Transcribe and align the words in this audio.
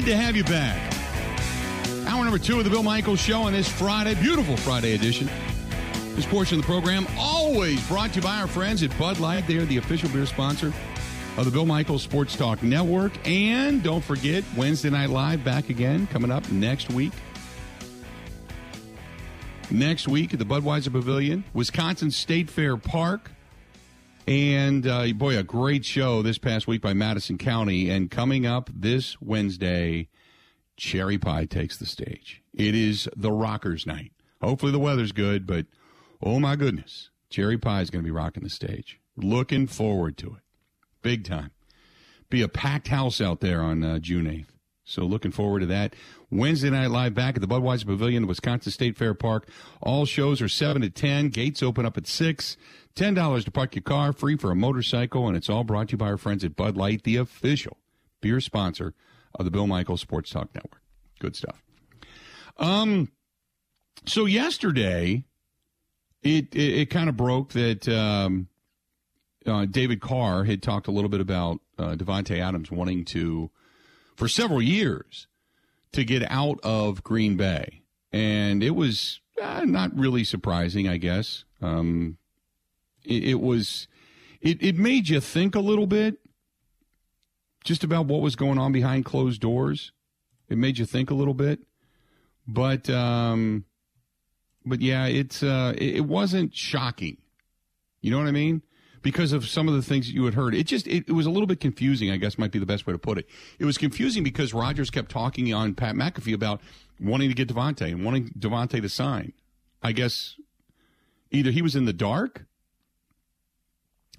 Glad 0.00 0.12
to 0.12 0.16
have 0.16 0.34
you 0.34 0.44
back. 0.44 0.94
Hour 2.08 2.24
number 2.24 2.38
two 2.38 2.56
of 2.56 2.64
the 2.64 2.70
Bill 2.70 2.82
Michaels 2.82 3.20
Show 3.20 3.42
on 3.42 3.52
this 3.52 3.68
Friday, 3.68 4.14
beautiful 4.14 4.56
Friday 4.56 4.94
edition. 4.94 5.28
This 6.14 6.24
portion 6.24 6.58
of 6.58 6.64
the 6.64 6.66
program 6.66 7.06
always 7.18 7.86
brought 7.86 8.08
to 8.12 8.16
you 8.16 8.22
by 8.22 8.40
our 8.40 8.46
friends 8.46 8.82
at 8.82 8.98
Bud 8.98 9.20
Light. 9.20 9.46
They 9.46 9.58
are 9.58 9.66
the 9.66 9.76
official 9.76 10.08
beer 10.08 10.24
sponsor 10.24 10.72
of 11.36 11.44
the 11.44 11.50
Bill 11.50 11.66
Michaels 11.66 12.02
Sports 12.02 12.34
Talk 12.34 12.62
Network. 12.62 13.12
And 13.28 13.82
don't 13.82 14.02
forget, 14.02 14.42
Wednesday 14.56 14.88
Night 14.88 15.10
Live 15.10 15.44
back 15.44 15.68
again 15.68 16.06
coming 16.06 16.30
up 16.30 16.50
next 16.50 16.90
week. 16.90 17.12
Next 19.70 20.08
week 20.08 20.32
at 20.32 20.38
the 20.38 20.46
Budweiser 20.46 20.90
Pavilion, 20.90 21.44
Wisconsin 21.52 22.10
State 22.10 22.48
Fair 22.48 22.78
Park. 22.78 23.32
And 24.26 24.86
uh, 24.86 25.12
boy, 25.14 25.36
a 25.36 25.42
great 25.42 25.84
show 25.84 26.22
this 26.22 26.38
past 26.38 26.68
week 26.68 26.82
by 26.82 26.94
Madison 26.94 27.36
County. 27.36 27.90
And 27.90 28.10
coming 28.10 28.46
up 28.46 28.70
this 28.72 29.20
Wednesday, 29.20 30.08
Cherry 30.76 31.18
Pie 31.18 31.46
takes 31.46 31.76
the 31.76 31.86
stage. 31.86 32.42
It 32.54 32.74
is 32.74 33.08
the 33.16 33.32
Rockers 33.32 33.86
Night. 33.86 34.12
Hopefully 34.40 34.72
the 34.72 34.78
weather's 34.78 35.12
good, 35.12 35.46
but 35.46 35.66
oh 36.22 36.40
my 36.40 36.56
goodness, 36.56 37.10
Cherry 37.28 37.58
Pie 37.58 37.82
is 37.82 37.90
going 37.90 38.02
to 38.02 38.06
be 38.06 38.10
rocking 38.10 38.42
the 38.42 38.50
stage. 38.50 38.98
Looking 39.16 39.66
forward 39.66 40.16
to 40.18 40.28
it, 40.28 40.42
big 41.02 41.24
time. 41.24 41.50
Be 42.30 42.40
a 42.40 42.48
packed 42.48 42.88
house 42.88 43.20
out 43.20 43.40
there 43.40 43.60
on 43.60 43.82
uh, 43.82 43.98
June 43.98 44.26
eighth. 44.26 44.52
So 44.84 45.02
looking 45.02 45.30
forward 45.30 45.60
to 45.60 45.66
that. 45.66 45.94
Wednesday 46.30 46.70
night 46.70 46.90
live 46.90 47.14
back 47.14 47.34
at 47.34 47.40
the 47.40 47.46
Budweiser 47.46 47.86
Pavilion, 47.86 48.26
Wisconsin 48.26 48.72
State 48.72 48.96
Fair 48.96 49.14
Park. 49.14 49.48
All 49.82 50.04
shows 50.04 50.40
are 50.40 50.48
seven 50.48 50.82
to 50.82 50.90
ten. 50.90 51.28
Gates 51.28 51.62
open 51.62 51.84
up 51.84 51.96
at 51.96 52.06
six. 52.06 52.56
Ten 52.94 53.14
dollars 53.14 53.44
to 53.44 53.50
park 53.50 53.74
your 53.74 53.82
car, 53.82 54.12
free 54.12 54.36
for 54.36 54.50
a 54.50 54.56
motorcycle, 54.56 55.28
and 55.28 55.36
it's 55.36 55.48
all 55.48 55.64
brought 55.64 55.88
to 55.88 55.92
you 55.92 55.98
by 55.98 56.06
our 56.06 56.18
friends 56.18 56.44
at 56.44 56.56
Bud 56.56 56.76
Light, 56.76 57.04
the 57.04 57.16
official 57.16 57.78
beer 58.20 58.40
sponsor 58.40 58.94
of 59.34 59.44
the 59.44 59.50
Bill 59.50 59.66
Michaels 59.66 60.00
Sports 60.00 60.30
Talk 60.30 60.54
Network. 60.54 60.82
Good 61.18 61.36
stuff. 61.36 61.62
Um, 62.58 63.10
so 64.06 64.26
yesterday, 64.26 65.24
it 66.22 66.54
it, 66.54 66.78
it 66.80 66.90
kind 66.90 67.08
of 67.08 67.16
broke 67.16 67.52
that 67.52 67.88
um, 67.88 68.48
uh, 69.46 69.66
David 69.66 70.00
Carr 70.00 70.44
had 70.44 70.62
talked 70.62 70.88
a 70.88 70.90
little 70.90 71.10
bit 71.10 71.20
about 71.20 71.60
uh, 71.78 71.94
Davante 71.94 72.38
Adams 72.38 72.70
wanting 72.70 73.04
to, 73.06 73.50
for 74.16 74.28
several 74.28 74.60
years, 74.60 75.26
to 75.92 76.04
get 76.04 76.22
out 76.30 76.58
of 76.62 77.02
Green 77.02 77.36
Bay, 77.36 77.82
and 78.12 78.62
it 78.62 78.74
was 78.74 79.20
uh, 79.40 79.64
not 79.64 79.96
really 79.96 80.24
surprising, 80.24 80.88
I 80.88 80.98
guess. 80.98 81.44
Um, 81.62 82.18
it, 83.10 83.24
it 83.24 83.40
was, 83.40 83.88
it 84.40 84.62
it 84.62 84.76
made 84.76 85.08
you 85.08 85.20
think 85.20 85.54
a 85.54 85.60
little 85.60 85.86
bit, 85.86 86.18
just 87.64 87.84
about 87.84 88.06
what 88.06 88.20
was 88.20 88.36
going 88.36 88.58
on 88.58 88.72
behind 88.72 89.04
closed 89.04 89.40
doors. 89.40 89.92
It 90.48 90.58
made 90.58 90.78
you 90.78 90.86
think 90.86 91.10
a 91.10 91.14
little 91.14 91.34
bit, 91.34 91.60
but 92.46 92.88
um, 92.88 93.64
but 94.64 94.80
yeah, 94.80 95.06
it's 95.06 95.42
uh, 95.42 95.74
it, 95.76 95.96
it 95.96 96.04
wasn't 96.06 96.54
shocking. 96.54 97.18
You 98.00 98.10
know 98.10 98.18
what 98.18 98.28
I 98.28 98.32
mean? 98.32 98.62
Because 99.02 99.32
of 99.32 99.48
some 99.48 99.66
of 99.66 99.74
the 99.74 99.82
things 99.82 100.06
that 100.06 100.12
you 100.12 100.24
had 100.24 100.34
heard, 100.34 100.54
it 100.54 100.66
just 100.66 100.86
it, 100.86 101.04
it, 101.08 101.12
was 101.12 101.26
a 101.26 101.30
little 101.30 101.46
bit 101.46 101.60
confusing. 101.60 102.10
I 102.10 102.16
guess 102.16 102.38
might 102.38 102.52
be 102.52 102.58
the 102.58 102.66
best 102.66 102.86
way 102.86 102.92
to 102.92 102.98
put 102.98 103.18
it. 103.18 103.28
It 103.58 103.64
was 103.64 103.78
confusing 103.78 104.22
because 104.22 104.52
Rodgers 104.52 104.90
kept 104.90 105.10
talking 105.10 105.52
on 105.52 105.74
Pat 105.74 105.94
McAfee 105.94 106.34
about 106.34 106.60
wanting 107.00 107.28
to 107.28 107.34
get 107.34 107.48
Davante 107.48 107.90
and 107.90 108.04
wanting 108.04 108.30
Davante 108.38 108.80
to 108.80 108.88
sign. 108.88 109.32
I 109.82 109.92
guess 109.92 110.36
either 111.30 111.50
he 111.50 111.62
was 111.62 111.74
in 111.74 111.86
the 111.86 111.92
dark 111.92 112.44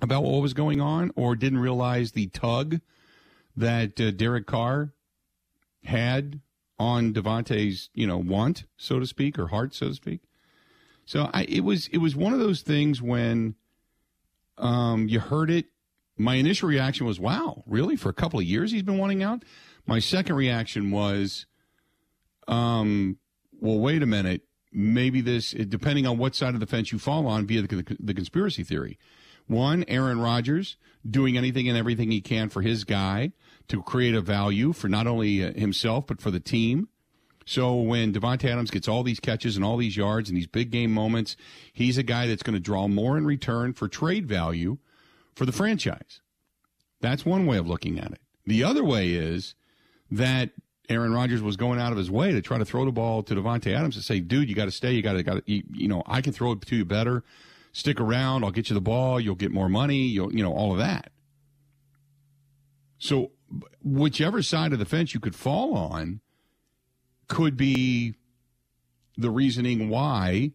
about 0.01 0.23
what 0.23 0.41
was 0.41 0.53
going 0.53 0.81
on, 0.81 1.11
or 1.15 1.35
didn't 1.35 1.59
realize 1.59 2.11
the 2.11 2.27
tug 2.27 2.79
that 3.55 3.99
uh, 3.99 4.11
Derek 4.11 4.47
Carr 4.47 4.93
had 5.83 6.41
on 6.79 7.13
Davante's, 7.13 7.89
you 7.93 8.07
know, 8.07 8.17
want, 8.17 8.65
so 8.77 8.99
to 8.99 9.05
speak, 9.05 9.37
or 9.37 9.47
heart, 9.47 9.75
so 9.75 9.89
to 9.89 9.93
speak. 9.93 10.21
So 11.05 11.29
I, 11.33 11.43
it 11.43 11.63
was 11.63 11.87
it 11.87 11.97
was 11.97 12.15
one 12.15 12.33
of 12.33 12.39
those 12.39 12.61
things 12.61 13.01
when 13.01 13.55
um, 14.57 15.07
you 15.07 15.19
heard 15.19 15.49
it. 15.49 15.65
My 16.17 16.35
initial 16.35 16.69
reaction 16.69 17.05
was, 17.05 17.19
"Wow, 17.19 17.63
really? 17.65 17.95
For 17.95 18.09
a 18.09 18.13
couple 18.13 18.39
of 18.39 18.45
years, 18.45 18.71
he's 18.71 18.83
been 18.83 18.97
wanting 18.97 19.23
out." 19.23 19.43
My 19.85 19.99
second 19.99 20.35
reaction 20.35 20.91
was, 20.91 21.45
um, 22.47 23.17
"Well, 23.59 23.79
wait 23.79 24.03
a 24.03 24.05
minute. 24.05 24.43
Maybe 24.71 25.19
this, 25.19 25.51
depending 25.51 26.07
on 26.07 26.17
what 26.17 26.33
side 26.33 26.53
of 26.53 26.59
the 26.59 26.65
fence 26.65 26.91
you 26.91 26.99
fall 26.99 27.27
on, 27.27 27.45
via 27.45 27.63
the, 27.63 27.75
the, 27.75 27.97
the 27.99 28.13
conspiracy 28.13 28.63
theory." 28.63 28.97
One, 29.51 29.83
Aaron 29.89 30.19
Rodgers 30.21 30.77
doing 31.09 31.37
anything 31.37 31.67
and 31.67 31.77
everything 31.77 32.09
he 32.09 32.21
can 32.21 32.47
for 32.47 32.61
his 32.61 32.85
guy 32.85 33.33
to 33.67 33.81
create 33.83 34.15
a 34.15 34.21
value 34.21 34.71
for 34.71 34.87
not 34.87 35.07
only 35.07 35.43
uh, 35.43 35.51
himself 35.53 36.07
but 36.07 36.21
for 36.21 36.31
the 36.31 36.39
team. 36.39 36.87
So 37.45 37.75
when 37.75 38.13
Davante 38.13 38.45
Adams 38.45 38.71
gets 38.71 38.87
all 38.87 39.03
these 39.03 39.19
catches 39.19 39.57
and 39.57 39.65
all 39.65 39.75
these 39.75 39.97
yards 39.97 40.29
and 40.29 40.37
these 40.37 40.47
big 40.47 40.71
game 40.71 40.91
moments, 40.91 41.35
he's 41.73 41.97
a 41.97 42.03
guy 42.03 42.27
that's 42.27 42.43
going 42.43 42.53
to 42.53 42.61
draw 42.61 42.87
more 42.87 43.17
in 43.17 43.25
return 43.25 43.73
for 43.73 43.89
trade 43.89 44.25
value 44.25 44.77
for 45.35 45.45
the 45.45 45.51
franchise. 45.51 46.21
That's 47.01 47.25
one 47.25 47.45
way 47.45 47.57
of 47.57 47.67
looking 47.67 47.99
at 47.99 48.11
it. 48.11 48.21
The 48.45 48.63
other 48.63 48.85
way 48.85 49.11
is 49.11 49.55
that 50.11 50.51
Aaron 50.87 51.13
Rodgers 51.13 51.41
was 51.41 51.57
going 51.57 51.79
out 51.79 51.91
of 51.91 51.97
his 51.97 52.09
way 52.09 52.31
to 52.31 52.41
try 52.41 52.57
to 52.57 52.65
throw 52.65 52.85
the 52.85 52.91
ball 52.91 53.21
to 53.23 53.35
Davante 53.35 53.75
Adams 53.75 53.95
to 53.95 54.01
say, 54.01 54.21
"Dude, 54.21 54.47
you 54.47 54.55
got 54.55 54.65
to 54.65 54.71
stay. 54.71 54.93
You 54.93 55.01
got 55.01 55.13
to, 55.13 55.23
got 55.23 55.45
to, 55.45 55.51
you 55.51 55.87
know, 55.87 56.03
I 56.05 56.21
can 56.21 56.31
throw 56.31 56.53
it 56.53 56.61
to 56.61 56.75
you 56.75 56.85
better. 56.85 57.23
Stick 57.71 57.99
around. 57.99 58.43
I'll 58.43 58.51
get 58.51 58.69
you 58.69 58.73
the 58.73 58.81
ball. 58.81 59.19
You'll 59.19 59.35
get 59.35 59.51
more 59.51 59.69
money. 59.69 60.03
You'll, 60.03 60.33
you 60.33 60.43
know, 60.43 60.53
all 60.53 60.71
of 60.71 60.77
that." 60.79 61.11
So, 62.97 63.31
whichever 63.83 64.41
side 64.43 64.73
of 64.73 64.79
the 64.79 64.85
fence 64.85 65.13
you 65.13 65.19
could 65.19 65.35
fall 65.35 65.75
on 65.75 66.21
could 67.27 67.57
be 67.57 68.15
the 69.17 69.31
reasoning 69.31 69.89
why 69.89 70.51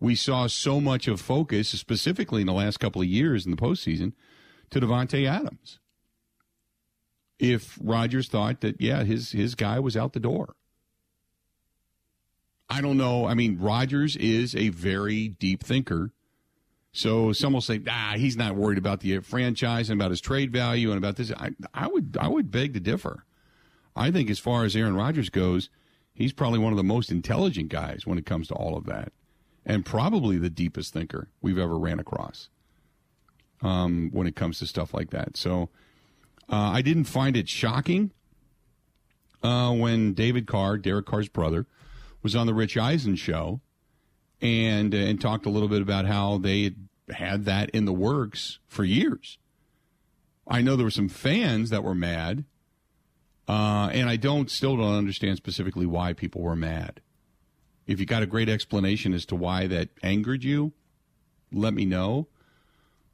we 0.00 0.14
saw 0.14 0.46
so 0.46 0.80
much 0.80 1.08
of 1.08 1.20
focus, 1.20 1.68
specifically 1.68 2.40
in 2.42 2.46
the 2.46 2.52
last 2.52 2.78
couple 2.78 3.02
of 3.02 3.08
years 3.08 3.44
in 3.44 3.50
the 3.50 3.56
postseason, 3.56 4.12
to 4.70 4.80
Davante 4.80 5.28
Adams. 5.28 5.78
If 7.38 7.78
Rodgers 7.80 8.28
thought 8.28 8.60
that, 8.62 8.80
yeah, 8.80 9.04
his 9.04 9.32
his 9.32 9.54
guy 9.54 9.78
was 9.78 9.96
out 9.96 10.12
the 10.12 10.20
door. 10.20 10.54
I 12.68 12.80
don't 12.80 12.98
know. 12.98 13.26
I 13.26 13.34
mean, 13.34 13.58
Rodgers 13.58 14.16
is 14.16 14.54
a 14.54 14.68
very 14.68 15.28
deep 15.28 15.62
thinker. 15.62 16.12
So 16.92 17.32
some 17.32 17.52
will 17.52 17.60
say, 17.60 17.80
ah, 17.88 18.14
he's 18.16 18.36
not 18.36 18.56
worried 18.56 18.78
about 18.78 19.00
the 19.00 19.18
franchise 19.20 19.90
and 19.90 20.00
about 20.00 20.10
his 20.10 20.20
trade 20.20 20.52
value 20.52 20.90
and 20.90 20.98
about 20.98 21.16
this. 21.16 21.30
I, 21.32 21.50
I 21.74 21.86
would 21.86 22.16
I 22.20 22.28
would 22.28 22.50
beg 22.50 22.74
to 22.74 22.80
differ. 22.80 23.24
I 23.94 24.10
think 24.10 24.30
as 24.30 24.38
far 24.38 24.64
as 24.64 24.74
Aaron 24.74 24.94
Rodgers 24.94 25.28
goes, 25.28 25.70
he's 26.14 26.32
probably 26.32 26.58
one 26.58 26.72
of 26.72 26.76
the 26.76 26.84
most 26.84 27.10
intelligent 27.10 27.68
guys 27.68 28.06
when 28.06 28.18
it 28.18 28.26
comes 28.26 28.48
to 28.48 28.54
all 28.54 28.76
of 28.76 28.86
that, 28.86 29.12
and 29.66 29.84
probably 29.84 30.38
the 30.38 30.50
deepest 30.50 30.92
thinker 30.92 31.28
we've 31.42 31.58
ever 31.58 31.78
ran 31.78 31.98
across 31.98 32.48
um, 33.62 34.10
when 34.12 34.26
it 34.26 34.36
comes 34.36 34.58
to 34.60 34.66
stuff 34.66 34.94
like 34.94 35.10
that. 35.10 35.36
So 35.36 35.68
uh, 36.48 36.70
I 36.72 36.82
didn't 36.82 37.04
find 37.04 37.36
it 37.36 37.48
shocking 37.48 38.12
uh, 39.42 39.72
when 39.72 40.14
David 40.14 40.46
Carr, 40.46 40.78
Derek 40.78 41.06
Carr's 41.06 41.28
brother, 41.28 41.66
was 42.22 42.34
on 42.34 42.46
the 42.46 42.54
Rich 42.54 42.76
Eisen 42.76 43.16
show 43.16 43.60
and 44.40 44.94
uh, 44.94 44.98
and 44.98 45.20
talked 45.20 45.46
a 45.46 45.50
little 45.50 45.68
bit 45.68 45.82
about 45.82 46.06
how 46.06 46.38
they 46.38 46.72
had 47.10 47.44
that 47.46 47.70
in 47.70 47.84
the 47.84 47.92
works 47.92 48.58
for 48.66 48.84
years. 48.84 49.38
I 50.46 50.62
know 50.62 50.76
there 50.76 50.84
were 50.84 50.90
some 50.90 51.08
fans 51.08 51.70
that 51.70 51.84
were 51.84 51.94
mad, 51.94 52.44
uh, 53.48 53.90
and 53.92 54.08
I 54.08 54.16
don't 54.16 54.50
still 54.50 54.76
don't 54.76 54.96
understand 54.96 55.36
specifically 55.36 55.86
why 55.86 56.12
people 56.12 56.42
were 56.42 56.56
mad. 56.56 57.00
If 57.86 58.00
you 58.00 58.06
got 58.06 58.22
a 58.22 58.26
great 58.26 58.48
explanation 58.48 59.14
as 59.14 59.24
to 59.26 59.36
why 59.36 59.66
that 59.66 59.88
angered 60.02 60.44
you, 60.44 60.72
let 61.52 61.74
me 61.74 61.84
know. 61.84 62.28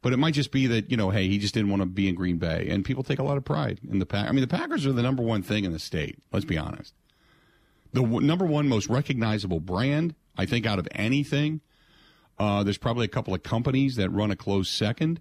But 0.02 0.12
it 0.12 0.18
might 0.18 0.34
just 0.34 0.50
be 0.50 0.66
that 0.66 0.90
you 0.90 0.96
know, 0.96 1.10
hey, 1.10 1.28
he 1.28 1.38
just 1.38 1.54
didn't 1.54 1.70
want 1.70 1.80
to 1.80 1.86
be 1.86 2.08
in 2.08 2.14
Green 2.14 2.36
Bay, 2.36 2.68
and 2.68 2.84
people 2.84 3.02
take 3.02 3.18
a 3.18 3.24
lot 3.24 3.38
of 3.38 3.44
pride 3.44 3.80
in 3.88 4.00
the 4.00 4.06
pack. 4.06 4.28
I 4.28 4.32
mean, 4.32 4.42
the 4.42 4.48
Packers 4.48 4.84
are 4.86 4.92
the 4.92 5.02
number 5.02 5.22
one 5.22 5.42
thing 5.42 5.64
in 5.64 5.72
the 5.72 5.78
state. 5.78 6.18
Let's 6.30 6.44
be 6.44 6.58
honest. 6.58 6.92
The 7.94 8.02
w- 8.02 8.26
number 8.26 8.44
one 8.44 8.68
most 8.68 8.88
recognizable 8.88 9.60
brand, 9.60 10.14
I 10.36 10.46
think, 10.46 10.66
out 10.66 10.78
of 10.78 10.88
anything. 10.92 11.60
Uh, 12.38 12.64
there's 12.64 12.78
probably 12.78 13.04
a 13.04 13.08
couple 13.08 13.34
of 13.34 13.42
companies 13.42 13.96
that 13.96 14.10
run 14.10 14.30
a 14.30 14.36
close 14.36 14.68
second. 14.68 15.20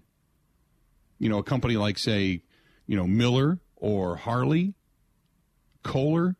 You 1.18 1.28
know, 1.28 1.38
a 1.38 1.44
company 1.44 1.76
like, 1.76 1.98
say, 1.98 2.42
you 2.86 2.96
know, 2.96 3.06
Miller 3.06 3.60
or 3.76 4.16
Harley, 4.16 4.74
Kohler, 5.82 6.36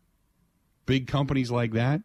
big 0.86 1.06
companies 1.06 1.50
like 1.50 1.72
that. 1.72 2.02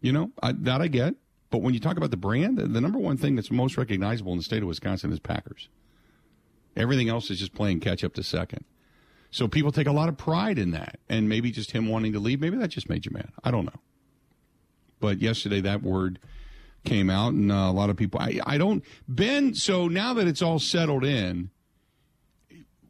You 0.00 0.12
know, 0.12 0.32
I, 0.42 0.52
that 0.52 0.80
I 0.80 0.88
get. 0.88 1.14
But 1.50 1.62
when 1.62 1.72
you 1.72 1.80
talk 1.80 1.96
about 1.96 2.10
the 2.10 2.16
brand, 2.16 2.58
the, 2.58 2.66
the 2.66 2.80
number 2.80 2.98
one 2.98 3.16
thing 3.16 3.36
that's 3.36 3.50
most 3.50 3.76
recognizable 3.76 4.32
in 4.32 4.38
the 4.38 4.44
state 4.44 4.62
of 4.62 4.68
Wisconsin 4.68 5.12
is 5.12 5.20
Packers. 5.20 5.68
Everything 6.76 7.08
else 7.08 7.30
is 7.30 7.38
just 7.38 7.54
playing 7.54 7.80
catch 7.80 8.02
up 8.02 8.14
to 8.14 8.22
second. 8.22 8.64
So 9.30 9.46
people 9.48 9.70
take 9.70 9.86
a 9.86 9.92
lot 9.92 10.08
of 10.08 10.16
pride 10.16 10.58
in 10.58 10.72
that. 10.72 10.98
And 11.08 11.28
maybe 11.28 11.52
just 11.52 11.70
him 11.70 11.88
wanting 11.88 12.12
to 12.12 12.18
leave, 12.18 12.40
maybe 12.40 12.56
that 12.56 12.68
just 12.68 12.90
made 12.90 13.06
you 13.06 13.12
mad. 13.12 13.30
I 13.44 13.50
don't 13.50 13.66
know. 13.66 13.80
But 15.04 15.20
yesterday 15.20 15.60
that 15.60 15.82
word 15.82 16.18
came 16.86 17.10
out, 17.10 17.34
and 17.34 17.52
uh, 17.52 17.56
a 17.56 17.72
lot 17.72 17.90
of 17.90 17.96
people. 17.98 18.20
I, 18.22 18.40
I 18.46 18.56
don't. 18.56 18.82
Ben, 19.06 19.54
so 19.54 19.86
now 19.86 20.14
that 20.14 20.26
it's 20.26 20.40
all 20.40 20.58
settled 20.58 21.04
in, 21.04 21.50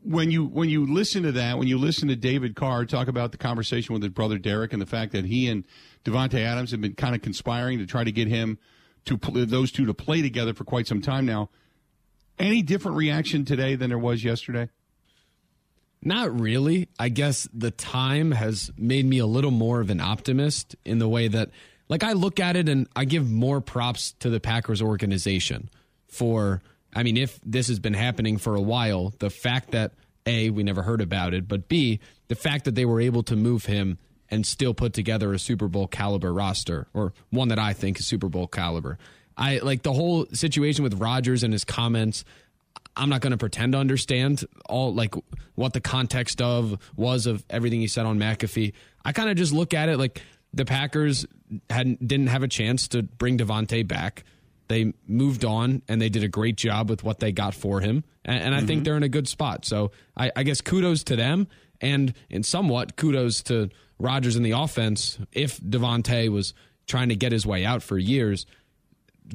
when 0.04 0.30
you 0.30 0.44
when 0.44 0.68
you 0.68 0.86
listen 0.86 1.24
to 1.24 1.32
that, 1.32 1.58
when 1.58 1.66
you 1.66 1.76
listen 1.76 2.06
to 2.06 2.14
David 2.14 2.54
Carr 2.54 2.84
talk 2.84 3.08
about 3.08 3.32
the 3.32 3.38
conversation 3.38 3.94
with 3.94 4.02
his 4.04 4.12
brother 4.12 4.38
Derek 4.38 4.72
and 4.72 4.80
the 4.80 4.86
fact 4.86 5.10
that 5.10 5.24
he 5.24 5.48
and 5.48 5.64
Davante 6.04 6.38
Adams 6.38 6.70
have 6.70 6.80
been 6.80 6.94
kind 6.94 7.16
of 7.16 7.20
conspiring 7.20 7.78
to 7.80 7.86
try 7.86 8.04
to 8.04 8.12
get 8.12 8.28
him 8.28 8.58
to 9.06 9.16
those 9.16 9.72
two 9.72 9.84
to 9.86 9.92
play 9.92 10.22
together 10.22 10.54
for 10.54 10.62
quite 10.62 10.86
some 10.86 11.02
time 11.02 11.26
now. 11.26 11.50
Any 12.38 12.62
different 12.62 12.96
reaction 12.96 13.44
today 13.44 13.74
than 13.74 13.90
there 13.90 13.98
was 13.98 14.22
yesterday? 14.22 14.68
Not 16.00 16.38
really. 16.38 16.88
I 16.96 17.08
guess 17.08 17.48
the 17.52 17.72
time 17.72 18.30
has 18.32 18.70
made 18.76 19.04
me 19.04 19.18
a 19.18 19.26
little 19.26 19.50
more 19.50 19.80
of 19.80 19.90
an 19.90 20.00
optimist 20.00 20.76
in 20.84 20.98
the 20.98 21.08
way 21.08 21.28
that, 21.28 21.50
like, 21.88 22.02
I 22.02 22.12
look 22.12 22.40
at 22.40 22.56
it 22.56 22.68
and 22.68 22.88
I 22.96 23.04
give 23.04 23.30
more 23.30 23.60
props 23.60 24.12
to 24.20 24.30
the 24.30 24.40
Packers 24.40 24.80
organization 24.80 25.70
for, 26.08 26.62
I 26.94 27.02
mean, 27.02 27.16
if 27.16 27.38
this 27.44 27.68
has 27.68 27.78
been 27.78 27.94
happening 27.94 28.38
for 28.38 28.54
a 28.54 28.60
while, 28.60 29.12
the 29.18 29.30
fact 29.30 29.72
that 29.72 29.92
A, 30.26 30.50
we 30.50 30.62
never 30.62 30.82
heard 30.82 31.00
about 31.00 31.34
it, 31.34 31.48
but 31.48 31.68
B, 31.68 32.00
the 32.28 32.34
fact 32.34 32.64
that 32.64 32.74
they 32.74 32.84
were 32.84 33.00
able 33.00 33.22
to 33.24 33.36
move 33.36 33.66
him 33.66 33.98
and 34.30 34.46
still 34.46 34.74
put 34.74 34.92
together 34.94 35.32
a 35.32 35.38
Super 35.38 35.68
Bowl 35.68 35.86
caliber 35.86 36.32
roster, 36.32 36.86
or 36.94 37.12
one 37.30 37.48
that 37.48 37.58
I 37.58 37.72
think 37.72 38.00
is 38.00 38.06
Super 38.06 38.28
Bowl 38.28 38.46
caliber. 38.46 38.98
I 39.36 39.58
like 39.58 39.82
the 39.82 39.92
whole 39.92 40.26
situation 40.32 40.82
with 40.82 40.94
Rodgers 40.94 41.42
and 41.42 41.52
his 41.52 41.64
comments. 41.64 42.24
I'm 42.96 43.08
not 43.08 43.20
going 43.20 43.32
to 43.32 43.36
pretend 43.36 43.72
to 43.72 43.78
understand 43.78 44.44
all 44.68 44.94
like 44.94 45.14
what 45.56 45.72
the 45.72 45.80
context 45.80 46.40
of 46.40 46.78
was 46.96 47.26
of 47.26 47.44
everything 47.50 47.80
he 47.80 47.88
said 47.88 48.06
on 48.06 48.18
McAfee. 48.18 48.72
I 49.04 49.12
kind 49.12 49.28
of 49.28 49.36
just 49.36 49.52
look 49.52 49.74
at 49.74 49.88
it 49.88 49.98
like 49.98 50.22
the 50.54 50.64
Packers 50.64 51.26
hadn't 51.70 52.06
didn't 52.06 52.28
have 52.28 52.42
a 52.42 52.48
chance 52.48 52.88
to 52.88 53.02
bring 53.02 53.38
Davante 53.38 53.86
back. 53.86 54.24
They 54.68 54.94
moved 55.06 55.44
on 55.44 55.82
and 55.88 56.00
they 56.00 56.08
did 56.08 56.24
a 56.24 56.28
great 56.28 56.56
job 56.56 56.88
with 56.88 57.04
what 57.04 57.20
they 57.20 57.32
got 57.32 57.54
for 57.54 57.80
him, 57.80 58.04
and, 58.24 58.42
and 58.42 58.54
I 58.54 58.58
mm-hmm. 58.58 58.66
think 58.66 58.84
they're 58.84 58.96
in 58.96 59.02
a 59.02 59.08
good 59.08 59.28
spot. 59.28 59.64
So 59.64 59.90
I, 60.16 60.30
I 60.34 60.42
guess 60.42 60.60
kudos 60.60 61.04
to 61.04 61.16
them, 61.16 61.48
and 61.80 62.14
in 62.30 62.42
somewhat 62.42 62.96
kudos 62.96 63.42
to 63.44 63.70
Rodgers 63.98 64.36
in 64.36 64.42
the 64.42 64.52
offense. 64.52 65.18
If 65.32 65.60
Davante 65.60 66.28
was 66.28 66.54
trying 66.86 67.08
to 67.08 67.16
get 67.16 67.32
his 67.32 67.46
way 67.46 67.64
out 67.64 67.82
for 67.82 67.98
years, 67.98 68.46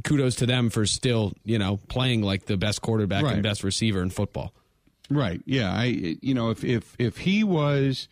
kudos 0.03 0.35
to 0.35 0.45
them 0.45 0.69
for 0.69 0.85
still, 0.85 1.33
you 1.43 1.59
know, 1.59 1.77
playing 1.87 2.21
like 2.21 2.45
the 2.45 2.57
best 2.57 2.81
quarterback 2.81 3.23
right. 3.23 3.33
and 3.33 3.43
best 3.43 3.63
receiver 3.63 4.01
in 4.01 4.09
football. 4.09 4.53
Right. 5.09 5.41
Yeah. 5.45 5.71
I 5.71 6.17
you 6.21 6.33
know, 6.33 6.51
if 6.51 6.63
if 6.63 6.95
if 6.99 7.17
he 7.17 7.43
was 7.43 8.07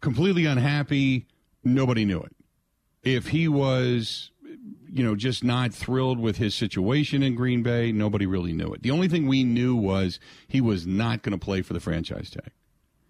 completely 0.00 0.46
unhappy, 0.46 1.26
nobody 1.64 2.04
knew 2.04 2.20
it. 2.20 2.34
If 3.02 3.28
he 3.28 3.48
was 3.48 4.30
you 4.94 5.02
know, 5.02 5.16
just 5.16 5.42
not 5.42 5.74
thrilled 5.74 6.20
with 6.20 6.36
his 6.36 6.54
situation 6.54 7.20
in 7.20 7.34
Green 7.34 7.64
Bay, 7.64 7.90
nobody 7.90 8.26
really 8.26 8.52
knew 8.52 8.72
it. 8.72 8.82
The 8.82 8.92
only 8.92 9.08
thing 9.08 9.26
we 9.26 9.42
knew 9.42 9.74
was 9.74 10.20
he 10.46 10.60
was 10.60 10.86
not 10.86 11.22
going 11.22 11.36
to 11.36 11.44
play 11.44 11.62
for 11.62 11.72
the 11.72 11.80
franchise 11.80 12.30
tag. 12.30 12.52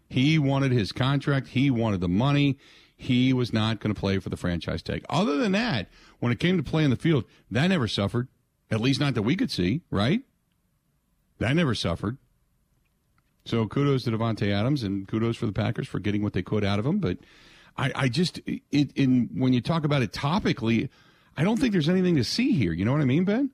He 0.09 0.39
wanted 0.39 0.73
his 0.73 0.93
contract, 0.93 1.49
he 1.49 1.71
wanted 1.71 2.01
the 2.01 2.09
money. 2.09 2.59
He 2.97 3.33
was 3.33 3.53
not 3.53 3.81
going 3.81 3.93
to 3.93 4.01
play 4.01 4.19
for 4.19 4.31
the 4.31 4.37
franchise 4.37 4.81
tag. 4.81 5.05
Other 5.11 5.37
than 5.37 5.53
that, 5.53 5.89
when 6.21 6.33
it 6.33 6.39
came 6.39 6.57
to 6.57 6.63
play 6.63 6.85
in 6.85 6.91
the 6.91 6.97
field, 6.97 7.25
that 7.51 7.67
never 7.67 7.89
suffered. 7.89 8.29
At 8.71 8.81
least 8.81 9.01
not 9.01 9.15
that 9.15 9.23
we 9.23 9.37
could 9.37 9.51
see, 9.51 9.83
right? 9.91 10.23
That 11.39 11.55
never 11.55 11.75
suffered. 11.75 12.17
So 13.45 13.67
kudos 13.67 14.05
to 14.05 14.13
Davante 14.13 14.51
Adams 14.51 14.85
and 14.85 15.07
kudos 15.07 15.37
for 15.37 15.45
the 15.45 15.53
Packers 15.53 15.89
for 15.89 15.99
getting 15.99 16.23
what 16.23 16.33
they 16.33 16.43
could 16.43 16.65
out 16.65 16.79
of 16.79 16.87
him. 16.87 16.99
But 16.99 17.19
I, 17.77 17.93
I 17.95 18.09
just 18.09 18.41
it, 18.47 18.93
in 18.95 19.31
when 19.35 19.53
you 19.53 19.61
talk 19.61 19.85
about 19.85 20.03
it 20.03 20.13
topically, 20.13 20.89
I 21.37 21.45
don't 21.45 21.59
think 21.59 21.73
there's 21.73 21.89
anything 21.89 22.17
to 22.17 22.25
see 22.25 22.53
here. 22.53 22.73
You 22.73 22.85
know 22.85 22.93
what 22.93 23.01
I 23.01 23.07
mean, 23.07 23.25
Ben? 23.25 23.51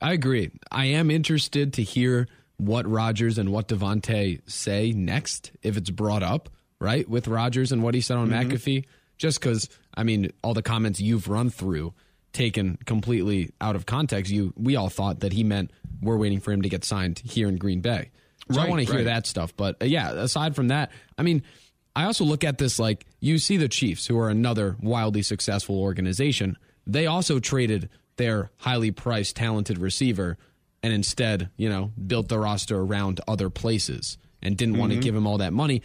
I 0.00 0.12
agree. 0.12 0.50
I 0.70 0.86
am 0.86 1.10
interested 1.10 1.72
to 1.74 1.82
hear 1.82 2.28
what 2.56 2.88
Rodgers 2.88 3.38
and 3.38 3.50
what 3.50 3.68
Davante 3.68 4.40
say 4.50 4.92
next 4.92 5.52
if 5.62 5.76
it's 5.76 5.90
brought 5.90 6.22
up, 6.22 6.48
right? 6.78 7.08
With 7.08 7.28
Rodgers 7.28 7.72
and 7.72 7.82
what 7.82 7.94
he 7.94 8.00
said 8.00 8.16
on 8.16 8.30
mm-hmm. 8.30 8.50
McAfee 8.50 8.84
just 9.18 9.40
because 9.40 9.68
I 9.94 10.02
mean 10.02 10.32
all 10.42 10.54
the 10.54 10.62
comments 10.62 11.00
you've 11.00 11.28
run 11.28 11.50
through 11.50 11.94
taken 12.32 12.78
completely 12.86 13.52
out 13.60 13.76
of 13.76 13.86
context. 13.86 14.32
You 14.32 14.52
we 14.56 14.76
all 14.76 14.88
thought 14.88 15.20
that 15.20 15.32
he 15.32 15.44
meant 15.44 15.70
we're 16.00 16.16
waiting 16.16 16.40
for 16.40 16.52
him 16.52 16.62
to 16.62 16.68
get 16.68 16.84
signed 16.84 17.20
here 17.24 17.48
in 17.48 17.56
Green 17.56 17.80
Bay. 17.80 18.10
So 18.50 18.58
right, 18.58 18.66
I 18.66 18.70
want 18.70 18.80
to 18.80 18.86
hear 18.86 18.96
right. 18.96 19.04
that 19.04 19.26
stuff. 19.26 19.54
But 19.56 19.80
uh, 19.80 19.84
yeah, 19.84 20.12
aside 20.12 20.56
from 20.56 20.68
that, 20.68 20.90
I 21.16 21.22
mean, 21.22 21.42
I 21.94 22.04
also 22.04 22.24
look 22.24 22.44
at 22.44 22.58
this 22.58 22.78
like 22.78 23.06
you 23.20 23.38
see 23.38 23.56
the 23.56 23.68
Chiefs, 23.68 24.06
who 24.06 24.18
are 24.18 24.30
another 24.30 24.76
wildly 24.80 25.22
successful 25.22 25.80
organization. 25.80 26.56
They 26.86 27.06
also 27.06 27.38
traded 27.38 27.90
their 28.16 28.50
highly 28.58 28.90
priced, 28.90 29.36
talented 29.36 29.78
receiver, 29.78 30.38
and 30.82 30.92
instead, 30.92 31.50
you 31.56 31.68
know, 31.68 31.92
built 32.06 32.28
the 32.28 32.38
roster 32.38 32.78
around 32.78 33.20
other 33.28 33.50
places 33.50 34.18
and 34.42 34.56
didn't 34.56 34.74
mm-hmm. 34.74 34.80
want 34.80 34.92
to 34.92 34.98
give 34.98 35.14
him 35.14 35.26
all 35.26 35.38
that 35.38 35.52
money. 35.52 35.82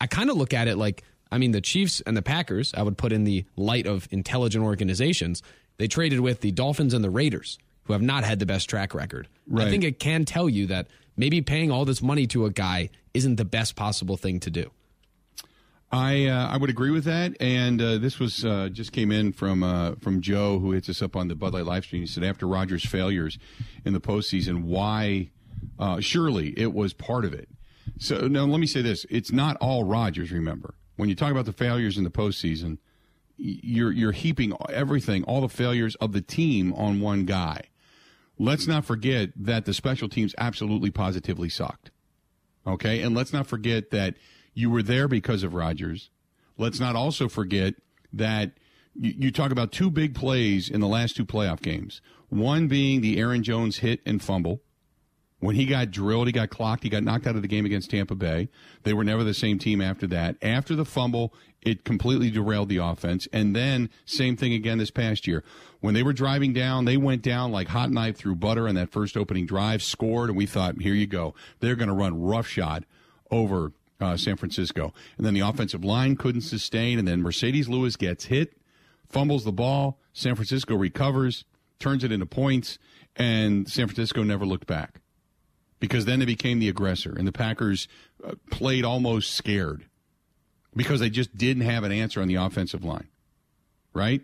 I 0.00 0.06
kind 0.06 0.28
of 0.28 0.36
look 0.36 0.52
at 0.52 0.68
it 0.68 0.76
like 0.76 1.04
I 1.34 1.38
mean, 1.38 1.50
the 1.50 1.60
Chiefs 1.60 2.00
and 2.06 2.16
the 2.16 2.22
Packers, 2.22 2.72
I 2.76 2.82
would 2.82 2.96
put 2.96 3.10
in 3.10 3.24
the 3.24 3.44
light 3.56 3.88
of 3.88 4.06
intelligent 4.12 4.64
organizations. 4.64 5.42
They 5.78 5.88
traded 5.88 6.20
with 6.20 6.42
the 6.42 6.52
Dolphins 6.52 6.94
and 6.94 7.02
the 7.02 7.10
Raiders, 7.10 7.58
who 7.84 7.92
have 7.92 8.02
not 8.02 8.22
had 8.22 8.38
the 8.38 8.46
best 8.46 8.70
track 8.70 8.94
record. 8.94 9.26
Right. 9.48 9.66
I 9.66 9.70
think 9.70 9.82
it 9.82 9.98
can 9.98 10.24
tell 10.26 10.48
you 10.48 10.68
that 10.68 10.86
maybe 11.16 11.42
paying 11.42 11.72
all 11.72 11.84
this 11.84 12.00
money 12.00 12.28
to 12.28 12.44
a 12.44 12.50
guy 12.50 12.90
isn't 13.14 13.34
the 13.34 13.44
best 13.44 13.74
possible 13.74 14.16
thing 14.16 14.38
to 14.40 14.50
do. 14.50 14.70
I 15.94 16.26
uh, 16.26 16.48
I 16.48 16.56
would 16.56 16.70
agree 16.70 16.90
with 16.90 17.04
that, 17.04 17.36
and 17.40 17.80
uh, 17.80 17.98
this 17.98 18.18
was 18.18 18.44
uh, 18.44 18.68
just 18.72 18.90
came 18.90 19.12
in 19.12 19.32
from 19.32 19.62
uh, 19.62 19.92
from 20.00 20.20
Joe 20.20 20.58
who 20.58 20.72
hits 20.72 20.88
us 20.88 21.00
up 21.00 21.14
on 21.14 21.28
the 21.28 21.36
Bud 21.36 21.54
Light 21.54 21.66
live 21.66 21.84
stream. 21.84 22.02
He 22.02 22.08
said 22.08 22.24
after 22.24 22.48
Rodgers' 22.48 22.84
failures 22.84 23.38
in 23.84 23.92
the 23.92 24.00
postseason, 24.00 24.64
why? 24.64 25.30
Uh, 25.78 26.00
surely 26.00 26.52
it 26.58 26.74
was 26.74 26.92
part 26.92 27.24
of 27.24 27.32
it. 27.32 27.48
So 27.98 28.26
now 28.26 28.44
let 28.44 28.58
me 28.58 28.66
say 28.66 28.82
this: 28.82 29.06
it's 29.08 29.30
not 29.30 29.56
all 29.58 29.84
Rodgers. 29.84 30.32
Remember, 30.32 30.74
when 30.96 31.08
you 31.08 31.14
talk 31.14 31.30
about 31.30 31.44
the 31.44 31.52
failures 31.52 31.96
in 31.96 32.02
the 32.02 32.10
postseason, 32.10 32.78
you're 33.36 33.92
you're 33.92 34.12
heaping 34.12 34.52
everything, 34.70 35.22
all 35.22 35.42
the 35.42 35.48
failures 35.48 35.94
of 35.96 36.10
the 36.10 36.20
team 36.20 36.72
on 36.72 37.00
one 37.00 37.24
guy. 37.24 37.68
Let's 38.36 38.66
not 38.66 38.84
forget 38.84 39.30
that 39.36 39.64
the 39.64 39.72
special 39.72 40.08
teams 40.08 40.34
absolutely 40.38 40.90
positively 40.90 41.48
sucked. 41.48 41.92
Okay, 42.66 43.00
and 43.00 43.14
let's 43.14 43.32
not 43.32 43.46
forget 43.46 43.92
that 43.92 44.16
you 44.54 44.70
were 44.70 44.82
there 44.82 45.08
because 45.08 45.42
of 45.42 45.54
Rodgers. 45.54 46.10
Let's 46.56 46.80
not 46.80 46.96
also 46.96 47.28
forget 47.28 47.74
that 48.12 48.52
you, 48.94 49.14
you 49.18 49.30
talk 49.30 49.50
about 49.50 49.72
two 49.72 49.90
big 49.90 50.14
plays 50.14 50.70
in 50.70 50.80
the 50.80 50.88
last 50.88 51.16
two 51.16 51.26
playoff 51.26 51.60
games. 51.60 52.00
One 52.28 52.68
being 52.68 53.00
the 53.00 53.18
Aaron 53.18 53.42
Jones 53.42 53.78
hit 53.78 54.00
and 54.06 54.22
fumble, 54.22 54.62
when 55.40 55.56
he 55.56 55.66
got 55.66 55.90
drilled, 55.90 56.26
he 56.26 56.32
got 56.32 56.48
clocked, 56.48 56.84
he 56.84 56.88
got 56.88 57.02
knocked 57.02 57.26
out 57.26 57.36
of 57.36 57.42
the 57.42 57.48
game 57.48 57.66
against 57.66 57.90
Tampa 57.90 58.14
Bay. 58.14 58.48
They 58.84 58.94
were 58.94 59.04
never 59.04 59.22
the 59.22 59.34
same 59.34 59.58
team 59.58 59.82
after 59.82 60.06
that. 60.06 60.36
After 60.40 60.74
the 60.74 60.86
fumble, 60.86 61.34
it 61.60 61.84
completely 61.84 62.30
derailed 62.30 62.70
the 62.70 62.78
offense. 62.78 63.28
And 63.30 63.54
then, 63.54 63.90
same 64.06 64.36
thing 64.36 64.54
again 64.54 64.78
this 64.78 64.90
past 64.90 65.26
year. 65.26 65.44
When 65.80 65.92
they 65.92 66.02
were 66.02 66.14
driving 66.14 66.54
down, 66.54 66.86
they 66.86 66.96
went 66.96 67.20
down 67.20 67.52
like 67.52 67.68
hot 67.68 67.90
knife 67.90 68.16
through 68.16 68.36
butter 68.36 68.66
on 68.66 68.74
that 68.76 68.90
first 68.90 69.18
opening 69.18 69.44
drive, 69.44 69.82
scored, 69.82 70.30
and 70.30 70.38
we 70.38 70.46
thought, 70.46 70.80
here 70.80 70.94
you 70.94 71.06
go. 71.06 71.34
They're 71.60 71.76
going 71.76 71.88
to 71.88 71.94
run 71.94 72.22
roughshod 72.22 72.86
over 73.30 73.72
uh, 74.00 74.16
San 74.16 74.36
Francisco. 74.36 74.92
And 75.16 75.26
then 75.26 75.34
the 75.34 75.40
offensive 75.40 75.84
line 75.84 76.16
couldn't 76.16 76.42
sustain, 76.42 76.98
and 76.98 77.06
then 77.06 77.22
Marcedes 77.22 77.68
Lewis 77.68 77.96
gets 77.96 78.26
hit, 78.26 78.56
fumbles 79.08 79.44
the 79.44 79.52
ball. 79.52 80.00
San 80.12 80.34
Francisco 80.34 80.74
recovers, 80.74 81.44
turns 81.78 82.04
it 82.04 82.12
into 82.12 82.26
points, 82.26 82.78
and 83.16 83.68
San 83.68 83.86
Francisco 83.86 84.22
never 84.22 84.44
looked 84.44 84.66
back 84.66 85.00
because 85.80 86.04
then 86.04 86.18
they 86.18 86.24
became 86.24 86.58
the 86.60 86.68
aggressor, 86.68 87.14
and 87.16 87.26
the 87.26 87.32
Packers 87.32 87.88
uh, 88.24 88.32
played 88.50 88.84
almost 88.84 89.34
scared 89.34 89.84
because 90.74 91.00
they 91.00 91.10
just 91.10 91.36
didn't 91.36 91.62
have 91.62 91.84
an 91.84 91.92
answer 91.92 92.20
on 92.20 92.28
the 92.28 92.36
offensive 92.36 92.84
line, 92.84 93.08
right? 93.92 94.22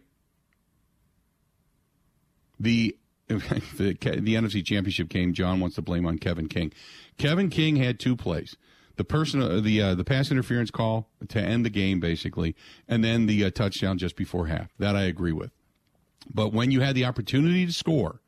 The 2.58 2.96
the, 3.28 3.42
the 3.76 4.34
NFC 4.34 4.64
Championship 4.64 5.08
game, 5.08 5.32
John 5.32 5.60
wants 5.60 5.76
to 5.76 5.82
blame 5.82 6.04
on 6.04 6.18
Kevin 6.18 6.48
King. 6.48 6.72
Kevin 7.16 7.48
King 7.48 7.76
had 7.76 8.00
two 8.00 8.16
plays: 8.16 8.56
the 9.00 9.04
person, 9.04 9.40
uh, 9.40 9.60
the 9.60 9.80
uh, 9.80 9.94
the 9.94 10.04
pass 10.04 10.30
interference 10.30 10.70
call 10.70 11.08
to 11.28 11.40
end 11.40 11.64
the 11.64 11.70
game, 11.70 12.00
basically, 12.00 12.54
and 12.86 13.02
then 13.02 13.24
the 13.24 13.42
uh, 13.46 13.50
touchdown 13.50 13.96
just 13.96 14.14
before 14.14 14.48
half. 14.48 14.68
That 14.78 14.94
I 14.94 15.04
agree 15.04 15.32
with. 15.32 15.52
But 16.28 16.52
when 16.52 16.70
you 16.70 16.82
had 16.82 16.94
the 16.94 17.06
opportunity 17.06 17.64
to 17.64 17.72
score, 17.72 18.20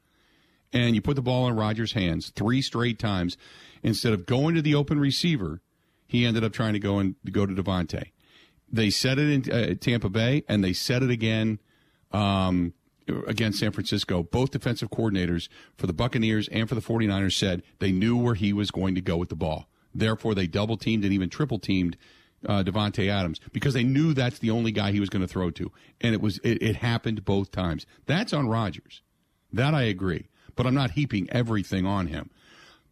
and 0.72 0.94
you 0.94 1.02
put 1.02 1.16
the 1.16 1.20
ball 1.20 1.46
in 1.46 1.56
Rodgers' 1.56 1.92
hands 1.92 2.30
three 2.30 2.62
straight 2.62 2.98
times. 2.98 3.36
Instead 3.82 4.14
of 4.14 4.24
going 4.24 4.54
to 4.54 4.62
the 4.62 4.74
open 4.74 4.98
receiver, 4.98 5.60
he 6.06 6.24
ended 6.24 6.42
up 6.42 6.54
trying 6.54 6.72
to 6.72 6.78
go 6.78 6.98
and 6.98 7.16
go 7.30 7.44
to 7.44 7.52
Davante. 7.52 8.12
They 8.70 8.88
said 8.88 9.18
it 9.18 9.28
in 9.28 9.52
uh, 9.52 9.74
Tampa 9.78 10.08
Bay, 10.08 10.42
and 10.48 10.64
they 10.64 10.72
said 10.72 11.02
it 11.02 11.10
again 11.10 11.58
um, 12.12 12.72
against 13.26 13.58
San 13.58 13.72
Francisco. 13.72 14.22
Both 14.22 14.52
defensive 14.52 14.88
coordinators 14.88 15.50
for 15.76 15.86
the 15.86 15.92
Buccaneers 15.92 16.48
and 16.48 16.66
for 16.66 16.74
the 16.74 16.80
49ers 16.80 17.34
said 17.34 17.62
they 17.78 17.92
knew 17.92 18.16
where 18.16 18.36
he 18.36 18.54
was 18.54 18.70
going 18.70 18.94
to 18.94 19.02
go 19.02 19.18
with 19.18 19.28
the 19.28 19.36
ball. 19.36 19.68
Therefore, 19.94 20.34
they 20.34 20.46
double 20.46 20.76
teamed 20.76 21.04
and 21.04 21.12
even 21.12 21.28
triple 21.28 21.58
teamed 21.58 21.96
uh, 22.46 22.62
Davante 22.62 23.08
Adams 23.08 23.40
because 23.52 23.74
they 23.74 23.84
knew 23.84 24.14
that's 24.14 24.38
the 24.38 24.50
only 24.50 24.72
guy 24.72 24.92
he 24.92 25.00
was 25.00 25.10
going 25.10 25.22
to 25.22 25.28
throw 25.28 25.50
to, 25.50 25.70
and 26.00 26.14
it 26.14 26.20
was 26.20 26.38
it, 26.38 26.62
it 26.62 26.76
happened 26.76 27.24
both 27.24 27.50
times. 27.50 27.86
That's 28.06 28.32
on 28.32 28.48
Rodgers. 28.48 29.02
That 29.52 29.74
I 29.74 29.82
agree 29.82 30.28
but 30.56 30.66
I'm 30.66 30.74
not 30.74 30.90
heaping 30.92 31.28
everything 31.30 31.84
on 31.86 32.08
him. 32.08 32.30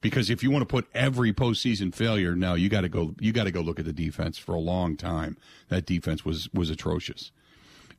Because 0.00 0.30
if 0.30 0.42
you 0.42 0.50
want 0.50 0.62
to 0.62 0.66
put 0.66 0.86
every 0.94 1.34
postseason 1.34 1.94
failure, 1.94 2.34
no, 2.34 2.54
you 2.54 2.70
got 2.70 2.80
to 2.82 2.88
go. 2.88 3.14
You 3.20 3.32
got 3.32 3.44
to 3.44 3.50
go 3.50 3.60
look 3.60 3.78
at 3.78 3.84
the 3.84 3.92
defense 3.92 4.38
for 4.38 4.54
a 4.54 4.58
long 4.58 4.96
time. 4.96 5.36
That 5.68 5.84
defense 5.84 6.24
was 6.24 6.48
was 6.54 6.70
atrocious. 6.70 7.32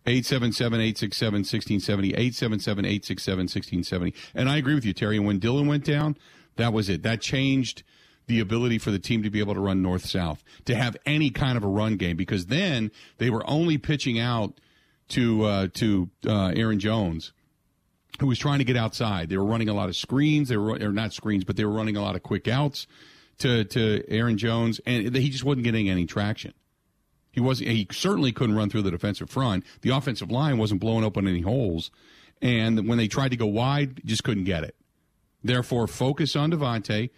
877-867-1670, 0.07 2.17
877-867-1670. 2.17 4.15
And 4.33 4.49
I 4.49 4.57
agree 4.57 4.73
with 4.73 4.83
you, 4.83 4.93
Terry. 4.93 5.19
When 5.19 5.39
Dylan 5.39 5.67
went 5.67 5.85
down, 5.85 6.17
that 6.55 6.73
was 6.73 6.89
it. 6.89 7.03
That 7.03 7.21
changed 7.21 7.83
the 8.31 8.39
ability 8.39 8.77
for 8.77 8.91
the 8.91 8.99
team 8.99 9.23
to 9.23 9.29
be 9.29 9.39
able 9.39 9.53
to 9.53 9.59
run 9.59 9.81
north 9.81 10.05
south, 10.05 10.41
to 10.63 10.73
have 10.73 10.95
any 11.05 11.29
kind 11.29 11.57
of 11.57 11.65
a 11.65 11.67
run 11.67 11.97
game, 11.97 12.15
because 12.15 12.45
then 12.45 12.89
they 13.17 13.29
were 13.29 13.47
only 13.49 13.77
pitching 13.77 14.17
out 14.19 14.59
to 15.09 15.43
uh, 15.43 15.67
to 15.73 16.09
uh, 16.25 16.53
Aaron 16.55 16.79
Jones 16.79 17.33
who 18.19 18.27
was 18.27 18.39
trying 18.39 18.59
to 18.59 18.65
get 18.65 18.77
outside. 18.77 19.29
They 19.29 19.37
were 19.37 19.45
running 19.45 19.67
a 19.67 19.73
lot 19.73 19.89
of 19.89 19.95
screens. 19.95 20.47
They 20.47 20.55
were 20.55 20.77
or 20.79 20.93
not 20.93 21.11
screens, 21.11 21.43
but 21.43 21.57
they 21.57 21.65
were 21.65 21.71
running 21.71 21.97
a 21.97 22.01
lot 22.01 22.15
of 22.15 22.23
quick 22.23 22.47
outs 22.47 22.87
to 23.39 23.65
to 23.65 24.03
Aaron 24.07 24.37
Jones, 24.37 24.79
and 24.85 25.13
he 25.13 25.29
just 25.29 25.43
wasn't 25.43 25.65
getting 25.65 25.89
any 25.89 26.05
traction. 26.05 26.53
He 27.31 27.41
was 27.41 27.59
he 27.59 27.87
certainly 27.91 28.31
couldn't 28.31 28.55
run 28.55 28.69
through 28.69 28.83
the 28.83 28.91
defensive 28.91 29.29
front. 29.29 29.65
The 29.81 29.89
offensive 29.89 30.31
line 30.31 30.57
wasn't 30.57 30.79
blowing 30.79 31.03
open 31.03 31.27
any 31.27 31.41
holes, 31.41 31.91
and 32.41 32.87
when 32.87 32.97
they 32.97 33.09
tried 33.09 33.31
to 33.31 33.37
go 33.37 33.47
wide, 33.47 34.01
just 34.05 34.23
couldn't 34.23 34.45
get 34.45 34.63
it. 34.63 34.75
Therefore, 35.43 35.87
focus 35.87 36.35
on 36.35 36.51
Davante, 36.51 37.09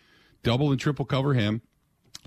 double 0.44 0.72
and 0.72 0.80
triple 0.80 1.06
cover 1.06 1.34
him. 1.34 1.62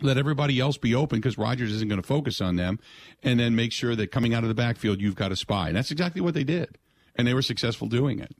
Let 0.03 0.19
everybody 0.19 0.61
else 0.61 0.77
be 0.77 0.95
open 0.95 1.21
because 1.21 1.39
Rodgers 1.39 1.73
isn't 1.73 1.89
going 1.89 2.01
to 2.01 2.07
focus 2.07 2.41
on 2.41 2.57
them, 2.57 2.79
and 3.23 3.41
then 3.41 3.57
make 3.57 3.73
sure 3.73 3.97
that 3.97 4.13
coming 4.13 4.35
out 4.35 4.43
of 4.43 4.49
the 4.49 4.55
backfield, 4.55 5.01
you've 5.01 5.15
got 5.15 5.33
a 5.33 5.37
spy. 5.37 5.69
And 5.69 5.77
that's 5.77 5.91
exactly 5.91 6.21
what 6.21 6.35
they 6.35 6.45
did, 6.45 6.77
and 7.15 7.27
they 7.27 7.33
were 7.33 7.43
successful 7.43 7.89
doing 7.89 8.19
it. 8.19 8.35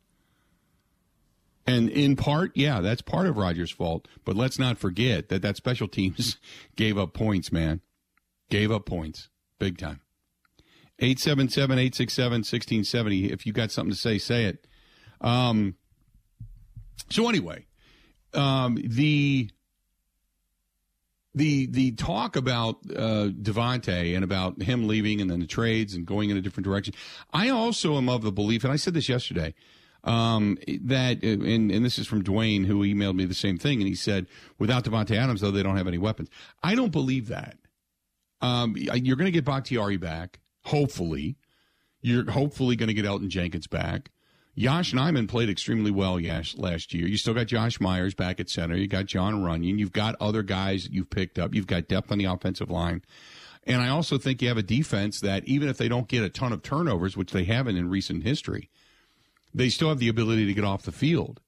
And 1.67 1.89
in 1.91 2.15
part, 2.15 2.53
yeah, 2.55 2.81
that's 2.81 3.03
part 3.03 3.27
of 3.27 3.37
Rodgers' 3.37 3.73
fault. 3.73 4.07
But 4.25 4.37
let's 4.37 4.59
not 4.59 4.79
forget 4.79 5.29
that 5.31 5.43
that 5.43 5.57
special 5.57 5.89
teams 5.89 6.37
gave 6.77 6.97
up 6.97 7.13
points, 7.13 7.51
man. 7.51 7.81
Gave 8.51 8.71
up 8.71 8.87
points. 8.87 9.29
Big 9.59 9.79
time. 9.79 10.01
877 10.99 11.79
867 11.79 12.31
1670. 12.31 13.33
If 13.33 13.45
you 13.47 13.53
got 13.53 13.71
something 13.71 13.93
to 13.93 13.99
say, 13.99 14.19
say 14.19 14.45
it. 14.45 14.67
Um, 15.21 15.75
so, 17.11 17.29
anyway, 17.29 17.67
um, 18.33 18.79
the. 18.83 19.51
The 21.37 21.67
the 21.67 21.93
talk 21.93 22.35
about 22.35 22.79
uh, 22.97 23.29
and 23.47 24.25
about 24.25 24.63
him 24.63 24.89
leaving 24.89 25.21
and 25.21 25.31
then 25.31 25.39
the 25.39 25.47
trades 25.47 25.95
and 25.95 26.07
going 26.07 26.31
in 26.31 26.37
a 26.37 26.41
different 26.41 26.65
direction. 26.65 26.95
I 27.33 27.51
also 27.51 27.97
am 27.97 28.09
of 28.09 28.23
the 28.23 28.33
belief, 28.33 28.65
and 28.65 28.73
I 28.73 28.77
said 28.77 28.95
this 28.95 29.09
yesterday, 29.09 29.55
um, 30.03 30.57
that, 30.85 31.23
uh, 31.23 31.27
and, 31.27 31.71
and 31.71 31.85
this 31.85 31.99
is 31.99 32.07
from 32.07 32.23
Dwayne, 32.25 32.65
who 32.65 32.83
emailed 32.83 33.17
me 33.17 33.27
the 33.27 33.35
same 33.35 33.59
thing, 33.59 33.81
and 33.81 33.89
he 33.89 33.95
said, 33.95 34.27
without 34.59 34.85
Davante 34.85 35.17
Adams, 35.17 35.41
though, 35.43 35.51
they 35.51 35.63
don't 35.63 35.77
have 35.77 35.89
any 35.89 35.99
weapons. 35.99 36.31
I 36.63 36.75
don't 36.75 36.93
believe 36.93 37.29
that. 37.29 37.59
Um, 38.41 38.75
you're 38.77 39.17
going 39.17 39.27
to 39.27 39.33
get 39.33 39.45
Bakhtiari 39.45 39.97
back, 39.97 40.41
hopefully. 40.65 41.37
You're 42.01 42.31
hopefully 42.31 42.77
going 42.77 42.89
to 42.89 42.95
get 42.95 43.05
Elgton 43.05 43.29
Jenkins 43.29 43.67
back. 43.67 44.11
Yosh 44.59 44.95
Nijman 44.95 45.29
played 45.29 45.51
extremely 45.51 45.91
well 45.91 46.19
last 46.19 46.95
year. 46.95 47.07
You 47.07 47.19
still 47.19 47.35
got 47.35 47.47
Josh 47.47 47.79
Myers 47.79 48.15
back 48.15 48.41
at 48.41 48.49
center. 48.49 48.75
You 48.75 48.87
got 48.87 49.05
Jon 49.05 49.43
Runyan. 49.43 49.79
You've 49.79 49.93
got 49.93 50.17
other 50.19 50.43
guys 50.43 50.85
that 50.85 50.93
you've 50.93 51.11
picked 51.11 51.39
up. 51.39 51.55
You've 51.55 51.67
got 51.67 51.89
depth 51.89 52.11
on 52.11 52.17
the 52.17 52.25
offensive 52.25 52.71
line. 52.71 53.03
And 53.65 53.83
I 53.83 53.89
also 53.91 54.17
think 54.17 54.41
you 54.41 54.49
have 54.49 54.57
a 54.57 54.63
defense 54.63 55.21
that, 55.21 55.45
even 55.45 55.69
if 55.69 55.77
they 55.77 55.89
don't 55.89 56.09
get 56.09 56.25
a 56.25 56.31
ton 56.31 56.55
of 56.55 56.63
turnovers, 56.63 57.19
which 57.19 57.33
they 57.33 57.45
haven't 57.45 57.77
in 57.77 57.91
recent 57.91 58.23
history, 58.23 58.71
they 59.53 59.69
still 59.69 59.91
have 59.91 59.99
the 59.99 60.09
ability 60.09 60.47
to 60.47 60.55
get 60.55 60.65
off 60.65 60.85
the 60.85 60.93
field. 60.93 61.41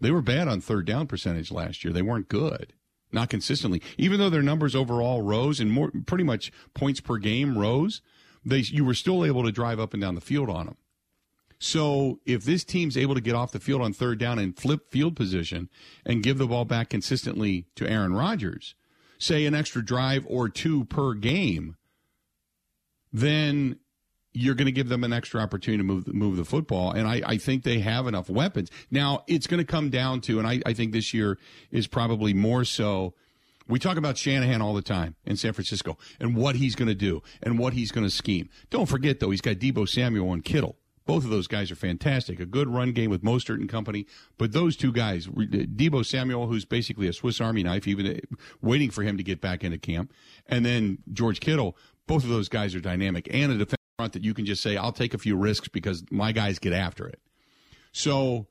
They 0.00 0.10
were 0.10 0.22
bad 0.22 0.48
on 0.48 0.60
third 0.60 0.86
down 0.86 1.06
percentage 1.06 1.52
last 1.52 1.84
year. 1.84 1.92
They 1.92 2.02
weren't 2.02 2.28
good, 2.28 2.72
not 3.12 3.30
consistently. 3.30 3.80
Even 3.96 4.18
though 4.18 4.30
their 4.30 4.42
numbers 4.42 4.74
overall 4.74 5.22
rose 5.22 5.60
and 5.60 5.70
more, 5.70 5.92
pretty 6.06 6.24
much 6.24 6.50
points 6.74 7.00
per 7.00 7.18
game 7.18 7.56
rose, 7.56 8.02
they 8.44 8.58
you 8.58 8.84
were 8.84 8.94
still 8.94 9.24
able 9.24 9.44
to 9.44 9.52
drive 9.52 9.78
up 9.78 9.94
and 9.94 10.00
down 10.02 10.16
the 10.16 10.20
field 10.20 10.50
on 10.50 10.66
them. 10.66 10.76
So 11.58 12.20
if 12.26 12.44
this 12.44 12.64
team's 12.64 12.96
able 12.96 13.14
to 13.14 13.20
get 13.20 13.34
off 13.34 13.52
the 13.52 13.60
field 13.60 13.82
on 13.82 13.92
third 13.92 14.18
down 14.18 14.38
and 14.38 14.56
flip 14.56 14.90
field 14.90 15.16
position 15.16 15.68
and 16.04 16.22
give 16.22 16.38
the 16.38 16.46
ball 16.46 16.64
back 16.64 16.90
consistently 16.90 17.66
to 17.76 17.88
Aaron 17.88 18.14
Rodgers, 18.14 18.74
say 19.18 19.46
an 19.46 19.54
extra 19.54 19.84
drive 19.84 20.26
or 20.28 20.48
two 20.48 20.84
per 20.84 21.14
game, 21.14 21.76
then 23.12 23.78
you're 24.32 24.54
going 24.54 24.66
to 24.66 24.72
give 24.72 24.90
them 24.90 25.02
an 25.02 25.14
extra 25.14 25.40
opportunity 25.40 25.78
to 25.78 25.84
move 25.84 26.12
move 26.12 26.36
the 26.36 26.44
football, 26.44 26.92
and 26.92 27.08
I, 27.08 27.22
I 27.24 27.36
think 27.38 27.62
they 27.62 27.78
have 27.78 28.06
enough 28.06 28.28
weapons. 28.28 28.70
Now 28.90 29.24
it's 29.26 29.46
going 29.46 29.58
to 29.58 29.64
come 29.64 29.88
down 29.88 30.20
to, 30.22 30.38
and 30.38 30.46
I, 30.46 30.60
I 30.66 30.74
think 30.74 30.92
this 30.92 31.14
year 31.14 31.38
is 31.70 31.86
probably 31.86 32.34
more 32.34 32.64
so. 32.64 33.14
We 33.66 33.78
talk 33.78 33.96
about 33.96 34.16
Shanahan 34.16 34.60
all 34.60 34.74
the 34.74 34.82
time 34.82 35.16
in 35.24 35.36
San 35.36 35.54
Francisco 35.54 35.96
and 36.20 36.36
what 36.36 36.54
he's 36.54 36.76
going 36.76 36.88
to 36.88 36.94
do 36.94 37.22
and 37.42 37.58
what 37.58 37.72
he's 37.72 37.90
going 37.90 38.06
to 38.06 38.10
scheme. 38.10 38.48
Don't 38.68 38.86
forget 38.86 39.20
though, 39.20 39.30
he's 39.30 39.40
got 39.40 39.56
Deebo 39.56 39.88
Samuel 39.88 40.32
and 40.32 40.44
Kittle. 40.44 40.76
Both 41.06 41.24
of 41.24 41.30
those 41.30 41.46
guys 41.46 41.70
are 41.70 41.76
fantastic. 41.76 42.40
A 42.40 42.46
good 42.46 42.68
run 42.68 42.92
game 42.92 43.10
with 43.10 43.22
Mostert 43.22 43.60
and 43.60 43.68
company. 43.68 44.06
But 44.38 44.52
those 44.52 44.76
two 44.76 44.92
guys, 44.92 45.26
Deebo 45.28 46.04
Samuel, 46.04 46.48
who's 46.48 46.64
basically 46.64 47.06
a 47.06 47.12
Swiss 47.12 47.40
Army 47.40 47.62
knife, 47.62 47.86
even 47.86 48.06
uh, 48.06 48.36
waiting 48.60 48.90
for 48.90 49.02
him 49.02 49.16
to 49.16 49.22
get 49.22 49.40
back 49.40 49.62
into 49.62 49.78
camp, 49.78 50.12
and 50.46 50.66
then 50.66 50.98
George 51.12 51.40
Kittle. 51.40 51.76
Both 52.06 52.24
of 52.24 52.30
those 52.30 52.48
guys 52.48 52.74
are 52.74 52.80
dynamic 52.80 53.28
and 53.32 53.52
a 53.52 53.58
defense 53.58 53.82
front 53.96 54.12
that 54.12 54.24
you 54.24 54.34
can 54.34 54.44
just 54.44 54.62
say, 54.62 54.76
I'll 54.76 54.92
take 54.92 55.14
a 55.14 55.18
few 55.18 55.36
risks 55.36 55.68
because 55.68 56.04
my 56.10 56.32
guys 56.32 56.58
get 56.58 56.72
after 56.72 57.06
it. 57.08 57.20
So 57.92 58.46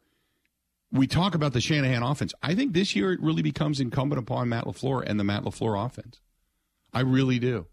we 0.92 1.08
talk 1.08 1.36
about 1.36 1.54
the 1.54 1.62
Shanahan 1.62 2.04
offense. 2.04 2.34
I 2.42 2.56
think 2.56 2.74
this 2.74 2.96
year 2.96 3.14
it 3.14 3.22
really 3.22 3.42
becomes 3.42 3.80
incumbent 3.80 4.20
upon 4.20 4.50
Matt 4.50 4.66
LaFleur 4.66 5.04
and 5.06 5.20
the 5.20 5.24
Matt 5.24 5.44
LaFleur 5.44 5.86
offense. 5.86 6.20
I 6.94 7.02
really 7.02 7.40
do. 7.40 7.68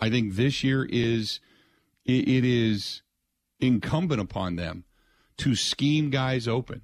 I 0.00 0.10
think 0.10 0.34
this 0.34 0.62
year 0.64 0.84
is 0.84 1.40
it 2.04 2.44
is 2.44 3.02
incumbent 3.60 4.20
upon 4.20 4.56
them 4.56 4.84
to 5.38 5.54
scheme 5.54 6.10
guys 6.10 6.46
open 6.46 6.82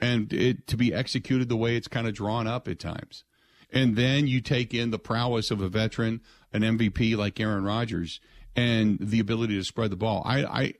and 0.00 0.32
it 0.32 0.66
to 0.66 0.76
be 0.76 0.94
executed 0.94 1.48
the 1.48 1.56
way 1.56 1.76
it's 1.76 1.88
kind 1.88 2.06
of 2.06 2.14
drawn 2.14 2.46
up 2.46 2.66
at 2.66 2.78
times. 2.78 3.24
And 3.72 3.96
then 3.96 4.26
you 4.26 4.40
take 4.40 4.74
in 4.74 4.90
the 4.90 4.98
prowess 4.98 5.50
of 5.50 5.60
a 5.60 5.68
veteran, 5.68 6.22
an 6.52 6.62
MVP 6.62 7.16
like 7.16 7.38
Aaron 7.38 7.64
Rodgers, 7.64 8.20
and 8.56 8.98
the 9.00 9.20
ability 9.20 9.56
to 9.56 9.64
spread 9.64 9.90
the 9.90 9.96
ball. 9.96 10.22
I, 10.24 10.44
I, 10.44 10.74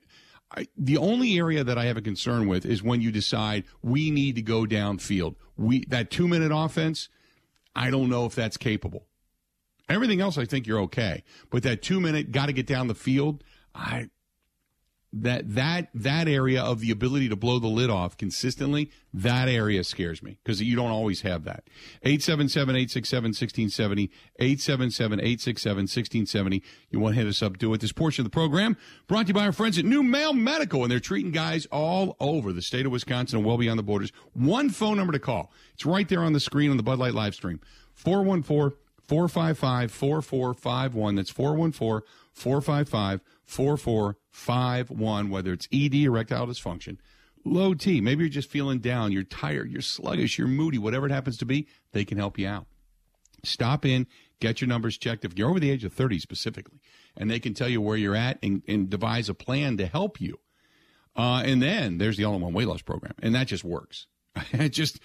I, 0.55 0.67
the 0.77 0.97
only 0.97 1.37
area 1.37 1.63
that 1.63 1.77
I 1.77 1.85
have 1.85 1.95
a 1.95 2.01
concern 2.01 2.47
with 2.47 2.65
is 2.65 2.83
when 2.83 2.99
you 2.99 3.11
decide 3.11 3.63
we 3.81 4.11
need 4.11 4.35
to 4.35 4.41
go 4.41 4.65
downfield. 4.65 5.35
We 5.55 5.85
that 5.85 6.09
two 6.09 6.27
minute 6.27 6.51
offense, 6.53 7.07
I 7.75 7.89
don't 7.89 8.09
know 8.09 8.25
if 8.25 8.35
that's 8.35 8.57
capable. 8.57 9.05
Everything 9.87 10.21
else, 10.21 10.37
I 10.37 10.45
think 10.45 10.67
you're 10.67 10.81
okay, 10.81 11.23
but 11.49 11.63
that 11.63 11.81
two 11.81 12.01
minute 12.01 12.31
got 12.31 12.47
to 12.47 12.53
get 12.53 12.67
down 12.67 12.87
the 12.87 12.95
field. 12.95 13.43
I 13.73 14.09
that 15.13 15.55
that 15.55 15.89
that 15.93 16.29
area 16.29 16.61
of 16.61 16.79
the 16.79 16.89
ability 16.89 17.29
to 17.29 17.35
blow 17.35 17.59
the 17.59 17.67
lid 17.67 17.89
off 17.89 18.15
consistently 18.15 18.89
that 19.13 19.49
area 19.49 19.83
scares 19.83 20.23
me 20.23 20.37
because 20.41 20.61
you 20.61 20.73
don't 20.75 20.91
always 20.91 21.19
have 21.21 21.43
that. 21.43 21.65
877-867-1670 22.05 24.09
877-867-1670 24.39 26.61
you 26.89 26.99
want 26.99 27.15
to 27.15 27.21
hit 27.21 27.27
us 27.27 27.41
up 27.41 27.57
do 27.57 27.73
it. 27.73 27.81
This 27.81 27.91
portion 27.91 28.25
of 28.25 28.31
the 28.31 28.33
program 28.33 28.77
brought 29.07 29.23
to 29.23 29.29
you 29.29 29.33
by 29.33 29.45
our 29.45 29.51
friends 29.51 29.77
at 29.77 29.83
NuMale 29.83 30.37
Medical 30.37 30.83
and 30.83 30.91
they're 30.91 31.01
treating 31.01 31.31
guys 31.31 31.65
all 31.67 32.15
over 32.21 32.53
the 32.53 32.61
state 32.61 32.85
of 32.85 32.93
wisconsin 32.93 33.39
and 33.39 33.45
well 33.45 33.57
beyond 33.57 33.79
the 33.79 33.83
borders. 33.83 34.13
One 34.33 34.69
phone 34.69 34.95
number 34.95 35.11
to 35.11 35.19
call. 35.19 35.51
It's 35.73 35.85
right 35.85 36.07
there 36.07 36.23
on 36.23 36.31
the 36.31 36.39
screen 36.39 36.71
on 36.71 36.77
the 36.77 36.83
bud 36.83 36.99
light 36.99 37.13
live 37.13 37.35
stream. 37.35 37.59
414 37.95 38.77
455 39.01 39.91
4451 39.91 41.15
that's 41.15 41.29
414 41.29 42.07
455 42.33 43.21
4451, 43.51 45.29
whether 45.29 45.51
it's 45.51 45.67
ED, 45.73 45.95
erectile 45.95 46.47
dysfunction, 46.47 46.97
low 47.43 47.73
T, 47.73 47.99
maybe 47.99 48.23
you're 48.23 48.29
just 48.29 48.49
feeling 48.49 48.79
down, 48.79 49.11
you're 49.11 49.23
tired, 49.23 49.69
you're 49.69 49.81
sluggish, 49.81 50.37
you're 50.37 50.47
moody, 50.47 50.77
whatever 50.77 51.05
it 51.05 51.11
happens 51.11 51.37
to 51.37 51.45
be, 51.45 51.67
they 51.91 52.05
can 52.05 52.17
help 52.17 52.39
you 52.39 52.47
out. 52.47 52.65
Stop 53.43 53.85
in, 53.85 54.07
get 54.39 54.61
your 54.61 54.69
numbers 54.69 54.97
checked 54.97 55.25
if 55.25 55.37
you're 55.37 55.49
over 55.49 55.59
the 55.59 55.69
age 55.69 55.83
of 55.83 55.91
30 55.91 56.19
specifically, 56.19 56.79
and 57.17 57.29
they 57.29 57.39
can 57.39 57.53
tell 57.53 57.67
you 57.67 57.81
where 57.81 57.97
you're 57.97 58.15
at 58.15 58.39
and, 58.41 58.63
and 58.69 58.89
devise 58.89 59.27
a 59.27 59.33
plan 59.33 59.75
to 59.77 59.85
help 59.85 60.21
you. 60.21 60.39
Uh, 61.13 61.43
and 61.45 61.61
then 61.61 61.97
there's 61.97 62.15
the 62.15 62.23
all 62.23 62.35
in 62.35 62.41
one 62.41 62.53
weight 62.53 62.67
loss 62.67 62.81
program, 62.81 63.15
and 63.21 63.35
that 63.35 63.47
just 63.47 63.65
works. 63.65 64.07
it 64.53 64.69
just 64.69 64.99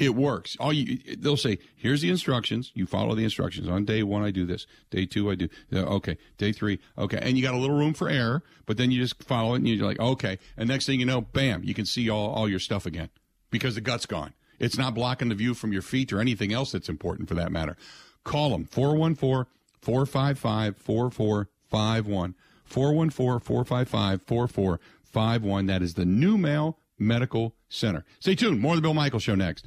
it 0.00 0.14
works. 0.14 0.56
All 0.58 0.72
you 0.72 0.98
they'll 1.18 1.36
say, 1.36 1.58
here's 1.76 2.00
the 2.00 2.08
instructions. 2.08 2.72
You 2.74 2.86
follow 2.86 3.14
the 3.14 3.22
instructions. 3.22 3.68
On 3.68 3.84
day 3.84 4.02
one, 4.02 4.22
I 4.22 4.30
do 4.30 4.46
this. 4.46 4.66
Day 4.88 5.04
two, 5.04 5.30
I 5.30 5.34
do. 5.34 5.48
Uh, 5.70 5.80
okay. 5.96 6.16
Day 6.38 6.52
three, 6.52 6.80
okay. 6.96 7.18
And 7.20 7.36
you 7.36 7.42
got 7.42 7.54
a 7.54 7.58
little 7.58 7.76
room 7.76 7.92
for 7.92 8.08
error, 8.08 8.42
but 8.64 8.78
then 8.78 8.90
you 8.90 8.98
just 8.98 9.22
follow 9.22 9.52
it, 9.52 9.58
and 9.58 9.68
you're 9.68 9.86
like, 9.86 10.00
okay. 10.00 10.38
And 10.56 10.68
next 10.68 10.86
thing 10.86 11.00
you 11.00 11.06
know, 11.06 11.20
bam, 11.20 11.62
you 11.62 11.74
can 11.74 11.84
see 11.84 12.08
all 12.08 12.30
all 12.30 12.48
your 12.48 12.58
stuff 12.58 12.86
again 12.86 13.10
because 13.50 13.74
the 13.74 13.82
gut's 13.82 14.06
gone. 14.06 14.32
It's 14.58 14.78
not 14.78 14.94
blocking 14.94 15.28
the 15.28 15.34
view 15.34 15.52
from 15.52 15.72
your 15.72 15.82
feet 15.82 16.12
or 16.12 16.20
anything 16.20 16.52
else 16.52 16.72
that's 16.72 16.88
important 16.88 17.28
for 17.28 17.34
that 17.34 17.52
matter. 17.52 17.76
Call 18.24 18.50
them 18.50 18.64
414 18.64 19.46
455 19.82 20.76
4451. 20.78 22.34
414 22.64 23.10
455 23.40 24.22
4451. 24.22 25.66
That 25.66 25.82
is 25.82 25.94
the 25.94 26.04
NuMale 26.04 26.76
Medical 26.98 27.54
Center. 27.68 28.04
Stay 28.18 28.34
tuned. 28.34 28.60
More 28.60 28.72
of 28.72 28.78
the 28.78 28.82
Bill 28.82 28.94
Michael 28.94 29.20
Show 29.20 29.34
next. 29.34 29.66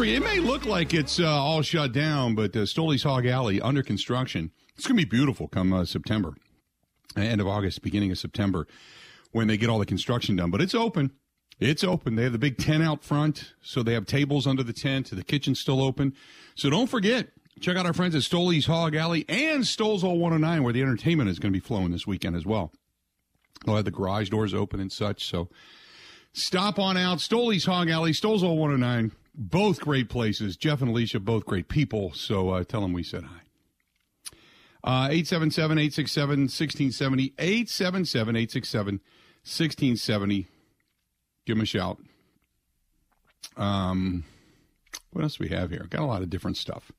Tonight, 0.00 0.16
it 0.16 0.22
may 0.22 0.40
look 0.40 0.64
like 0.64 0.94
it's 0.94 1.20
uh, 1.20 1.28
all 1.28 1.60
shut 1.60 1.92
down, 1.92 2.34
but 2.34 2.56
uh, 2.56 2.64
Stoley's 2.64 3.02
Hog 3.02 3.26
Alley 3.26 3.60
under 3.60 3.82
construction. 3.82 4.50
It's 4.76 4.86
going 4.86 4.98
to 4.98 5.04
be 5.04 5.08
beautiful 5.08 5.46
come 5.46 5.74
uh, 5.74 5.84
September, 5.84 6.34
end 7.16 7.40
of 7.40 7.46
August, 7.46 7.82
beginning 7.82 8.10
of 8.10 8.18
September, 8.18 8.66
when 9.32 9.46
they 9.46 9.58
get 9.58 9.68
all 9.68 9.78
the 9.78 9.84
construction 9.84 10.36
done. 10.36 10.50
But 10.50 10.62
it's 10.62 10.74
open. 10.74 11.10
It's 11.58 11.84
open. 11.84 12.16
They 12.16 12.22
have 12.22 12.32
the 12.32 12.38
big 12.38 12.56
tent 12.56 12.82
out 12.82 13.04
front, 13.04 13.52
so 13.60 13.82
they 13.82 13.92
have 13.92 14.06
tables 14.06 14.46
under 14.46 14.62
the 14.62 14.72
tent. 14.72 15.10
The 15.10 15.22
kitchen's 15.22 15.60
still 15.60 15.82
open. 15.82 16.14
So 16.54 16.70
don't 16.70 16.88
forget, 16.88 17.28
check 17.60 17.76
out 17.76 17.84
our 17.84 17.92
friends 17.92 18.14
at 18.14 18.22
Stoley's 18.22 18.66
Hog 18.66 18.96
Alley 18.96 19.26
and 19.28 19.66
Stoles 19.66 20.02
All 20.02 20.18
109, 20.18 20.62
where 20.62 20.72
the 20.72 20.80
entertainment 20.80 21.28
is 21.28 21.38
going 21.38 21.52
to 21.52 21.58
be 21.58 21.64
flowing 21.64 21.90
this 21.90 22.06
weekend 22.06 22.36
as 22.36 22.46
well. 22.46 22.72
They'll 23.66 23.76
have 23.76 23.84
the 23.84 23.90
garage 23.90 24.30
doors 24.30 24.54
open 24.54 24.80
and 24.80 24.90
such. 24.90 25.26
So 25.26 25.50
stop 26.32 26.78
on 26.78 26.96
out. 26.96 27.20
Stoley's 27.20 27.66
Hog 27.66 27.90
Alley, 27.90 28.14
Stoles 28.14 28.42
All 28.42 28.56
109. 28.56 29.12
Both 29.34 29.80
great 29.80 30.08
places. 30.08 30.56
Jeff 30.56 30.80
and 30.80 30.90
Alicia, 30.90 31.20
both 31.20 31.46
great 31.46 31.68
people. 31.68 32.12
So 32.12 32.50
uh, 32.50 32.64
tell 32.64 32.80
them 32.80 32.92
we 32.92 33.02
said 33.02 33.24
hi. 33.24 33.40
Uh, 34.82 35.08
877 35.10 35.78
867 35.78 36.40
1670. 36.42 37.34
877 37.38 38.36
867 38.36 38.94
1670. 39.42 40.48
Give 41.46 41.56
them 41.56 41.62
a 41.62 41.66
shout. 41.66 41.98
Um, 43.56 44.24
what 45.12 45.22
else 45.22 45.36
do 45.36 45.44
we 45.44 45.50
have 45.50 45.70
here? 45.70 45.86
Got 45.90 46.02
a 46.02 46.06
lot 46.06 46.22
of 46.22 46.30
different 46.30 46.56
stuff. 46.56 46.92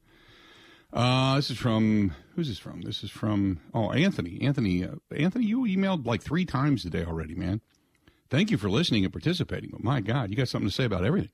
Uh, 0.93 1.35
this 1.37 1.49
is 1.49 1.57
from 1.57 2.13
who's 2.35 2.49
this 2.49 2.59
from? 2.59 2.81
This 2.81 3.03
is 3.03 3.09
from 3.09 3.61
oh 3.73 3.91
Anthony. 3.91 4.41
Anthony. 4.41 4.83
Uh, 4.83 4.95
Anthony, 5.15 5.45
you 5.45 5.61
emailed 5.61 6.05
like 6.05 6.21
three 6.21 6.45
times 6.45 6.83
today 6.83 7.05
already, 7.05 7.35
man. 7.35 7.61
Thank 8.29 8.51
you 8.51 8.57
for 8.57 8.69
listening 8.69 9.03
and 9.03 9.13
participating. 9.13 9.69
But 9.71 9.83
my 9.83 10.01
God, 10.01 10.29
you 10.29 10.35
got 10.35 10.49
something 10.49 10.69
to 10.69 10.73
say 10.73 10.85
about 10.85 11.05
everything. 11.05 11.31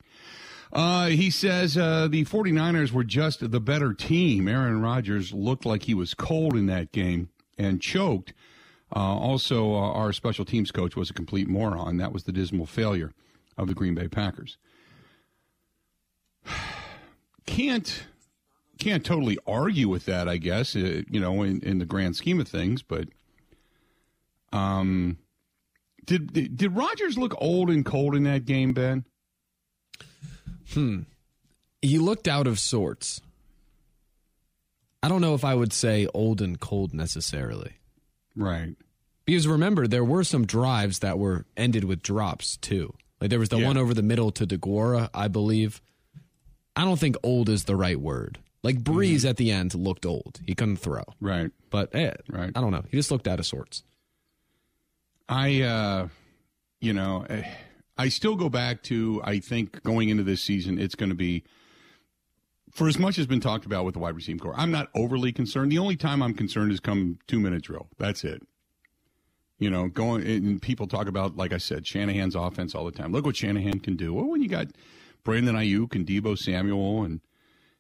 Uh, 0.74 1.08
he 1.08 1.30
says 1.30 1.78
uh, 1.78 2.08
the 2.10 2.26
49ers 2.26 2.92
were 2.92 3.04
just 3.04 3.52
the 3.52 3.60
better 3.60 3.94
team. 3.94 4.48
Aaron 4.48 4.82
Rodgers 4.82 5.34
looked 5.34 5.66
like 5.66 5.84
he 5.84 5.94
was 5.94 6.14
cold 6.14 6.56
in 6.56 6.66
that 6.68 6.92
game 6.92 7.30
and 7.58 7.82
choked. 7.82 8.34
Uh, 8.96 9.00
also, 9.00 9.74
uh, 9.74 9.92
our 9.92 10.14
special 10.14 10.46
teams 10.46 10.72
coach 10.72 10.96
was 10.96 11.10
a 11.10 11.14
complete 11.14 11.48
moron. 11.48 11.98
That 11.98 12.14
was 12.14 12.24
the 12.24 12.32
dismal 12.32 12.66
failure 12.66 13.12
of 13.58 13.68
the 13.68 13.74
Green 13.74 13.96
Bay 13.96 14.08
Packers. 14.08 14.58
Can't 17.46 18.08
can't 18.78 19.04
totally 19.04 19.40
argue 19.48 19.90
with 19.90 20.06
that, 20.06 20.30
I 20.30 20.38
guess. 20.38 20.76
uh, 20.76 21.02
you 21.10 21.20
know, 21.20 21.42
in, 21.42 21.62
in 21.62 21.80
the 21.80 21.86
grand 21.86 22.16
scheme 22.16 22.40
of 22.40 22.48
things, 22.48 22.84
but 22.84 23.08
um, 24.52 25.18
did 26.06 26.34
did, 26.34 26.58
did 26.58 26.76
Rodgers 26.76 27.18
look 27.18 27.34
old 27.40 27.70
and 27.70 27.86
cold 27.86 28.16
in 28.16 28.24
that 28.24 28.46
game, 28.46 28.74
Ben? 28.74 29.06
He 31.82 31.98
looked 32.00 32.28
out 32.28 32.48
of 32.48 32.60
sorts. 32.60 33.22
I 35.04 35.10
don't 35.10 35.22
know 35.22 35.36
if 35.36 35.46
I 35.46 35.54
would 35.56 35.74
say 35.74 36.08
old 36.14 36.42
and 36.42 36.60
cold 36.60 36.94
necessarily. 36.94 37.74
Right. 38.36 38.76
Because 39.26 39.48
remember, 39.48 39.88
there 39.88 40.04
were 40.06 40.24
some 40.24 40.46
drives 40.46 41.00
that 41.00 41.20
were 41.20 41.46
ended 41.56 41.84
with 41.84 42.02
drops 42.02 42.58
too. 42.58 42.94
Like 43.22 43.30
there 43.30 43.40
was 43.40 43.50
the 43.50 43.60
Yeah. 43.60 43.68
one 43.68 43.78
over 43.78 43.94
the 43.94 44.02
middle 44.02 44.32
to 44.32 44.46
DeGuara, 44.48 45.10
I 45.14 45.28
believe. 45.28 45.82
I 46.76 46.84
don't 46.86 47.00
think 47.00 47.16
old 47.24 47.50
is 47.50 47.66
the 47.66 47.76
right 47.76 48.00
word. 48.00 48.40
Like 48.64 48.80
Brees 48.84 49.28
at 49.28 49.38
the 49.38 49.52
end 49.52 49.74
looked 49.76 50.06
old. 50.06 50.40
He 50.46 50.56
couldn't 50.56 50.78
throw. 50.78 51.04
Right. 51.20 51.52
But 51.70 51.94
eh, 51.96 52.14
Right. 52.30 52.52
I 52.56 52.62
don't 52.62 52.72
know. 52.72 52.84
He 52.90 52.98
just 52.98 53.12
looked 53.12 53.28
out 53.28 53.40
of 53.40 53.46
sorts. 53.46 53.84
I, 55.30 55.62
uh, 55.62 56.08
you 56.80 56.94
know, 56.94 57.26
eh, 57.30 57.44
I 57.98 58.10
still 58.10 58.36
go 58.36 58.50
back 58.50 58.84
to 58.84 59.22
I 59.24 59.40
think 59.40 59.84
going 59.84 60.10
into 60.10 60.24
this 60.24 60.42
season, 60.42 60.80
it's 60.80 60.96
going 60.96 61.10
to 61.10 61.16
be 61.16 61.44
for 62.72 62.88
as 62.88 63.00
much 63.00 63.18
as 63.18 63.26
been 63.26 63.40
talked 63.40 63.66
about 63.66 63.86
with 63.86 63.94
the 63.94 64.00
wide 64.00 64.16
receiver 64.16 64.40
corps. 64.40 64.54
I'm 64.56 64.72
not 64.72 64.90
overly 64.94 65.32
concerned. 65.32 65.72
The 65.72 65.80
only 65.80 65.96
time 65.96 66.22
I'm 66.22 66.34
concerned 66.34 66.72
is 66.72 66.80
come 66.80 67.18
two 67.28 67.40
minute 67.40 67.64
drill. 67.64 67.88
That's 67.98 68.24
it. 68.24 68.44
You 69.60 69.72
know, 69.72 69.88
going 69.88 70.26
and 70.28 70.62
people 70.62 70.86
talk 70.86 71.08
about, 71.08 71.36
like 71.36 71.52
I 71.52 71.58
said, 71.58 71.88
Shanahan's 71.88 72.36
offense 72.36 72.76
all 72.76 72.86
the 72.86 72.92
time. 72.92 73.12
Look 73.12 73.26
what 73.26 73.36
Shanahan 73.36 73.80
can 73.80 73.96
do. 73.96 74.14
Well, 74.14 74.28
when 74.28 74.44
you 74.44 74.48
got 74.48 74.68
Brandon 75.24 75.56
Aiyuk 75.56 75.96
and 75.96 76.06
Deebo 76.06 76.38
Samuel 76.38 77.04
and 77.04 77.22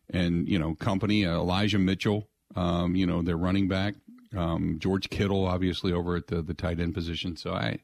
and 0.09 0.49
you 0.49 0.57
know 0.57 0.73
company, 0.73 1.25
uh, 1.25 1.35
Elijah 1.35 1.77
Mitchell, 1.77 2.27
um, 2.55 2.95
you 2.95 3.05
know 3.05 3.21
their 3.21 3.37
running 3.37 3.67
back, 3.67 3.93
um, 4.35 4.77
George 4.79 5.11
Kittle, 5.11 5.45
obviously 5.45 5.93
over 5.93 6.15
at 6.15 6.27
the 6.27 6.41
the 6.41 6.55
tight 6.55 6.79
end 6.79 6.95
position. 6.95 7.37
So 7.37 7.53
I, 7.53 7.77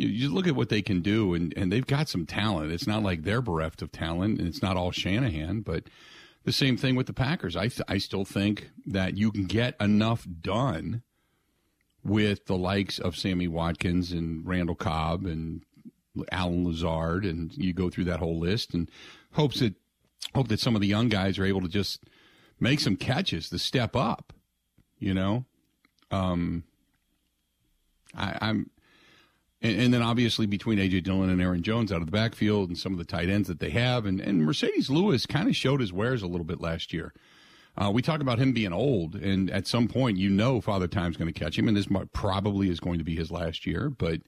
you, 0.00 0.08
you 0.08 0.28
look 0.32 0.46
at 0.46 0.56
what 0.56 0.68
they 0.68 0.82
can 0.82 1.00
do, 1.00 1.34
and 1.34 1.52
and 1.56 1.70
they've 1.70 1.86
got 1.86 2.08
some 2.08 2.26
talent. 2.26 2.72
It's 2.72 2.86
not 2.86 3.02
like 3.02 3.22
they're 3.22 3.42
bereft 3.42 3.82
of 3.82 3.92
talent, 3.92 4.38
and 4.38 4.48
it's 4.48 4.62
not 4.62 4.76
all 4.76 4.90
Shanahan, 4.90 5.60
but 5.60 5.84
the 6.44 6.52
same 6.52 6.76
thing 6.76 6.96
with 6.96 7.06
the 7.06 7.12
Packers. 7.12 7.56
I 7.56 7.68
th- 7.68 7.82
I 7.88 7.98
still 7.98 8.24
think 8.24 8.70
that 8.86 9.16
you 9.16 9.30
can 9.30 9.44
get 9.44 9.76
enough 9.80 10.26
done 10.40 11.02
with 12.02 12.46
the 12.46 12.56
likes 12.56 12.98
of 12.98 13.16
Sammy 13.16 13.46
Watkins 13.46 14.10
and 14.12 14.46
Randall 14.46 14.74
Cobb 14.74 15.26
and 15.26 15.62
Allen 16.32 16.64
Lazard, 16.64 17.24
and 17.24 17.52
you 17.56 17.72
go 17.72 17.90
through 17.90 18.04
that 18.04 18.20
whole 18.20 18.38
list, 18.38 18.74
and 18.74 18.90
hopes 19.32 19.60
that 19.60 19.74
hope 20.34 20.48
that 20.48 20.60
some 20.60 20.74
of 20.74 20.80
the 20.80 20.86
young 20.86 21.08
guys 21.08 21.38
are 21.38 21.44
able 21.44 21.60
to 21.60 21.68
just 21.68 22.04
make 22.58 22.80
some 22.80 22.96
catches 22.96 23.48
to 23.50 23.58
step 23.58 23.94
up. 23.94 24.32
You 24.98 25.14
know, 25.14 25.44
um, 26.10 26.64
I, 28.14 28.36
I'm, 28.40 28.70
and, 29.62 29.80
and 29.80 29.94
then 29.94 30.02
obviously 30.02 30.46
between 30.46 30.78
AJ 30.78 31.04
Dillon 31.04 31.30
and 31.30 31.40
Aaron 31.40 31.62
Jones 31.62 31.92
out 31.92 32.00
of 32.00 32.06
the 32.06 32.12
backfield, 32.12 32.68
and 32.68 32.78
some 32.78 32.92
of 32.92 32.98
the 32.98 33.04
tight 33.04 33.28
ends 33.28 33.48
that 33.48 33.60
they 33.60 33.70
have, 33.70 34.06
and 34.06 34.20
and 34.20 34.42
Marcedes 34.42 34.90
Lewis 34.90 35.26
kind 35.26 35.48
of 35.48 35.56
showed 35.56 35.80
his 35.80 35.92
wares 35.92 36.22
a 36.22 36.26
little 36.26 36.44
bit 36.44 36.60
last 36.60 36.92
year. 36.92 37.12
Uh, 37.76 37.90
we 37.90 38.02
talk 38.02 38.20
about 38.20 38.38
him 38.38 38.52
being 38.52 38.72
old, 38.72 39.14
and 39.14 39.50
at 39.50 39.66
some 39.66 39.88
point, 39.88 40.18
you 40.18 40.28
know, 40.28 40.60
Father 40.60 40.88
Time's 40.88 41.16
going 41.16 41.32
to 41.32 41.38
catch 41.38 41.58
him, 41.58 41.68
and 41.68 41.76
this 41.76 41.88
probably 42.12 42.68
is 42.68 42.80
going 42.80 42.98
to 42.98 43.04
be 43.04 43.14
his 43.14 43.30
last 43.30 43.64
year. 43.64 43.88
But 43.90 44.20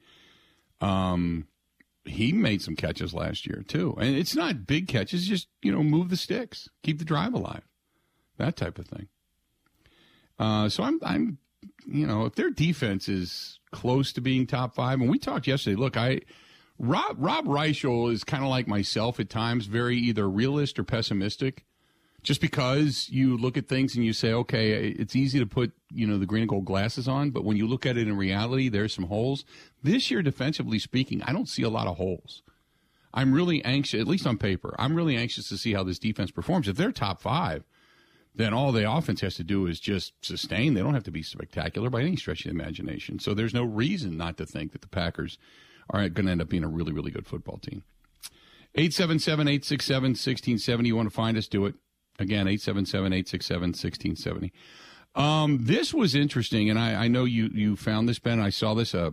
um, 0.81 1.49
he 2.05 2.33
made 2.33 2.62
some 2.62 2.77
catches 2.77 3.12
last 3.12 3.47
year 3.47 3.64
too, 3.66 3.97
and 3.99 4.16
it's 4.16 4.37
not 4.37 4.66
big 4.66 4.88
catches; 4.88 5.27
just 5.27 5.49
you 5.61 5.73
know, 5.73 5.83
move 5.83 6.09
the 6.09 6.16
sticks, 6.16 6.68
keep 6.83 6.99
the 6.99 7.05
drive 7.05 7.35
alive, 7.35 7.62
that 8.38 8.57
type 8.57 8.79
of 8.79 8.87
thing. 8.87 9.09
Uh, 10.38 10.68
so 10.68 10.83
I'm, 10.83 10.99
I'm, 11.03 11.38
you 11.87 12.07
know, 12.07 12.25
if 12.25 12.35
their 12.35 12.51
defense 12.51 13.09
is 13.09 13.59
close 13.70 14.12
to 14.12 14.20
being 14.20 14.46
top 14.46 14.75
five, 14.75 15.01
and 15.01 15.11
we 15.11 15.18
talked 15.18 15.46
yesterday. 15.46 15.77
Look, 15.77 15.96
I. 15.96 16.20
Rob 16.79 17.16
Rob 17.18 17.44
Reischel 17.44 18.11
is 18.11 18.25
kind 18.25 18.42
of 18.42 18.51
like 18.51 18.66
myself 18.66 19.20
at 19.20 19.31
times, 19.31 19.66
very 19.66 19.96
either 19.98 20.29
realist 20.29 20.79
or 20.79 20.85
pessimistic 20.85 21.64
just 22.22 22.40
because 22.40 23.09
you 23.11 23.37
look 23.37 23.57
at 23.57 23.68
things 23.68 23.96
and 23.96 24.05
you 24.05 24.12
say, 24.12 24.33
okay, 24.33 24.88
it's 24.88 25.16
easy 25.16 25.38
to 25.40 25.46
put, 25.46 25.72
you 25.92 26.07
know, 26.07 26.18
the 26.18 26.27
green 26.27 26.42
and 26.42 26.48
gold 26.48 26.64
glasses 26.64 27.09
on, 27.09 27.31
but 27.31 27.44
when 27.44 27.57
you 27.57 27.66
look 27.66 27.85
at 27.85 27.96
it 27.96 28.07
in 28.07 28.16
reality, 28.16 28.68
there's 28.68 28.94
some 28.94 29.07
holes. 29.07 29.44
This 29.83 30.11
year, 30.11 30.22
defensively 30.22 30.79
speaking, 30.79 31.22
I 31.22 31.33
don't 31.33 31.48
see 31.48 31.62
a 31.62 31.68
lot 31.68 31.88
of 31.88 31.96
holes. 31.96 32.42
I'm 33.12 33.33
really 33.33 33.62
anxious, 33.64 34.01
at 34.01 34.07
least 34.07 34.27
on 34.27 34.38
paper, 34.38 34.75
I'm 34.79 34.94
really 34.94 35.16
anxious 35.16 35.48
to 35.48 35.59
see 35.59 35.72
how 35.75 35.83
this 35.83 35.98
defense 35.98 36.31
performs. 36.31 36.68
If 36.68 36.77
they're 36.77 36.92
top 36.92 37.20
five, 37.20 37.64
then 38.35 38.55
all 38.55 38.73
the 38.73 38.90
offense 38.90 39.21
has 39.21 39.35
to 39.37 39.45
do 39.45 39.66
is 39.66 39.79
just 39.79 40.12
sustain. 40.23 40.75
They 40.75 40.81
don't 40.81 40.95
have 40.95 41.05
to 41.05 41.11
be 41.11 41.23
spectacular 41.23 41.90
by 41.90 42.01
any 42.01 42.16
stretch 42.16 42.45
of 42.45 42.53
the 42.53 42.59
imagination. 42.59 43.18
So 43.18 43.35
there's 43.35 43.55
no 43.55 43.64
reason 43.64 44.16
not 44.16 44.37
to 44.38 44.47
think 44.47 44.73
that 44.73 44.81
the 44.81 44.88
Packers 44.88 45.38
are 45.90 46.09
going 46.09 46.27
to 46.27 46.33
end 46.33 46.40
up 46.40 46.49
being 46.49 46.64
a 46.64 46.68
really, 46.68 46.92
really 46.92 47.11
good 47.11 47.27
football 47.27 47.59
team. 47.59 47.83
877 48.75 49.49
867 49.49 50.03
1670. 50.11 50.88
You 50.88 50.97
want 50.97 51.09
to 51.09 51.14
find 51.14 51.37
us? 51.37 51.47
Do 51.47 51.66
it. 51.66 51.75
Again, 52.18 52.47
877 52.47 53.12
867 53.12 53.61
1670. 53.68 54.53
Um, 55.14 55.59
this 55.62 55.92
was 55.92 56.14
interesting, 56.14 56.71
and 56.71 56.79
I, 56.79 57.05
I 57.05 57.09
know 57.09 57.25
you, 57.25 57.51
you 57.53 57.77
found 57.77 58.09
this, 58.09 58.18
Ben. 58.18 58.40
I 58.40 58.51
saw 58.51 58.75
this. 58.75 58.95
Uh, 58.95 59.11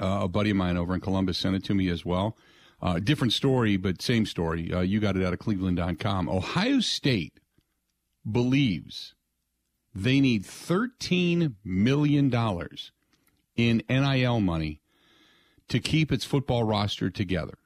uh, 0.00 0.20
a 0.22 0.28
buddy 0.28 0.50
of 0.50 0.56
mine 0.56 0.76
over 0.76 0.94
in 0.94 1.00
Columbus 1.00 1.38
sent 1.38 1.56
it 1.56 1.64
to 1.64 1.74
me 1.74 1.88
as 1.88 2.04
well. 2.04 2.36
Uh, 2.80 2.98
different 2.98 3.32
story, 3.32 3.76
but 3.76 4.00
same 4.00 4.26
story. 4.26 4.72
Uh, 4.72 4.80
you 4.80 5.00
got 5.00 5.16
it 5.16 5.24
out 5.24 5.32
of 5.32 5.38
cleveland.com. 5.38 6.28
Ohio 6.28 6.80
State 6.80 7.40
believes 8.30 9.14
they 9.94 10.20
need 10.20 10.44
$13 10.44 11.54
million 11.64 12.32
in 13.56 13.82
NIL 13.88 14.40
money 14.40 14.80
to 15.68 15.80
keep 15.80 16.12
its 16.12 16.24
football 16.24 16.64
roster 16.64 17.10
together. 17.10 17.58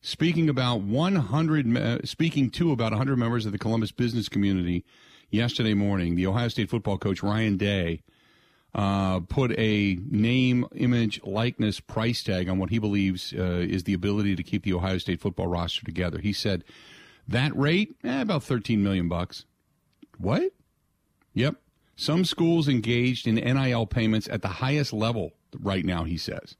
Speaking 0.00 0.50
about 0.50 0.82
100, 0.82 1.66
me- 1.66 2.00
speaking 2.04 2.50
to 2.50 2.72
about 2.72 2.92
100 2.92 3.16
members 3.16 3.46
of 3.46 3.52
the 3.52 3.58
Columbus 3.58 3.90
business 3.90 4.28
community 4.28 4.84
yesterday 5.30 5.72
morning, 5.72 6.14
the 6.16 6.26
Ohio 6.26 6.48
State 6.48 6.68
football 6.68 6.98
coach 6.98 7.22
Ryan 7.22 7.56
Day 7.56 8.02
uh, 8.74 9.20
put 9.20 9.52
a 9.58 9.98
name, 10.10 10.66
image, 10.74 11.22
likeness 11.24 11.80
price 11.80 12.22
tag 12.22 12.48
on 12.48 12.58
what 12.58 12.70
he 12.70 12.78
believes 12.78 13.32
uh, 13.32 13.64
is 13.66 13.84
the 13.84 13.94
ability 13.94 14.36
to 14.36 14.42
keep 14.42 14.64
the 14.64 14.74
Ohio 14.74 14.98
State 14.98 15.20
football 15.20 15.46
roster 15.46 15.84
together. 15.84 16.18
He 16.18 16.32
said 16.32 16.64
that 17.28 17.56
rate, 17.56 17.96
eh, 18.04 18.20
about 18.20 18.42
13 18.44 18.82
million 18.82 19.08
bucks. 19.08 19.44
What? 20.18 20.52
Yep. 21.34 21.56
Some 21.96 22.24
schools 22.24 22.68
engaged 22.68 23.26
in 23.26 23.36
NIL 23.36 23.86
payments 23.86 24.28
at 24.28 24.42
the 24.42 24.48
highest 24.48 24.92
level 24.92 25.32
right 25.60 25.84
now, 25.84 26.04
he 26.04 26.16
says. 26.16 26.56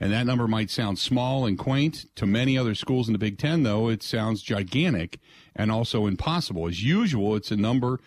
And 0.00 0.12
that 0.12 0.26
number 0.26 0.48
might 0.48 0.70
sound 0.70 0.98
small 0.98 1.46
and 1.46 1.58
quaint 1.58 2.06
to 2.16 2.26
many 2.26 2.58
other 2.58 2.74
schools 2.74 3.08
in 3.08 3.12
the 3.12 3.18
Big 3.18 3.38
Ten, 3.38 3.62
though 3.62 3.88
it 3.88 4.02
sounds 4.02 4.42
gigantic 4.42 5.18
and 5.54 5.70
also 5.70 6.06
impossible. 6.06 6.66
As 6.66 6.82
usual, 6.82 7.36
it's 7.36 7.50
a 7.50 7.56
number 7.56 8.00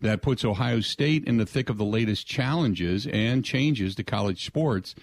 that 0.00 0.22
puts 0.22 0.44
Ohio 0.44 0.80
State 0.80 1.24
in 1.24 1.38
the 1.38 1.46
thick 1.46 1.68
of 1.68 1.78
the 1.78 1.84
latest 1.84 2.26
challenges 2.26 3.06
and 3.06 3.44
changes 3.44 3.94
to 3.94 4.04
college 4.04 4.44
sports. 4.44 4.94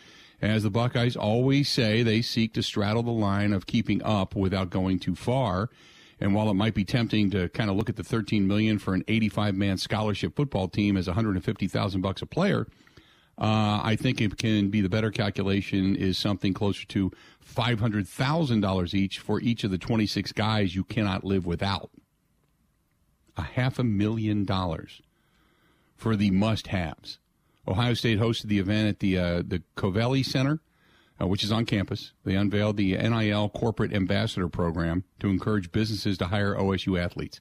As 0.41 0.63
the 0.63 0.70
Buckeyes 0.70 1.15
always 1.15 1.67
say, 1.67 2.04
they 2.04 2.22
seek 2.22 2.54
to 2.54 2.63
straddle 2.63 3.04
the 3.04 3.12
line 3.12 3.54
of 3.54 3.65
keeping 3.65 4.04
up 4.04 4.36
without 4.36 4.70
going 4.70 5.00
too 5.00 5.15
far. 5.15 5.70
And 6.19 6.34
while 6.34 6.49
it 6.49 6.56
might 6.56 6.73
be 6.73 6.84
tempting 6.84 7.30
to 7.32 7.49
kind 7.49 7.69
of 7.69 7.75
look 7.75 7.89
at 7.89 7.95
the 7.95 8.03
13 8.03 8.47
million 8.47 8.80
for 8.80 8.93
an 8.93 9.03
85 9.08 9.56
man 9.56 9.77
scholarship 9.77 10.36
football 10.36 10.67
team 10.67 10.97
as 10.97 11.08
150,000 11.08 12.01
bucks 12.01 12.21
a 12.21 12.25
player, 12.25 12.67
uh, 13.39 13.82
I 13.84 13.95
think 13.99 14.19
it 14.19 14.38
can 14.38 14.69
be 14.69 14.82
the 14.82 14.89
better 14.89 15.12
calculation 15.12 15.95
is 15.95 16.17
something 16.17 16.53
closer 16.53 16.88
to 16.88 17.12
$500,000 17.56 18.93
each 18.95 19.19
for 19.19 19.39
each 19.41 19.63
of 19.63 19.69
the 19.69 19.77
26 19.77 20.32
guys 20.32 20.75
you 20.75 20.84
cannot 20.84 21.23
live 21.23 21.45
without. 21.45 21.91
A 23.36 23.43
half 23.43 23.77
a 23.77 23.84
million 23.84 24.43
dollars 24.43 25.03
for 25.95 26.15
the 26.15 26.32
must 26.32 26.67
haves. 26.67 27.19
Ohio 27.67 27.93
State 27.93 28.19
hosted 28.19 28.45
the 28.45 28.58
event 28.58 28.88
at 28.88 28.99
the 28.99 29.17
uh, 29.17 29.43
the 29.45 29.62
Covelli 29.75 30.25
Center, 30.25 30.60
uh, 31.19 31.27
which 31.27 31.43
is 31.43 31.51
on 31.51 31.65
campus. 31.65 32.13
They 32.23 32.36
unveiled 32.36 32.77
the 32.77 32.97
NIL 32.97 33.49
Corporate 33.49 33.93
Ambassador 33.93 34.47
Program 34.47 35.03
to 35.19 35.30
encourage 35.30 35.71
businesses 35.71 36.17
to 36.19 36.27
hire 36.27 36.56
OSU 36.56 36.99
athletes. 36.99 37.39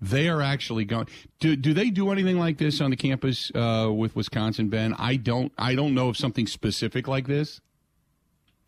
They 0.00 0.28
are 0.28 0.40
actually 0.40 0.84
going. 0.84 1.08
Do, 1.40 1.56
do 1.56 1.74
they 1.74 1.90
do 1.90 2.12
anything 2.12 2.38
like 2.38 2.58
this 2.58 2.80
on 2.80 2.90
the 2.90 2.96
campus 2.96 3.50
uh, 3.54 3.90
with 3.92 4.14
Wisconsin, 4.14 4.68
Ben? 4.68 4.94
I 4.94 5.16
don't. 5.16 5.52
I 5.58 5.74
don't 5.74 5.94
know 5.94 6.08
of 6.08 6.16
something 6.16 6.46
specific 6.46 7.08
like 7.08 7.26
this. 7.26 7.60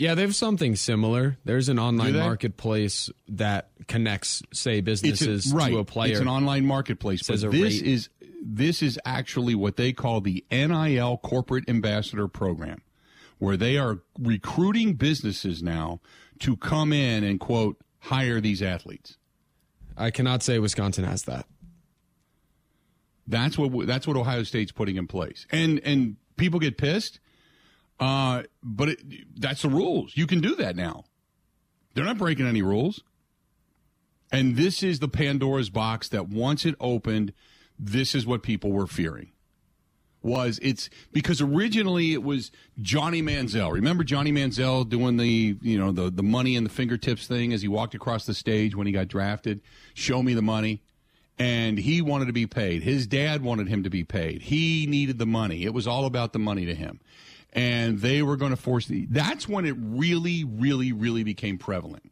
Yeah, 0.00 0.14
they 0.14 0.22
have 0.22 0.35
something 0.35 0.76
similar. 0.76 1.37
There's 1.44 1.68
an 1.68 1.79
online 1.79 2.16
marketplace 2.16 3.11
that 3.29 3.68
connects, 3.87 4.42
say, 4.50 4.81
businesses 4.81 5.53
right. 5.53 5.70
to 5.70 5.79
a 5.79 5.85
player. 5.85 6.12
It's 6.12 6.20
an 6.20 6.26
online 6.26 6.64
marketplace. 6.64 7.22
But 7.29 7.38
this 7.42 7.53
rate. 7.53 7.83
is 7.83 8.09
this 8.42 8.83
is 8.83 8.98
actually 9.05 9.55
what 9.55 9.76
they 9.76 9.92
call 9.92 10.22
the 10.22 10.42
NIL 10.50 11.18
Corporate 11.18 11.68
Ambassador 11.68 12.29
Program, 12.29 12.81
where 13.40 13.57
they 13.57 13.76
are 13.76 13.98
recruiting 14.18 14.92
businesses 14.92 15.62
now 15.62 15.98
to 16.38 16.57
come 16.57 16.92
in 16.92 17.24
and 17.24 17.40
quote 17.40 17.76
hire 17.98 18.40
these 18.40 18.62
athletes. 18.62 19.16
I 19.96 20.11
cannot 20.11 20.42
say 20.42 20.59
Wisconsin 20.59 21.05
has 21.05 21.24
that. 21.24 21.46
That's 23.26 23.59
what 23.59 23.87
that's 23.87 24.07
what 24.07 24.16
Ohio 24.16 24.44
State's 24.44 24.72
putting 24.72 24.96
in 24.96 25.07
place, 25.07 25.46
and 25.50 25.81
and 25.85 26.16
people 26.37 26.61
get 26.61 26.79
pissed. 26.79 27.18
Uh, 27.98 28.44
but 28.62 28.90
it, 28.90 29.00
that's 29.38 29.62
the 29.62 29.68
rules. 29.68 30.16
You 30.16 30.26
can 30.26 30.40
do 30.40 30.55
that 30.57 30.74
now. 30.74 31.05
They're 31.94 32.05
not 32.05 32.18
breaking 32.18 32.46
any 32.46 32.62
rules. 32.62 33.03
And 34.33 34.57
this 34.57 34.83
is 34.83 35.00
the 35.00 35.09
Pandora's 35.09 35.70
box 35.70 36.09
that 36.09 36.29
once 36.29 36.64
it 36.64 36.76
opened, 36.81 37.33
this 37.79 38.14
is 38.14 38.26
what 38.26 38.42
people 38.42 38.72
were 38.72 38.87
fearing. 38.87 39.33
Was 40.22 40.59
it's 40.61 40.90
because 41.12 41.40
originally 41.40 42.12
it 42.12 42.22
was 42.22 42.50
Johnny 42.83 43.22
Manziel. 43.22 43.72
Remember 43.72 44.04
Johnny 44.04 44.33
Manziel 44.33 44.87
doing 44.87 45.16
the 45.16 45.56
you 45.62 45.78
know 45.78 45.92
the 45.92 46.11
the 46.11 46.22
money 46.22 46.56
in 46.56 46.64
the 46.64 46.70
fingertips 46.70 47.26
thing 47.26 47.54
as 47.54 47.62
he 47.62 47.68
walked 47.68 47.94
across 47.94 48.26
the 48.26 48.35
stage 48.35 48.76
when 48.76 48.87
he 48.87 48.92
got 48.92 49.09
drafted. 49.09 49.62
Show 49.94 50.22
me 50.22 50.35
the 50.35 50.42
money, 50.42 50.83
and 51.38 51.78
he 51.78 52.02
wanted 52.02 52.26
to 52.26 52.35
be 52.35 52.46
paid. 52.46 52.83
His 52.83 53.06
dad 53.06 53.42
wanted 53.42 53.68
him 53.68 53.83
to 53.85 53.90
be 53.90 54.04
paid. 54.04 54.42
He 54.42 54.87
needed 54.87 55.18
the 55.18 55.26
money. 55.26 55.64
It 55.64 55.72
was 55.72 55.87
all 55.87 56.04
about 56.04 56.35
the 56.35 56.38
money 56.38 56.66
to 56.66 56.74
him, 56.74 57.00
and 57.54 58.00
they 58.00 58.22
were 58.22 58.37
going 58.37 58.50
to 58.50 58.56
force 58.56 58.87
the. 58.87 59.06
That's 59.09 59.48
when 59.48 59.64
it 59.64 59.74
really, 59.78 60.44
really, 60.44 60.92
really 60.92 61.24
became 61.24 61.56
prevalent 61.56 62.10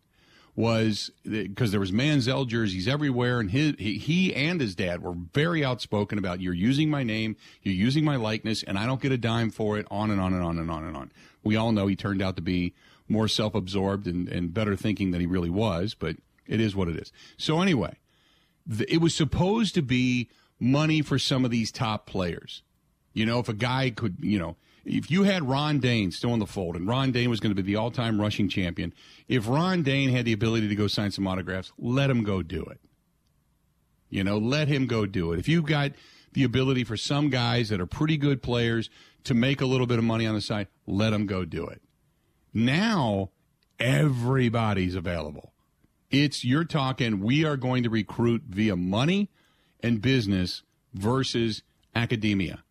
was 0.58 1.12
because 1.22 1.70
there 1.70 1.78
was 1.78 1.92
Manziel 1.92 2.44
jerseys 2.44 2.88
everywhere, 2.88 3.38
and 3.38 3.48
his, 3.48 3.76
he, 3.78 4.34
and 4.34 4.60
his 4.60 4.74
dad 4.74 5.00
were 5.04 5.14
very 5.32 5.64
outspoken 5.64 6.18
about 6.18 6.40
you're 6.40 6.52
using 6.52 6.90
my 6.90 7.04
name, 7.04 7.36
you're 7.62 7.76
using 7.76 8.04
my 8.04 8.16
likeness, 8.16 8.64
and 8.64 8.76
I 8.76 8.84
don't 8.84 9.00
get 9.00 9.12
a 9.12 9.16
dime 9.16 9.52
for 9.52 9.78
it. 9.78 9.86
On 9.88 10.10
and 10.10 10.20
on 10.20 10.34
and 10.34 10.42
on 10.42 10.58
and 10.58 10.68
on 10.68 10.82
and 10.82 10.96
on. 10.96 11.12
We 11.44 11.54
all 11.54 11.70
know 11.70 11.86
he 11.86 11.94
turned 11.94 12.20
out 12.20 12.34
to 12.34 12.42
be 12.42 12.74
more 13.08 13.28
self-absorbed 13.28 14.08
and, 14.08 14.28
and 14.28 14.52
better 14.52 14.74
thinking 14.74 15.12
than 15.12 15.20
he 15.20 15.28
really 15.28 15.48
was, 15.48 15.94
but 15.94 16.16
it 16.48 16.60
is 16.60 16.74
what 16.74 16.88
it 16.88 16.96
is. 16.96 17.12
So 17.36 17.60
anyway, 17.60 17.94
it 18.88 19.00
was 19.00 19.14
supposed 19.14 19.76
to 19.76 19.82
be 19.82 20.28
money 20.58 21.02
for 21.02 21.20
some 21.20 21.44
of 21.44 21.52
these 21.52 21.70
top 21.70 22.04
players. 22.04 22.64
You 23.12 23.26
know, 23.26 23.38
if 23.38 23.48
a 23.48 23.54
guy 23.54 23.90
could, 23.90 24.16
you 24.20 24.40
know, 24.40 24.56
if 24.84 25.10
you 25.10 25.24
had 25.24 25.48
Ron 25.48 25.78
Dayne 25.78 26.10
still 26.10 26.32
in 26.32 26.38
the 26.38 26.46
fold, 26.46 26.76
and 26.76 26.86
Ron 26.86 27.12
Dayne 27.12 27.30
was 27.30 27.40
going 27.40 27.54
to 27.54 27.62
be 27.62 27.66
the 27.66 27.76
all-time 27.76 28.20
rushing 28.20 28.48
champion, 28.48 28.92
if 29.28 29.48
Ron 29.48 29.82
Dayne 29.82 30.10
had 30.10 30.24
the 30.24 30.32
ability 30.32 30.68
to 30.68 30.74
go 30.74 30.86
sign 30.86 31.10
some 31.10 31.26
autographs, 31.26 31.72
let 31.78 32.10
him 32.10 32.22
go 32.22 32.42
do 32.42 32.62
it. 32.64 32.80
You 34.10 34.24
know, 34.24 34.38
let 34.38 34.68
him 34.68 34.86
go 34.86 35.04
do 35.06 35.32
it. 35.32 35.38
If 35.38 35.48
you've 35.48 35.66
got 35.66 35.92
the 36.32 36.44
ability 36.44 36.84
for 36.84 36.96
some 36.96 37.28
guys 37.30 37.68
that 37.68 37.80
are 37.80 37.86
pretty 37.86 38.16
good 38.16 38.42
players 38.42 38.88
to 39.24 39.34
make 39.34 39.60
a 39.60 39.66
little 39.66 39.86
bit 39.86 39.98
of 39.98 40.04
money 40.04 40.26
on 40.26 40.34
the 40.34 40.40
side, 40.40 40.68
let 40.86 41.10
them 41.10 41.26
go 41.26 41.44
do 41.44 41.66
it. 41.66 41.82
Now, 42.54 43.30
everybody's 43.78 44.94
available. 44.94 45.52
It's 46.10 46.44
you're 46.44 46.64
talking. 46.64 47.20
We 47.20 47.44
are 47.44 47.56
going 47.56 47.82
to 47.82 47.90
recruit 47.90 48.44
via 48.48 48.76
money 48.76 49.30
and 49.80 50.00
business 50.00 50.62
versus 50.94 51.62
academia. 51.94 52.64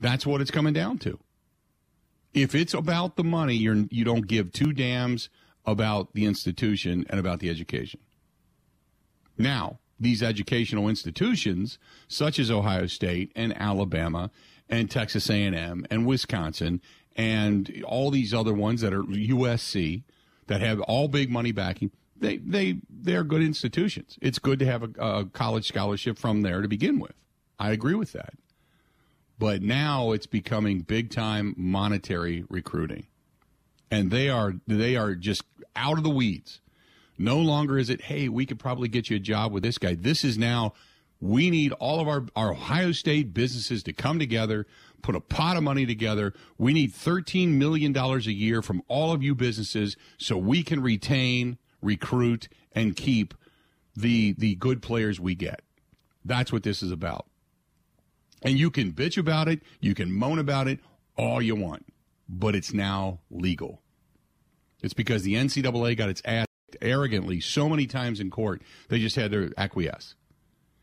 That's 0.00 0.26
what 0.26 0.40
it's 0.40 0.50
coming 0.50 0.72
down 0.72 0.98
to. 0.98 1.18
If 2.32 2.54
it's 2.54 2.74
about 2.74 3.16
the 3.16 3.24
money, 3.24 3.54
you're 3.54 3.84
you 3.90 4.04
don't 4.04 4.26
give 4.26 4.52
two 4.52 4.72
damns 4.72 5.28
about 5.66 6.14
the 6.14 6.24
institution 6.24 7.04
and 7.10 7.20
about 7.20 7.40
the 7.40 7.50
education. 7.50 8.00
Now, 9.36 9.78
these 9.98 10.22
educational 10.22 10.88
institutions, 10.88 11.78
such 12.08 12.38
as 12.38 12.50
Ohio 12.50 12.86
State 12.86 13.32
and 13.36 13.54
Alabama 13.56 14.30
and 14.68 14.90
Texas 14.90 15.28
A&M 15.28 15.86
and 15.90 16.06
Wisconsin 16.06 16.80
and 17.16 17.82
all 17.86 18.10
these 18.10 18.32
other 18.32 18.54
ones 18.54 18.80
that 18.80 18.94
are 18.94 19.02
USC 19.02 20.04
that 20.46 20.60
have 20.60 20.80
all 20.80 21.08
big 21.08 21.30
money 21.30 21.52
backing, 21.52 21.90
they 22.16 22.38
they 22.38 22.80
they're 22.88 23.24
good 23.24 23.42
institutions. 23.42 24.18
It's 24.22 24.38
good 24.38 24.58
to 24.60 24.66
have 24.66 24.82
a, 24.82 24.90
a 25.00 25.24
college 25.26 25.66
scholarship 25.66 26.18
from 26.18 26.42
there 26.42 26.62
to 26.62 26.68
begin 26.68 26.98
with. 26.98 27.14
I 27.58 27.72
agree 27.72 27.94
with 27.94 28.12
that. 28.12 28.34
But 29.40 29.62
now 29.62 30.12
it's 30.12 30.26
becoming 30.26 30.82
big 30.82 31.10
time 31.10 31.54
monetary 31.56 32.44
recruiting. 32.50 33.06
And 33.90 34.10
they 34.10 34.28
are 34.28 34.56
they 34.66 34.96
are 34.96 35.14
just 35.14 35.42
out 35.74 35.96
of 35.96 36.04
the 36.04 36.10
weeds. 36.10 36.60
No 37.16 37.38
longer 37.38 37.78
is 37.78 37.88
it, 37.88 38.02
hey, 38.02 38.28
we 38.28 38.44
could 38.44 38.58
probably 38.58 38.86
get 38.86 39.08
you 39.08 39.16
a 39.16 39.20
job 39.20 39.50
with 39.50 39.62
this 39.62 39.78
guy. 39.78 39.94
This 39.94 40.24
is 40.24 40.36
now 40.36 40.74
we 41.22 41.48
need 41.48 41.72
all 41.72 42.00
of 42.00 42.08
our, 42.08 42.26
our 42.36 42.52
Ohio 42.52 42.92
State 42.92 43.32
businesses 43.32 43.82
to 43.84 43.94
come 43.94 44.18
together, 44.18 44.66
put 45.00 45.14
a 45.14 45.20
pot 45.20 45.56
of 45.56 45.62
money 45.62 45.86
together. 45.86 46.34
We 46.58 46.74
need 46.74 46.92
$13 46.92 47.48
million 47.48 47.96
a 47.96 48.18
year 48.18 48.60
from 48.60 48.82
all 48.88 49.10
of 49.10 49.22
you 49.22 49.34
businesses 49.34 49.96
so 50.18 50.36
we 50.36 50.62
can 50.62 50.82
retain, 50.82 51.56
recruit, 51.80 52.48
and 52.72 52.94
keep 52.94 53.32
the 53.96 54.34
the 54.34 54.54
good 54.56 54.82
players 54.82 55.18
we 55.18 55.34
get. 55.34 55.62
That's 56.26 56.52
what 56.52 56.62
this 56.62 56.82
is 56.82 56.92
about. 56.92 57.29
And 58.42 58.58
you 58.58 58.70
can 58.70 58.92
bitch 58.92 59.18
about 59.18 59.48
it, 59.48 59.60
you 59.80 59.94
can 59.94 60.12
moan 60.12 60.38
about 60.38 60.68
it 60.68 60.80
all 61.16 61.42
you 61.42 61.54
want, 61.54 61.86
but 62.28 62.54
it's 62.54 62.72
now 62.72 63.20
legal. 63.30 63.82
It's 64.82 64.94
because 64.94 65.22
the 65.22 65.34
NCAA 65.34 65.96
got 65.96 66.08
its 66.08 66.22
ass 66.24 66.46
arrogantly 66.80 67.40
so 67.40 67.68
many 67.68 67.86
times 67.86 68.20
in 68.20 68.30
court, 68.30 68.62
they 68.88 68.98
just 68.98 69.16
had 69.16 69.32
to 69.32 69.52
acquiesce. 69.56 70.14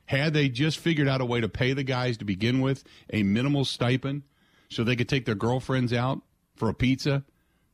Had 0.05 0.33
they 0.33 0.49
just 0.49 0.77
figured 0.77 1.07
out 1.07 1.21
a 1.21 1.25
way 1.25 1.41
to 1.41 1.49
pay 1.49 1.73
the 1.73 1.83
guys 1.83 2.17
to 2.17 2.25
begin 2.25 2.61
with 2.61 2.83
a 3.11 3.23
minimal 3.23 3.65
stipend 3.65 4.23
so 4.69 4.83
they 4.83 4.95
could 4.95 5.09
take 5.09 5.25
their 5.25 5.35
girlfriends 5.35 5.91
out 5.91 6.21
for 6.55 6.69
a 6.69 6.73
pizza, 6.73 7.23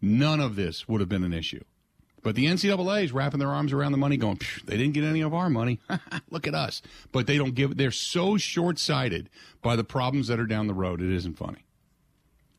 none 0.01 0.39
of 0.39 0.55
this 0.55 0.87
would 0.87 1.01
have 1.01 1.09
been 1.09 1.23
an 1.23 1.33
issue. 1.33 1.63
But 2.23 2.35
the 2.35 2.45
NCAA 2.45 3.03
is 3.03 3.11
wrapping 3.11 3.39
their 3.39 3.49
arms 3.49 3.73
around 3.73 3.91
the 3.91 3.97
money, 3.97 4.15
going, 4.15 4.37
"Phew, 4.37 4.63
they 4.65 4.77
didn't 4.77 4.93
get 4.93 5.03
any 5.03 5.21
of 5.21 5.33
our 5.33 5.49
money. 5.49 5.79
Look 6.29 6.47
at 6.47 6.55
us. 6.55 6.81
But 7.11 7.27
they 7.27 7.37
don't 7.37 7.53
give, 7.53 7.75
they're 7.77 7.91
so 7.91 8.37
short 8.37 8.79
sighted 8.79 9.29
by 9.61 9.75
the 9.75 9.83
problems 9.83 10.27
that 10.27 10.39
are 10.39 10.45
down 10.45 10.67
the 10.67 10.73
road. 10.73 11.01
It 11.01 11.11
isn't 11.11 11.37
funny. 11.37 11.65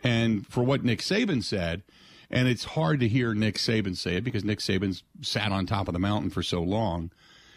And 0.03 0.47
for 0.47 0.63
what 0.63 0.85
Nick 0.85 1.01
Saban 1.01 1.43
said, 1.43 1.83
and 2.31 2.47
it's 2.47 2.65
hard 2.65 3.01
to 3.01 3.09
hear 3.09 3.33
Nick 3.35 3.57
Saban 3.57 3.97
say 3.97 4.17
it 4.17 4.25
because 4.25 4.45
Nick 4.45 4.59
Saban's 4.59 5.03
sat 5.23 5.51
on 5.51 5.67
top 5.67 5.89
of 5.89 5.95
the 5.95 6.01
mountain 6.01 6.31
for 6.31 6.43
so 6.43 6.61
long. 6.61 7.11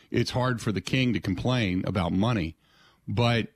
It's 0.09 0.31
hard 0.31 0.61
for 0.61 0.71
the 0.71 0.81
king 0.81 1.11
to 1.13 1.19
complain 1.19 1.83
about 1.85 2.13
money. 2.13 2.55
But 3.05 3.49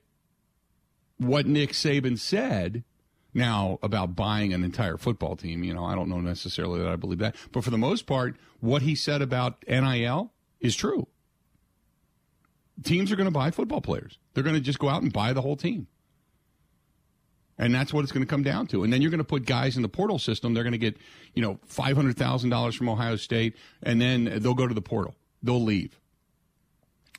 what 1.16 1.46
Nick 1.46 1.70
Saban 1.70 2.18
said 2.18 2.84
now 3.34 3.78
about 3.82 4.14
buying 4.14 4.52
an 4.52 4.64
entire 4.64 4.96
football 4.96 5.36
team, 5.36 5.64
you 5.64 5.74
know, 5.74 5.84
I 5.84 5.94
don't 5.94 6.08
know 6.08 6.20
necessarily 6.20 6.80
that 6.80 6.88
I 6.88 6.96
believe 6.96 7.18
that. 7.18 7.36
But 7.50 7.64
for 7.64 7.70
the 7.70 7.78
most 7.78 8.06
part, 8.06 8.36
what 8.60 8.82
he 8.82 8.94
said 8.94 9.22
about 9.22 9.64
NIL 9.66 10.32
is 10.60 10.76
true. 10.76 11.08
Teams 12.82 13.12
are 13.12 13.16
going 13.16 13.26
to 13.26 13.30
buy 13.30 13.50
football 13.50 13.80
players. 13.80 14.18
They're 14.34 14.44
going 14.44 14.56
to 14.56 14.60
just 14.60 14.78
go 14.78 14.88
out 14.88 15.02
and 15.02 15.12
buy 15.12 15.32
the 15.32 15.42
whole 15.42 15.56
team. 15.56 15.86
And 17.58 17.74
that's 17.74 17.92
what 17.92 18.02
it's 18.02 18.12
going 18.12 18.24
to 18.24 18.30
come 18.30 18.42
down 18.42 18.66
to. 18.68 18.82
And 18.82 18.92
then 18.92 19.02
you're 19.02 19.10
going 19.10 19.18
to 19.18 19.24
put 19.24 19.44
guys 19.46 19.76
in 19.76 19.82
the 19.82 19.88
portal 19.88 20.18
system. 20.18 20.54
They're 20.54 20.64
going 20.64 20.72
to 20.72 20.78
get, 20.78 20.96
you 21.34 21.42
know, 21.42 21.60
$500,000 21.68 22.76
from 22.76 22.88
Ohio 22.88 23.16
State, 23.16 23.56
and 23.82 24.00
then 24.00 24.24
they'll 24.40 24.54
go 24.54 24.66
to 24.66 24.74
the 24.74 24.82
portal. 24.82 25.14
They'll 25.42 25.62
leave. 25.62 26.00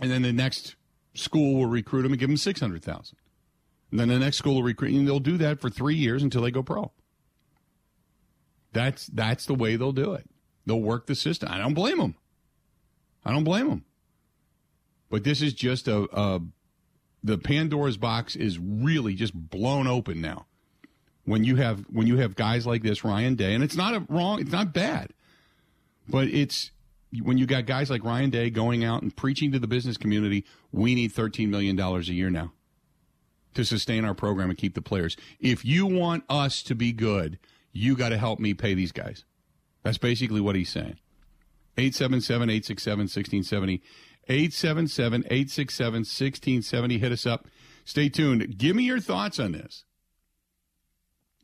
And 0.01 0.11
then 0.11 0.23
the 0.23 0.33
next 0.33 0.75
school 1.13 1.55
will 1.55 1.67
recruit 1.67 2.01
them 2.01 2.11
and 2.11 2.19
give 2.19 2.29
them 2.29 2.37
600000 2.37 3.17
And 3.93 3.99
then 3.99 4.07
the 4.07 4.17
next 4.17 4.37
school 4.37 4.55
will 4.55 4.63
recruit, 4.63 4.91
and 4.91 5.07
they'll 5.07 5.19
do 5.19 5.37
that 5.37 5.61
for 5.61 5.69
three 5.69 5.93
years 5.93 6.23
until 6.23 6.41
they 6.41 6.49
go 6.49 6.63
pro. 6.63 6.91
That's, 8.71 9.05
that's 9.05 9.45
the 9.45 9.53
way 9.53 9.75
they'll 9.75 9.91
do 9.91 10.13
it. 10.13 10.27
They'll 10.65 10.81
work 10.81 11.05
the 11.05 11.13
system. 11.13 11.49
I 11.51 11.59
don't 11.59 11.75
blame 11.75 11.99
them. 11.99 12.15
I 13.23 13.31
don't 13.31 13.43
blame 13.43 13.69
them. 13.69 13.85
But 15.11 15.23
this 15.23 15.43
is 15.43 15.53
just 15.53 15.87
a, 15.87 16.07
a 16.11 16.41
the 17.23 17.37
Pandora's 17.37 17.97
box 17.97 18.35
is 18.35 18.57
really 18.57 19.13
just 19.13 19.35
blown 19.35 19.85
open 19.85 20.19
now. 20.19 20.47
When 21.25 21.43
you 21.43 21.57
have 21.57 21.81
when 21.81 22.07
you 22.07 22.17
have 22.17 22.33
guys 22.33 22.65
like 22.65 22.81
this, 22.81 23.03
Ryan 23.03 23.35
Day, 23.35 23.53
and 23.53 23.63
it's 23.63 23.75
not 23.75 23.93
a 23.93 24.03
wrong, 24.09 24.41
it's 24.41 24.51
not 24.51 24.73
bad, 24.73 25.13
but 26.09 26.29
it's 26.29 26.71
when 27.21 27.37
you 27.37 27.45
got 27.45 27.67
guys 27.67 27.91
like 27.91 28.03
Ryan 28.03 28.31
Day 28.31 28.49
going 28.49 28.83
out 28.83 29.03
and 29.03 29.15
preaching 29.15 29.51
to 29.51 29.59
the 29.59 29.67
business 29.67 29.97
community, 29.97 30.45
we 30.71 30.95
need 30.95 31.11
thirteen 31.11 31.51
million 31.51 31.75
dollars 31.75 32.09
a 32.09 32.13
year 32.13 32.31
now 32.31 32.53
to 33.53 33.65
sustain 33.65 34.05
our 34.05 34.13
program 34.13 34.49
and 34.49 34.57
keep 34.57 34.75
the 34.75 34.81
players. 34.81 35.15
If 35.39 35.65
you 35.65 35.85
want 35.85 36.23
us 36.29 36.63
to 36.63 36.75
be 36.75 36.91
good, 36.91 37.39
you 37.71 37.95
got 37.95 38.09
to 38.09 38.17
help 38.17 38.39
me 38.39 38.53
pay 38.53 38.73
these 38.73 38.91
guys. 38.91 39.25
That's 39.83 39.97
basically 39.97 40.41
what 40.41 40.55
he's 40.55 40.69
saying. 40.69 40.99
877 41.77 42.49
867 42.49 42.99
1670. 42.99 43.81
877 44.29 45.21
867 45.25 45.93
1670. 45.99 46.97
Hit 46.97 47.11
us 47.11 47.25
up. 47.25 47.47
Stay 47.85 48.09
tuned. 48.09 48.57
Give 48.57 48.75
me 48.75 48.83
your 48.83 48.99
thoughts 48.99 49.39
on 49.39 49.51
this. 49.51 49.83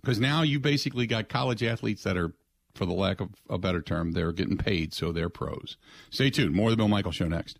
Because 0.02 0.20
now 0.20 0.44
you 0.44 0.60
basically 0.60 1.08
got 1.08 1.28
college 1.28 1.62
athletes 1.62 2.04
that 2.04 2.16
are, 2.16 2.34
for 2.74 2.86
the 2.86 2.94
lack 2.94 3.20
of 3.20 3.30
a 3.50 3.58
better 3.58 3.82
term, 3.82 4.14
they're 4.14 4.32
getting 4.32 4.58
paid, 4.58 4.94
so 4.94 5.12
they're 5.12 5.30
pros. 5.30 5.76
Stay 6.10 6.30
tuned. 6.30 6.56
More 6.56 6.68
of 6.68 6.72
the 6.72 6.78
Bill 6.78 6.88
Michael 6.88 7.12
Show 7.12 7.28
next. 7.28 7.60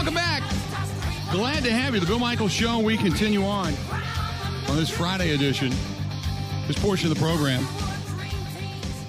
Welcome 0.00 0.14
back. 0.14 0.42
Glad 1.30 1.62
to 1.62 1.70
have 1.70 1.92
you. 1.92 2.00
The 2.00 2.06
Bill 2.06 2.18
Michael 2.18 2.48
Show. 2.48 2.78
We 2.78 2.96
continue 2.96 3.44
on 3.44 3.74
on 4.66 4.76
this 4.76 4.88
Friday 4.88 5.34
edition. 5.34 5.74
This 6.66 6.78
portion 6.78 7.12
of 7.12 7.18
the 7.18 7.22
program 7.22 7.66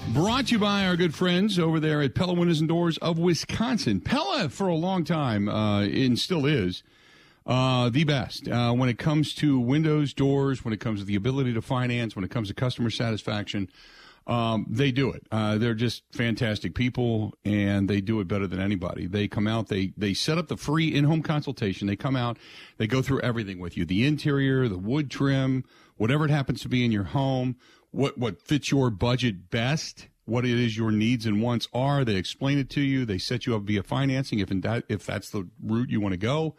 brought 0.09 0.47
to 0.47 0.51
you 0.51 0.59
by 0.59 0.85
our 0.85 0.97
good 0.97 1.15
friends 1.15 1.57
over 1.57 1.79
there 1.79 2.01
at 2.01 2.13
Pella 2.13 2.33
Windows 2.33 2.59
and 2.59 2.67
Doors 2.67 2.97
of 2.97 3.17
Wisconsin. 3.17 4.01
Pella, 4.01 4.49
for 4.49 4.67
a 4.67 4.75
long 4.75 5.05
time, 5.05 5.47
uh, 5.47 5.83
and 5.83 6.19
still 6.19 6.45
is, 6.45 6.83
uh, 7.45 7.89
the 7.89 8.03
best 8.03 8.49
uh, 8.49 8.73
when 8.73 8.89
it 8.89 8.99
comes 8.99 9.33
to 9.35 9.57
windows, 9.57 10.13
doors, 10.13 10.65
when 10.65 10.73
it 10.73 10.81
comes 10.81 10.99
to 10.99 11.05
the 11.05 11.15
ability 11.15 11.53
to 11.53 11.61
finance, 11.61 12.17
when 12.17 12.25
it 12.25 12.31
comes 12.31 12.49
to 12.49 12.53
customer 12.53 12.89
satisfaction. 12.89 13.69
Um, 14.27 14.67
they 14.69 14.91
do 14.91 15.11
it. 15.11 15.25
Uh, 15.31 15.57
they're 15.57 15.73
just 15.73 16.03
fantastic 16.11 16.75
people, 16.75 17.33
and 17.43 17.89
they 17.89 18.01
do 18.01 18.19
it 18.19 18.27
better 18.27 18.47
than 18.47 18.59
anybody. 18.59 19.07
They 19.07 19.27
come 19.27 19.47
out, 19.47 19.67
they 19.67 19.93
they 19.97 20.13
set 20.13 20.37
up 20.37 20.47
the 20.47 20.57
free 20.57 20.93
in-home 20.93 21.23
consultation. 21.23 21.87
They 21.87 21.95
come 21.95 22.15
out, 22.15 22.37
they 22.77 22.87
go 22.87 23.01
through 23.01 23.21
everything 23.21 23.59
with 23.59 23.75
you: 23.75 23.83
the 23.83 24.05
interior, 24.05 24.67
the 24.67 24.77
wood 24.77 25.09
trim, 25.09 25.65
whatever 25.97 26.25
it 26.25 26.31
happens 26.31 26.61
to 26.61 26.69
be 26.69 26.85
in 26.85 26.91
your 26.91 27.05
home, 27.05 27.55
what 27.89 28.17
what 28.17 28.41
fits 28.41 28.69
your 28.69 28.91
budget 28.91 29.49
best, 29.49 30.07
what 30.25 30.45
it 30.45 30.57
is 30.57 30.77
your 30.77 30.91
needs 30.91 31.25
and 31.25 31.41
wants 31.41 31.67
are. 31.73 32.05
They 32.05 32.15
explain 32.15 32.59
it 32.59 32.69
to 32.71 32.81
you. 32.81 33.05
They 33.05 33.17
set 33.17 33.45
you 33.47 33.55
up 33.55 33.63
via 33.63 33.81
financing 33.81 34.39
if 34.39 34.49
that 34.49 34.83
if 34.87 35.05
that's 35.05 35.31
the 35.31 35.47
route 35.61 35.89
you 35.89 35.99
want 35.99 36.13
to 36.13 36.17
go. 36.17 36.55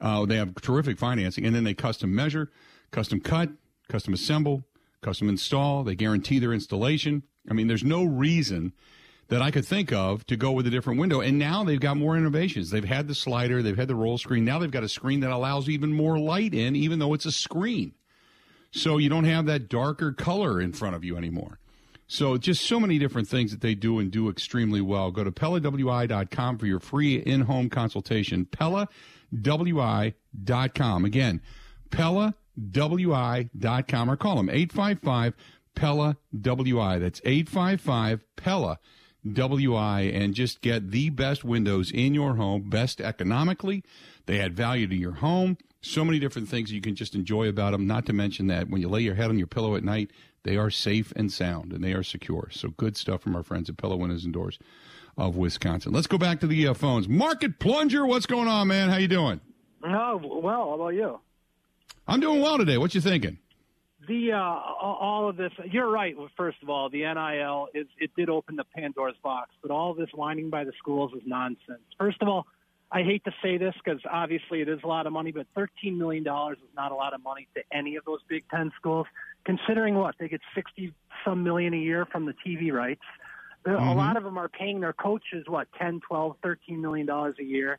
Uh, 0.00 0.26
they 0.26 0.36
have 0.36 0.54
terrific 0.56 0.98
financing, 0.98 1.44
and 1.44 1.54
then 1.54 1.64
they 1.64 1.74
custom 1.74 2.14
measure, 2.14 2.50
custom 2.90 3.20
cut, 3.20 3.50
custom 3.88 4.12
assemble, 4.12 4.64
custom 5.02 5.28
install. 5.28 5.84
They 5.84 5.94
guarantee 5.94 6.38
their 6.38 6.52
installation. 6.52 7.22
I 7.48 7.54
mean, 7.54 7.68
there's 7.68 7.84
no 7.84 8.04
reason 8.04 8.72
that 9.28 9.42
I 9.42 9.50
could 9.50 9.66
think 9.66 9.92
of 9.92 10.24
to 10.26 10.36
go 10.36 10.52
with 10.52 10.66
a 10.66 10.70
different 10.70 11.00
window. 11.00 11.20
And 11.20 11.38
now 11.38 11.64
they've 11.64 11.80
got 11.80 11.96
more 11.96 12.16
innovations. 12.16 12.70
They've 12.70 12.84
had 12.84 13.08
the 13.08 13.14
slider, 13.14 13.62
they've 13.62 13.76
had 13.76 13.88
the 13.88 13.94
roll 13.94 14.18
screen. 14.18 14.44
Now 14.44 14.58
they've 14.58 14.70
got 14.70 14.84
a 14.84 14.88
screen 14.88 15.20
that 15.20 15.30
allows 15.30 15.68
even 15.68 15.92
more 15.92 16.18
light 16.18 16.54
in, 16.54 16.76
even 16.76 16.98
though 16.98 17.14
it's 17.14 17.26
a 17.26 17.32
screen. 17.32 17.94
So 18.70 18.98
you 18.98 19.08
don't 19.08 19.24
have 19.24 19.46
that 19.46 19.68
darker 19.68 20.12
color 20.12 20.60
in 20.60 20.72
front 20.72 20.94
of 20.94 21.04
you 21.04 21.16
anymore. 21.16 21.58
So 22.08 22.36
just 22.36 22.64
so 22.64 22.78
many 22.78 22.98
different 22.98 23.26
things 23.26 23.50
that 23.50 23.62
they 23.62 23.74
do 23.74 23.98
and 23.98 24.12
do 24.12 24.28
extremely 24.28 24.80
well. 24.80 25.10
Go 25.10 25.24
to 25.24 25.32
PellaWI.com 25.32 26.58
for 26.58 26.66
your 26.66 26.78
free 26.78 27.16
in-home 27.16 27.68
consultation. 27.68 28.44
PellaWI.com. 28.44 31.04
Again, 31.04 31.42
PellaWI.com 32.60 34.10
or 34.10 34.16
call 34.16 34.36
them 34.36 34.50
855 34.50 35.34
Pella 35.74 36.16
WI. 36.38 36.98
That's 36.98 37.20
855 37.24 38.24
Pella 38.36 38.78
WI 39.32 40.00
and 40.02 40.34
just 40.34 40.60
get 40.60 40.90
the 40.90 41.10
best 41.10 41.44
windows 41.44 41.90
in 41.90 42.14
your 42.14 42.36
home, 42.36 42.68
best 42.70 43.00
economically. 43.00 43.84
They 44.26 44.40
add 44.40 44.56
value 44.56 44.86
to 44.86 44.96
your 44.96 45.12
home. 45.12 45.58
So 45.80 46.04
many 46.04 46.18
different 46.18 46.48
things 46.48 46.72
you 46.72 46.80
can 46.80 46.96
just 46.96 47.14
enjoy 47.14 47.48
about 47.48 47.72
them. 47.72 47.86
Not 47.86 48.06
to 48.06 48.12
mention 48.12 48.46
that 48.48 48.68
when 48.68 48.80
you 48.80 48.88
lay 48.88 49.00
your 49.00 49.14
head 49.14 49.30
on 49.30 49.38
your 49.38 49.46
pillow 49.46 49.76
at 49.76 49.84
night, 49.84 50.10
they 50.42 50.56
are 50.56 50.70
safe 50.70 51.12
and 51.16 51.30
sound 51.32 51.72
and 51.72 51.82
they 51.82 51.92
are 51.92 52.02
secure. 52.02 52.48
So 52.50 52.70
good 52.70 52.96
stuff 52.96 53.22
from 53.22 53.36
our 53.36 53.42
friends 53.42 53.68
at 53.68 53.76
Pella 53.76 53.96
Windows 53.96 54.24
and 54.24 54.32
Doors 54.32 54.58
of 55.16 55.36
Wisconsin. 55.36 55.92
Let's 55.92 56.06
go 56.06 56.18
back 56.18 56.40
to 56.40 56.46
the 56.46 56.68
uh, 56.68 56.74
phones. 56.74 57.08
Market 57.08 57.58
Plunger, 57.58 58.06
what's 58.06 58.26
going 58.26 58.48
on, 58.48 58.68
man? 58.68 58.90
How 58.90 58.96
you 58.96 59.08
doing? 59.08 59.40
Oh 59.84 60.20
well, 60.42 60.70
how 60.70 60.74
about 60.74 60.94
you? 60.94 61.20
I'm 62.08 62.20
doing 62.20 62.40
well 62.40 62.58
today. 62.58 62.78
What 62.78 62.94
you 62.94 63.00
thinking? 63.00 63.38
The 64.06 64.32
uh, 64.32 64.38
all 64.38 65.28
of 65.28 65.36
this, 65.36 65.50
you're 65.70 65.90
right. 65.90 66.14
First 66.36 66.58
of 66.62 66.70
all, 66.70 66.88
the 66.88 67.00
NIL 67.00 67.68
is 67.74 67.88
it 67.98 68.10
did 68.16 68.28
open 68.28 68.54
the 68.54 68.64
Pandora's 68.64 69.16
box, 69.22 69.50
but 69.62 69.72
all 69.72 69.94
this 69.94 70.10
whining 70.14 70.48
by 70.48 70.62
the 70.64 70.72
schools 70.78 71.12
is 71.16 71.22
nonsense. 71.26 71.82
First 71.98 72.22
of 72.22 72.28
all, 72.28 72.46
I 72.92 73.02
hate 73.02 73.24
to 73.24 73.32
say 73.42 73.58
this 73.58 73.74
because 73.82 74.00
obviously 74.08 74.60
it 74.60 74.68
is 74.68 74.78
a 74.84 74.86
lot 74.86 75.08
of 75.08 75.12
money, 75.12 75.32
but 75.32 75.46
13 75.56 75.98
million 75.98 76.22
dollars 76.22 76.58
is 76.58 76.70
not 76.76 76.92
a 76.92 76.94
lot 76.94 77.14
of 77.14 77.22
money 77.24 77.48
to 77.56 77.62
any 77.72 77.96
of 77.96 78.04
those 78.04 78.20
Big 78.28 78.44
Ten 78.48 78.70
schools, 78.78 79.08
considering 79.44 79.96
what 79.96 80.14
they 80.20 80.28
get 80.28 80.40
60 80.54 80.92
some 81.24 81.42
million 81.42 81.74
a 81.74 81.78
year 81.78 82.06
from 82.06 82.26
the 82.26 82.34
TV 82.46 82.72
rights. 82.72 83.02
A 83.64 83.72
lot 83.72 84.16
of 84.16 84.22
them 84.22 84.38
are 84.38 84.48
paying 84.48 84.78
their 84.78 84.92
coaches 84.92 85.44
what 85.48 85.66
10, 85.80 86.00
12, 86.06 86.36
13 86.40 86.80
million 86.80 87.06
dollars 87.06 87.34
a 87.40 87.44
year. 87.44 87.78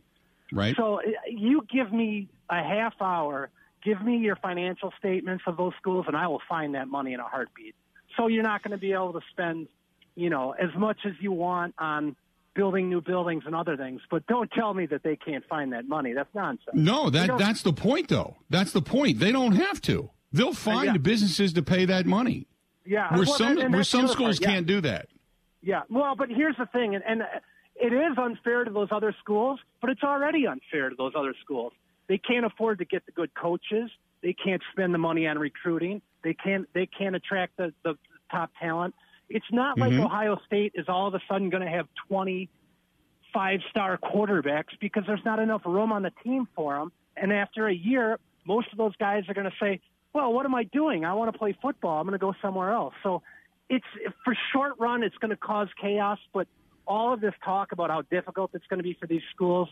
Right? 0.51 0.75
So 0.75 0.95
uh, 0.95 1.03
you 1.29 1.65
give 1.71 1.93
me 1.93 2.27
a 2.49 2.61
half 2.61 2.93
hour, 2.99 3.49
give 3.83 4.01
me 4.01 4.17
your 4.17 4.35
financial 4.35 4.93
statements 4.99 5.43
of 5.47 5.57
those 5.57 5.73
schools, 5.79 6.05
and 6.07 6.15
I 6.15 6.27
will 6.27 6.41
find 6.47 6.75
that 6.75 6.87
money 6.87 7.13
in 7.13 7.19
a 7.19 7.23
heartbeat. 7.23 7.75
So 8.15 8.27
you're 8.27 8.43
not 8.43 8.63
going 8.63 8.71
to 8.71 8.77
be 8.77 8.93
able 8.93 9.13
to 9.13 9.21
spend, 9.31 9.67
you 10.15 10.29
know, 10.29 10.51
as 10.51 10.69
much 10.77 10.99
as 11.05 11.13
you 11.19 11.31
want 11.31 11.75
on 11.77 12.15
building 12.55 12.89
new 12.89 13.01
buildings 13.01 13.43
and 13.45 13.55
other 13.55 13.77
things. 13.77 14.01
But 14.09 14.25
don't 14.27 14.49
tell 14.51 14.73
me 14.73 14.87
that 14.87 15.03
they 15.03 15.15
can't 15.15 15.45
find 15.47 15.73
that 15.73 15.87
money. 15.87 16.13
That's 16.13 16.33
nonsense. 16.33 16.71
No, 16.73 17.09
that 17.11 17.37
that's 17.37 17.61
the 17.61 17.73
point, 17.73 18.09
though. 18.09 18.37
That's 18.49 18.71
the 18.71 18.81
point. 18.81 19.19
They 19.19 19.31
don't 19.31 19.53
have 19.53 19.81
to. 19.83 20.09
They'll 20.33 20.53
find 20.53 20.85
yeah. 20.87 20.97
businesses 20.97 21.53
to 21.53 21.61
pay 21.61 21.85
that 21.85 22.05
money. 22.05 22.47
Yeah, 22.85 23.09
Where 23.13 23.25
well, 23.25 23.37
some 23.37 23.47
and- 23.49 23.59
and 23.59 23.73
where 23.73 23.83
some 23.83 24.07
schools 24.07 24.39
yeah. 24.41 24.47
can't 24.47 24.65
do 24.65 24.81
that. 24.81 25.07
Yeah, 25.61 25.81
well, 25.89 26.15
but 26.15 26.29
here's 26.29 26.55
the 26.57 26.65
thing, 26.67 26.95
and, 26.95 27.03
and 27.05 27.23
it 27.75 27.91
is 27.91 28.17
unfair 28.17 28.63
to 28.63 28.71
those 28.71 28.87
other 28.91 29.13
schools, 29.19 29.59
but 29.81 29.89
it's 29.89 30.03
already 30.03 30.47
unfair 30.47 30.89
to 30.89 30.95
those 30.95 31.11
other 31.15 31.33
schools. 31.43 31.73
They 32.07 32.17
can't 32.17 32.45
afford 32.45 32.79
to 32.79 32.85
get 32.85 33.05
the 33.05 33.11
good 33.11 33.33
coaches. 33.33 33.89
They 34.21 34.33
can't 34.33 34.61
spend 34.71 34.93
the 34.93 34.97
money 34.97 35.27
on 35.27 35.37
recruiting. 35.37 36.01
They 36.23 36.33
can't. 36.33 36.67
They 36.73 36.85
can't 36.85 37.15
attract 37.15 37.57
the, 37.57 37.73
the 37.83 37.97
top 38.31 38.51
talent. 38.59 38.95
It's 39.29 39.45
not 39.51 39.77
like 39.77 39.91
mm-hmm. 39.91 40.05
Ohio 40.05 40.39
State 40.45 40.73
is 40.75 40.85
all 40.87 41.07
of 41.07 41.13
a 41.13 41.19
sudden 41.29 41.49
going 41.49 41.63
to 41.63 41.69
have 41.69 41.87
20 42.07 42.49
five-star 43.33 43.97
quarterbacks 43.97 44.79
because 44.79 45.03
there's 45.05 45.23
not 45.25 45.37
enough 45.39 45.61
room 45.65 45.91
on 45.91 46.01
the 46.01 46.11
team 46.23 46.47
for 46.55 46.75
them. 46.75 46.91
And 47.15 47.33
after 47.33 47.67
a 47.67 47.73
year, 47.73 48.19
most 48.45 48.71
of 48.71 48.77
those 48.77 48.95
guys 48.95 49.25
are 49.27 49.33
going 49.33 49.49
to 49.49 49.55
say, 49.59 49.81
"Well, 50.13 50.31
what 50.33 50.45
am 50.45 50.55
I 50.55 50.63
doing? 50.63 51.05
I 51.05 51.13
want 51.13 51.31
to 51.31 51.37
play 51.37 51.55
football. 51.61 51.99
I'm 51.99 52.07
going 52.07 52.17
to 52.17 52.25
go 52.25 52.33
somewhere 52.41 52.71
else." 52.71 52.93
So 53.03 53.21
it's 53.69 53.85
for 54.23 54.35
short 54.53 54.73
run, 54.79 55.03
it's 55.03 55.17
going 55.17 55.31
to 55.31 55.37
cause 55.37 55.67
chaos. 55.79 56.19
But 56.33 56.47
all 56.87 57.13
of 57.13 57.21
this 57.21 57.33
talk 57.43 57.71
about 57.73 57.89
how 57.89 58.03
difficult 58.03 58.51
it's 58.53 58.65
going 58.67 58.79
to 58.79 58.83
be 58.83 58.95
for 58.99 59.07
these 59.07 59.23
schools, 59.35 59.69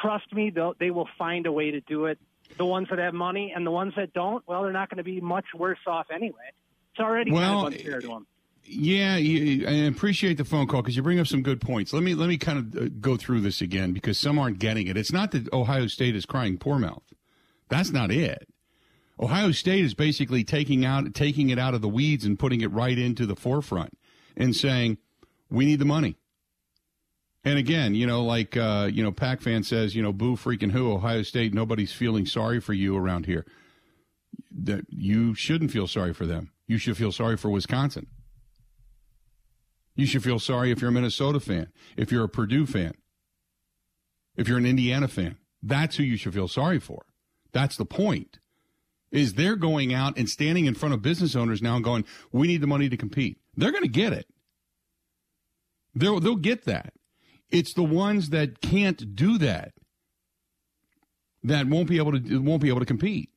trust 0.00 0.32
me, 0.32 0.50
they'll, 0.50 1.08
find 1.16 1.46
a 1.46 1.52
way 1.52 1.70
to 1.70 1.80
do 1.80 2.06
it. 2.06 2.18
The 2.56 2.64
ones 2.64 2.88
that 2.90 2.98
have 2.98 3.14
money 3.14 3.52
and 3.54 3.66
the 3.66 3.70
ones 3.70 3.92
that 3.96 4.12
don't, 4.12 4.42
well, 4.46 4.62
they're 4.62 4.72
not 4.72 4.88
going 4.88 4.98
to 4.98 5.04
be 5.04 5.20
much 5.20 5.46
worse 5.54 5.78
off 5.86 6.06
anyway. 6.10 6.52
It's 6.92 7.00
already 7.00 7.30
Well, 7.30 7.62
kind 7.62 7.74
of 7.74 7.80
unfair 7.80 8.00
to 8.00 8.06
them. 8.08 8.26
Yeah, 8.70 9.16
you, 9.16 9.66
I 9.66 9.72
appreciate 9.86 10.36
the 10.36 10.44
phone 10.44 10.66
call 10.66 10.82
because 10.82 10.96
you 10.96 11.02
bring 11.02 11.18
up 11.18 11.26
some 11.26 11.42
good 11.42 11.60
points. 11.60 11.92
Let 11.92 12.02
me 12.02 12.14
let 12.14 12.28
me 12.28 12.36
kind 12.36 12.58
of 12.58 12.82
uh, 12.82 12.88
go 13.00 13.16
through 13.16 13.40
this 13.40 13.62
again 13.62 13.92
because 13.92 14.18
some 14.18 14.38
aren't 14.38 14.58
getting 14.58 14.88
it. 14.88 14.96
It's 14.96 15.12
not 15.12 15.30
that 15.30 15.50
Ohio 15.54 15.86
State 15.86 16.14
is 16.14 16.26
crying 16.26 16.58
poor 16.58 16.78
mouth. 16.78 17.02
That's 17.70 17.90
not 17.90 18.10
it. 18.10 18.48
Ohio 19.18 19.52
State 19.52 19.84
is 19.84 19.94
basically 19.94 20.44
taking 20.44 20.84
out 20.84 21.14
taking 21.14 21.48
it 21.48 21.58
out 21.58 21.72
of 21.72 21.80
the 21.80 21.88
weeds 21.88 22.26
and 22.26 22.38
putting 22.38 22.60
it 22.60 22.70
right 22.70 22.98
into 22.98 23.24
the 23.24 23.36
forefront 23.36 23.96
and 24.36 24.54
saying, 24.54 24.98
"We 25.50 25.64
need 25.64 25.78
the 25.78 25.86
money." 25.86 26.16
And 27.44 27.58
again, 27.58 27.94
you 27.94 28.06
know, 28.06 28.24
like 28.24 28.56
uh, 28.56 28.90
you 28.92 29.02
know, 29.02 29.12
Pac 29.12 29.40
fan 29.40 29.62
says, 29.62 29.94
you 29.94 30.02
know, 30.02 30.12
boo 30.12 30.36
freaking 30.36 30.72
who, 30.72 30.92
Ohio 30.92 31.22
State, 31.22 31.54
nobody's 31.54 31.92
feeling 31.92 32.26
sorry 32.26 32.60
for 32.60 32.72
you 32.72 32.96
around 32.96 33.26
here. 33.26 33.46
That 34.50 34.84
you 34.88 35.34
shouldn't 35.34 35.70
feel 35.70 35.86
sorry 35.86 36.12
for 36.12 36.26
them. 36.26 36.50
You 36.66 36.78
should 36.78 36.96
feel 36.96 37.12
sorry 37.12 37.36
for 37.36 37.48
Wisconsin. 37.48 38.06
You 39.94 40.06
should 40.06 40.22
feel 40.22 40.38
sorry 40.38 40.70
if 40.70 40.80
you're 40.80 40.90
a 40.90 40.92
Minnesota 40.92 41.40
fan, 41.40 41.68
if 41.96 42.12
you're 42.12 42.24
a 42.24 42.28
Purdue 42.28 42.66
fan, 42.66 42.92
if 44.36 44.46
you're 44.46 44.58
an 44.58 44.66
Indiana 44.66 45.08
fan. 45.08 45.38
That's 45.62 45.96
who 45.96 46.04
you 46.04 46.16
should 46.16 46.34
feel 46.34 46.46
sorry 46.46 46.78
for. 46.78 47.04
That's 47.52 47.76
the 47.76 47.84
point. 47.84 48.38
Is 49.10 49.34
they're 49.34 49.56
going 49.56 49.94
out 49.94 50.18
and 50.18 50.28
standing 50.28 50.66
in 50.66 50.74
front 50.74 50.94
of 50.94 51.02
business 51.02 51.34
owners 51.34 51.62
now 51.62 51.76
and 51.76 51.84
going, 51.84 52.04
"We 52.30 52.46
need 52.46 52.60
the 52.60 52.66
money 52.66 52.88
to 52.90 52.96
compete." 52.96 53.38
They're 53.56 53.72
going 53.72 53.82
to 53.82 53.88
get 53.88 54.12
it. 54.12 54.26
They'll 55.94 56.20
they'll 56.20 56.36
get 56.36 56.64
that. 56.66 56.92
It's 57.50 57.72
the 57.72 57.82
ones 57.82 58.30
that 58.30 58.60
can't 58.60 59.14
do 59.14 59.38
that 59.38 59.72
that 61.42 61.66
won't 61.66 61.88
be 61.88 61.96
able 61.96 62.12
to 62.12 62.38
won't 62.42 62.62
be 62.62 62.68
able 62.68 62.80
to 62.80 62.86
compete. 62.86 63.30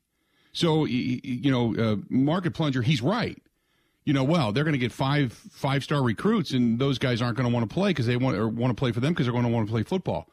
So 0.54 0.86
you 0.86 1.52
know, 1.52 1.76
uh, 1.76 1.96
market 2.10 2.54
plunger, 2.54 2.82
he's 2.82 3.02
right 3.02 3.42
you 4.04 4.14
know, 4.14 4.24
well, 4.24 4.52
they're 4.52 4.64
going 4.64 4.74
to 4.74 4.80
get 4.80 4.92
five 4.92 5.32
five 5.34 5.84
star 5.84 6.02
recruits, 6.02 6.52
and 6.52 6.80
those 6.80 6.98
guys 6.98 7.22
aren't 7.22 7.38
going 7.38 7.48
to 7.48 7.54
want 7.54 7.70
to 7.70 7.74
play 7.74 7.92
because 7.92 8.08
they 8.08 8.18
want 8.18 8.36
or 8.36 8.48
want 8.48 8.76
to 8.76 8.80
play 8.80 8.92
for 8.92 9.00
them 9.00 9.14
because 9.14 9.26
they're 9.26 9.34
going 9.34 9.46
to 9.46 9.52
want 9.52 9.68
to 9.68 9.72
play 9.72 9.84
football. 9.84 10.28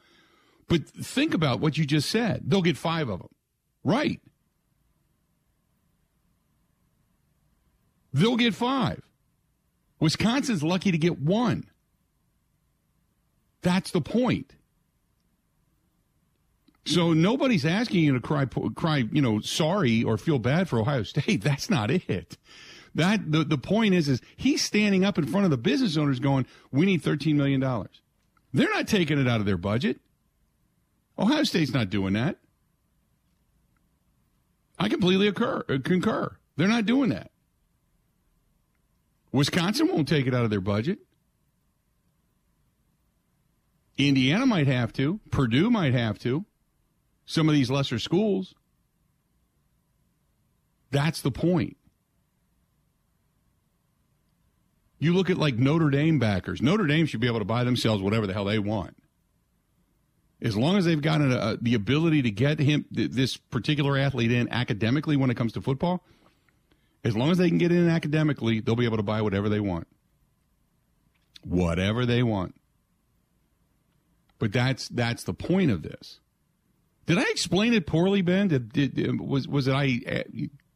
But 0.69 0.87
think 0.87 1.35
about 1.35 1.61
what 1.61 1.77
you 1.77 1.85
just 1.85 2.11
said. 2.11 2.43
They'll 2.47 2.63
get 2.63 2.77
five 2.77 3.09
of 3.09 3.19
them, 3.21 3.29
right? 3.85 4.21
They'll 8.13 8.37
get 8.37 8.55
five. 8.55 9.03
Wisconsin's 10.01 10.63
lucky 10.63 10.91
to 10.91 10.99
get 10.99 11.19
one. 11.19 11.65
That's 13.69 13.91
the 13.91 14.01
point. 14.01 14.55
So 16.87 17.13
nobody's 17.13 17.67
asking 17.67 18.03
you 18.03 18.15
to 18.15 18.21
cry, 18.21 18.47
cry, 18.47 19.05
you 19.13 19.21
know, 19.21 19.41
sorry 19.41 20.03
or 20.03 20.17
feel 20.17 20.39
bad 20.39 20.71
for 20.71 20.81
Ohio 20.81 21.03
State. 21.03 21.43
That's 21.45 21.69
not 21.69 21.91
it. 21.91 22.39
That 22.95 23.31
the, 23.31 23.45
the 23.45 23.59
point 23.59 23.93
is, 23.93 24.09
is 24.09 24.23
he's 24.39 24.65
standing 24.65 25.05
up 25.05 25.19
in 25.19 25.27
front 25.27 25.45
of 25.45 25.51
the 25.51 25.59
business 25.59 25.99
owners 25.99 26.19
going, 26.19 26.47
we 26.73 26.87
need 26.87 27.03
$13 27.03 27.35
million. 27.35 27.61
They're 28.55 28.73
not 28.73 28.89
taking 28.89 29.19
it 29.19 29.29
out 29.29 29.41
of 29.41 29.45
their 29.45 29.59
budget. 29.59 30.01
Ohio 31.19 31.45
State's 31.45 31.75
not 31.75 31.91
doing 31.91 32.15
that. 32.15 32.39
I 34.79 34.89
completely 34.89 35.29
occur, 35.29 35.63
uh, 35.69 35.77
concur. 35.85 36.39
They're 36.57 36.69
not 36.69 36.87
doing 36.87 37.11
that. 37.11 37.33
Wisconsin 39.31 39.89
won't 39.89 40.09
take 40.09 40.27
it 40.27 40.35
out 40.35 40.45
of 40.45 40.51
their 40.51 40.63
budget. 40.63 41.01
Indiana 43.99 44.47
might 44.47 44.69
have 44.69 44.93
to. 44.95 45.21
Purdue 45.31 45.71
might 45.71 45.93
have 45.93 46.19
to. 46.21 46.45
Some 47.27 47.49
of 47.49 47.55
these 47.55 47.71
lesser 47.71 47.99
schools. 47.99 48.55
That's 50.91 51.21
the 51.21 51.33
point. 51.33 51.77
You 55.01 55.15
look 55.15 55.31
at 55.31 55.37
like 55.37 55.57
Notre 55.57 55.91
Dame 55.91 56.19
backers. 56.19 56.63
Notre 56.63 56.87
Dame 56.87 57.07
should 57.07 57.21
be 57.21 57.27
able 57.27 57.41
to 57.41 57.45
buy 57.45 57.65
themselves 57.65 58.03
whatever 58.03 58.27
the 58.27 58.33
hell 58.33 58.45
they 58.45 58.59
want. 58.59 58.97
As 60.41 60.57
long 60.57 60.77
as 60.77 60.85
they've 60.85 61.03
got 61.03 61.19
the 61.63 61.75
ability 61.75 62.23
to 62.23 62.31
get 62.31 62.61
him 62.61 62.85
th- 62.95 63.11
this 63.11 63.37
particular 63.37 63.99
athlete 63.99 64.31
in 64.31 64.49
academically 64.51 65.17
when 65.17 65.31
it 65.31 65.37
comes 65.37 65.53
to 65.53 65.61
football, 65.61 66.05
as 67.05 67.17
long 67.17 67.31
as 67.31 67.39
they 67.39 67.49
can 67.49 67.59
get 67.59 67.73
in 67.73 67.89
academically, 67.89 68.61
they'll 68.61 68.77
be 68.77 68.85
able 68.85 68.97
to 68.97 69.03
buy 69.03 69.21
whatever 69.23 69.49
they 69.49 69.61
want. 69.61 69.87
Whatever 71.43 72.07
they 72.07 72.23
want. 72.23 72.55
But 74.39 74.53
that's 74.53 74.89
that's 74.89 75.25
the 75.25 75.35
point 75.35 75.71
of 75.71 75.83
this. 75.83 76.21
Did 77.07 77.19
I 77.19 77.25
explain 77.31 77.73
it 77.75 77.87
poorly, 77.87 78.23
Ben? 78.23 78.49
Did, 78.49 78.73
did 78.73 79.21
was 79.21 79.49
was 79.49 79.67
it 79.67 79.75
I 79.75 80.01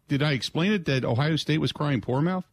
did 0.08 0.22
I 0.22 0.32
explain 0.32 0.72
it 0.72 0.84
that 0.86 1.04
Ohio 1.04 1.36
State 1.36 1.58
was 1.58 1.72
crying 1.72 2.00
poor 2.00 2.20
mouth? 2.20 2.44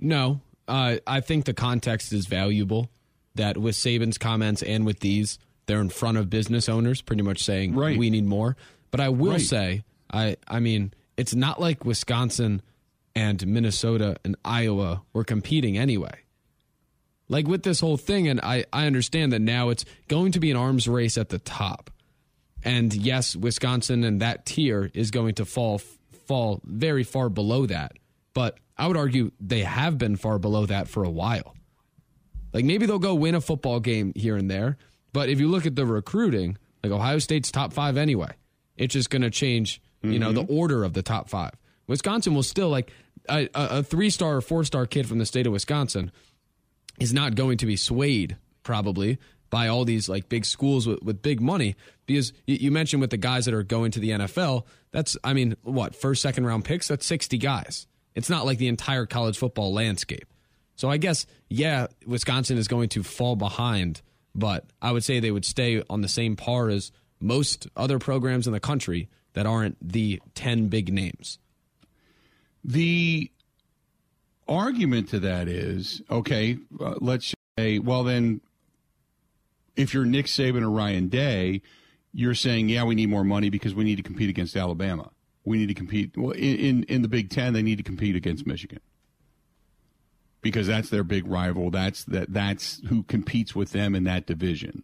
No, 0.00 0.40
uh, 0.66 0.96
I 1.06 1.20
think 1.20 1.44
the 1.44 1.54
context 1.54 2.12
is 2.12 2.26
valuable. 2.26 2.90
That 3.34 3.56
with 3.58 3.76
Saban's 3.76 4.18
comments 4.18 4.62
and 4.62 4.84
with 4.84 5.00
these, 5.00 5.38
they're 5.66 5.80
in 5.80 5.90
front 5.90 6.18
of 6.18 6.28
business 6.28 6.68
owners, 6.68 7.00
pretty 7.02 7.22
much 7.22 7.44
saying 7.44 7.74
Right. 7.74 7.96
we 7.96 8.10
need 8.10 8.24
more. 8.26 8.56
But 8.90 9.00
I 9.00 9.10
will 9.10 9.32
Right. 9.32 9.40
say, 9.40 9.84
I 10.12 10.36
I 10.48 10.58
mean, 10.60 10.92
it's 11.16 11.34
not 11.34 11.60
like 11.60 11.84
Wisconsin 11.84 12.62
and 13.14 13.46
Minnesota 13.46 14.16
and 14.24 14.34
Iowa 14.44 15.02
were 15.12 15.24
competing 15.24 15.78
anyway. 15.78 16.20
Like 17.28 17.46
with 17.46 17.62
this 17.62 17.80
whole 17.80 17.96
thing, 17.96 18.28
and 18.28 18.40
I, 18.40 18.64
I 18.72 18.86
understand 18.86 19.32
that 19.32 19.40
now 19.40 19.68
it's 19.68 19.84
going 20.08 20.32
to 20.32 20.40
be 20.40 20.50
an 20.50 20.56
arms 20.56 20.88
race 20.88 21.18
at 21.18 21.28
the 21.28 21.38
top. 21.38 21.90
And 22.64 22.92
yes, 22.94 23.36
Wisconsin 23.36 24.02
and 24.02 24.20
that 24.22 24.46
tier 24.46 24.90
is 24.94 25.10
going 25.10 25.34
to 25.36 25.44
fall 25.44 25.80
fall 26.26 26.60
very 26.64 27.04
far 27.04 27.28
below 27.28 27.66
that. 27.66 27.92
But 28.34 28.58
I 28.76 28.86
would 28.86 28.96
argue 28.96 29.30
they 29.40 29.62
have 29.62 29.98
been 29.98 30.16
far 30.16 30.38
below 30.38 30.66
that 30.66 30.88
for 30.88 31.04
a 31.04 31.10
while. 31.10 31.54
Like 32.52 32.64
maybe 32.64 32.86
they'll 32.86 32.98
go 32.98 33.14
win 33.14 33.34
a 33.34 33.40
football 33.40 33.80
game 33.80 34.12
here 34.14 34.36
and 34.36 34.50
there, 34.50 34.78
but 35.12 35.28
if 35.28 35.40
you 35.40 35.48
look 35.48 35.66
at 35.66 35.76
the 35.76 35.86
recruiting, 35.86 36.56
like 36.82 36.92
Ohio 36.92 37.18
State's 37.18 37.50
top 37.50 37.72
5 37.72 37.96
anyway. 37.96 38.32
It's 38.76 38.94
just 38.94 39.10
going 39.10 39.22
to 39.22 39.30
change, 39.30 39.82
you 40.02 40.18
know, 40.18 40.32
the 40.32 40.42
mm-hmm. 40.42 40.54
order 40.54 40.84
of 40.84 40.92
the 40.92 41.02
top 41.02 41.28
5. 41.28 41.50
Wisconsin 41.88 42.34
will 42.34 42.44
still 42.44 42.68
like 42.68 42.92
a, 43.28 43.48
a, 43.54 43.82
3-star 43.82 44.36
or 44.36 44.40
4-star 44.40 44.86
kid 44.86 45.08
from 45.08 45.18
the 45.18 45.26
state 45.26 45.46
of 45.46 45.52
Wisconsin 45.52 46.12
is 47.00 47.12
not 47.12 47.34
going 47.34 47.58
to 47.58 47.66
be 47.66 47.76
swayed 47.76 48.36
probably 48.62 49.18
by 49.50 49.68
all 49.68 49.84
these 49.84 50.08
like 50.08 50.28
big 50.28 50.44
schools 50.44 50.86
with, 50.86 51.02
with 51.02 51.22
big 51.22 51.40
money. 51.40 51.76
Because 52.06 52.32
you, 52.46 52.56
you 52.56 52.70
mentioned 52.70 53.00
with 53.00 53.10
the 53.10 53.16
guys 53.16 53.46
that 53.46 53.54
are 53.54 53.62
going 53.62 53.90
to 53.92 54.00
the 54.00 54.10
NFL 54.10 54.64
that's 54.90 55.16
I 55.22 55.32
mean 55.32 55.56
what 55.62 55.94
first 55.94 56.22
second 56.22 56.46
round 56.46 56.64
picks? 56.64 56.88
That's 56.88 57.06
60 57.06 57.38
guys. 57.38 57.86
It's 58.14 58.30
not 58.30 58.46
like 58.46 58.58
the 58.58 58.68
entire 58.68 59.06
college 59.06 59.38
football 59.38 59.72
landscape. 59.72 60.26
So 60.76 60.90
I 60.90 60.96
guess 60.96 61.26
yeah 61.48 61.86
Wisconsin 62.06 62.58
is 62.58 62.68
going 62.68 62.90
to 62.90 63.02
fall 63.02 63.36
behind 63.36 64.02
but 64.34 64.66
I 64.80 64.92
would 64.92 65.02
say 65.04 65.18
they 65.18 65.30
would 65.30 65.44
stay 65.44 65.82
on 65.90 66.00
the 66.00 66.08
same 66.08 66.36
par 66.36 66.68
as 66.68 66.92
most 67.20 67.66
other 67.76 67.98
programs 67.98 68.46
in 68.46 68.52
the 68.52 68.60
country 68.60 69.08
that 69.32 69.46
aren't 69.46 69.76
the 69.86 70.22
10 70.34 70.68
big 70.68 70.92
names. 70.92 71.38
The 72.64 73.30
argument 74.48 75.08
to 75.10 75.20
that 75.20 75.48
is 75.48 76.02
okay, 76.10 76.58
uh, 76.80 76.94
let's 77.00 77.34
say, 77.58 77.78
well, 77.78 78.04
then 78.04 78.40
if 79.76 79.94
you're 79.94 80.04
Nick 80.04 80.26
Saban 80.26 80.62
or 80.62 80.70
Ryan 80.70 81.08
Day, 81.08 81.62
you're 82.12 82.34
saying, 82.34 82.68
yeah, 82.68 82.84
we 82.84 82.94
need 82.94 83.08
more 83.08 83.24
money 83.24 83.50
because 83.50 83.74
we 83.74 83.84
need 83.84 83.96
to 83.96 84.02
compete 84.02 84.30
against 84.30 84.56
Alabama. 84.56 85.10
We 85.44 85.58
need 85.58 85.68
to 85.68 85.74
compete. 85.74 86.16
Well, 86.16 86.32
in, 86.32 86.82
in, 86.84 87.02
the 87.02 87.08
Big 87.08 87.30
Ten, 87.30 87.52
they 87.52 87.62
need 87.62 87.78
to 87.78 87.84
compete 87.84 88.16
against 88.16 88.46
Michigan 88.46 88.80
because 90.42 90.66
that's 90.66 90.90
their 90.90 91.04
big 91.04 91.26
rival. 91.26 91.70
That's 91.70 92.04
that. 92.04 92.32
That's 92.32 92.80
who 92.88 93.02
competes 93.04 93.54
with 93.54 93.72
them 93.72 93.94
in 93.94 94.04
that 94.04 94.26
division. 94.26 94.82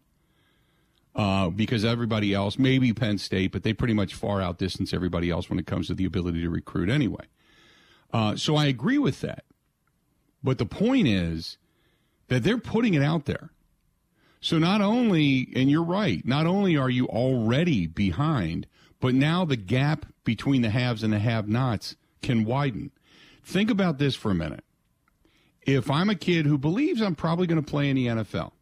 Uh, 1.15 1.49
because 1.49 1.85
everybody 1.85 2.35
else, 2.35 2.59
maybe 2.59 2.93
Penn 2.93 3.19
State, 3.19 3.53
but 3.53 3.63
they 3.63 3.73
pretty 3.73 3.95
much 3.95 4.15
far 4.15 4.41
outdistance 4.41 4.93
everybody 4.93 5.31
else 5.31 5.49
when 5.49 5.61
it 5.61 5.67
comes 5.67 5.87
to 5.87 5.95
the 5.95 6.05
ability 6.05 6.43
to 6.43 6.51
recruit 6.51 6.91
anyway. 6.91 7.27
Uh, 8.13 8.35
so 8.35 8.57
I 8.57 8.67
agree 8.67 8.99
with 8.99 9.21
that. 9.21 9.45
But 10.45 10.59
the 10.59 10.67
point 10.67 11.09
is 11.09 11.57
that 12.29 12.45
they're 12.45 12.59
putting 12.59 12.93
it 12.93 13.03
out 13.03 13.25
there. 13.25 13.51
So 14.43 14.59
not 14.59 14.83
only, 14.83 15.49
and 15.57 15.71
you're 15.71 15.83
right, 15.83 16.25
not 16.27 16.47
only 16.47 16.77
are 16.77 16.91
you 16.91 17.07
already 17.07 17.87
behind, 17.87 18.67
but 19.01 19.15
now 19.15 19.47
the 19.47 19.57
gap 19.57 20.05
between 20.23 20.61
the 20.61 20.69
haves 20.69 21.03
and 21.03 21.15
the 21.15 21.19
have 21.19 21.49
nots 21.49 21.97
can 22.21 22.45
widen. 22.45 22.91
Think 23.43 23.71
about 23.71 23.99
this 23.99 24.15
for 24.15 24.31
a 24.31 24.35
minute. 24.35 24.65
If 25.63 25.91
I'm 25.91 26.11
a 26.11 26.15
kid 26.15 26.45
who 26.45 26.59
believes 26.59 27.01
I'm 27.01 27.15
probably 27.15 27.47
going 27.47 27.63
to 27.63 27.71
play 27.71 27.89
in 27.89 27.97
the 27.97 28.07
NFL 28.07 28.53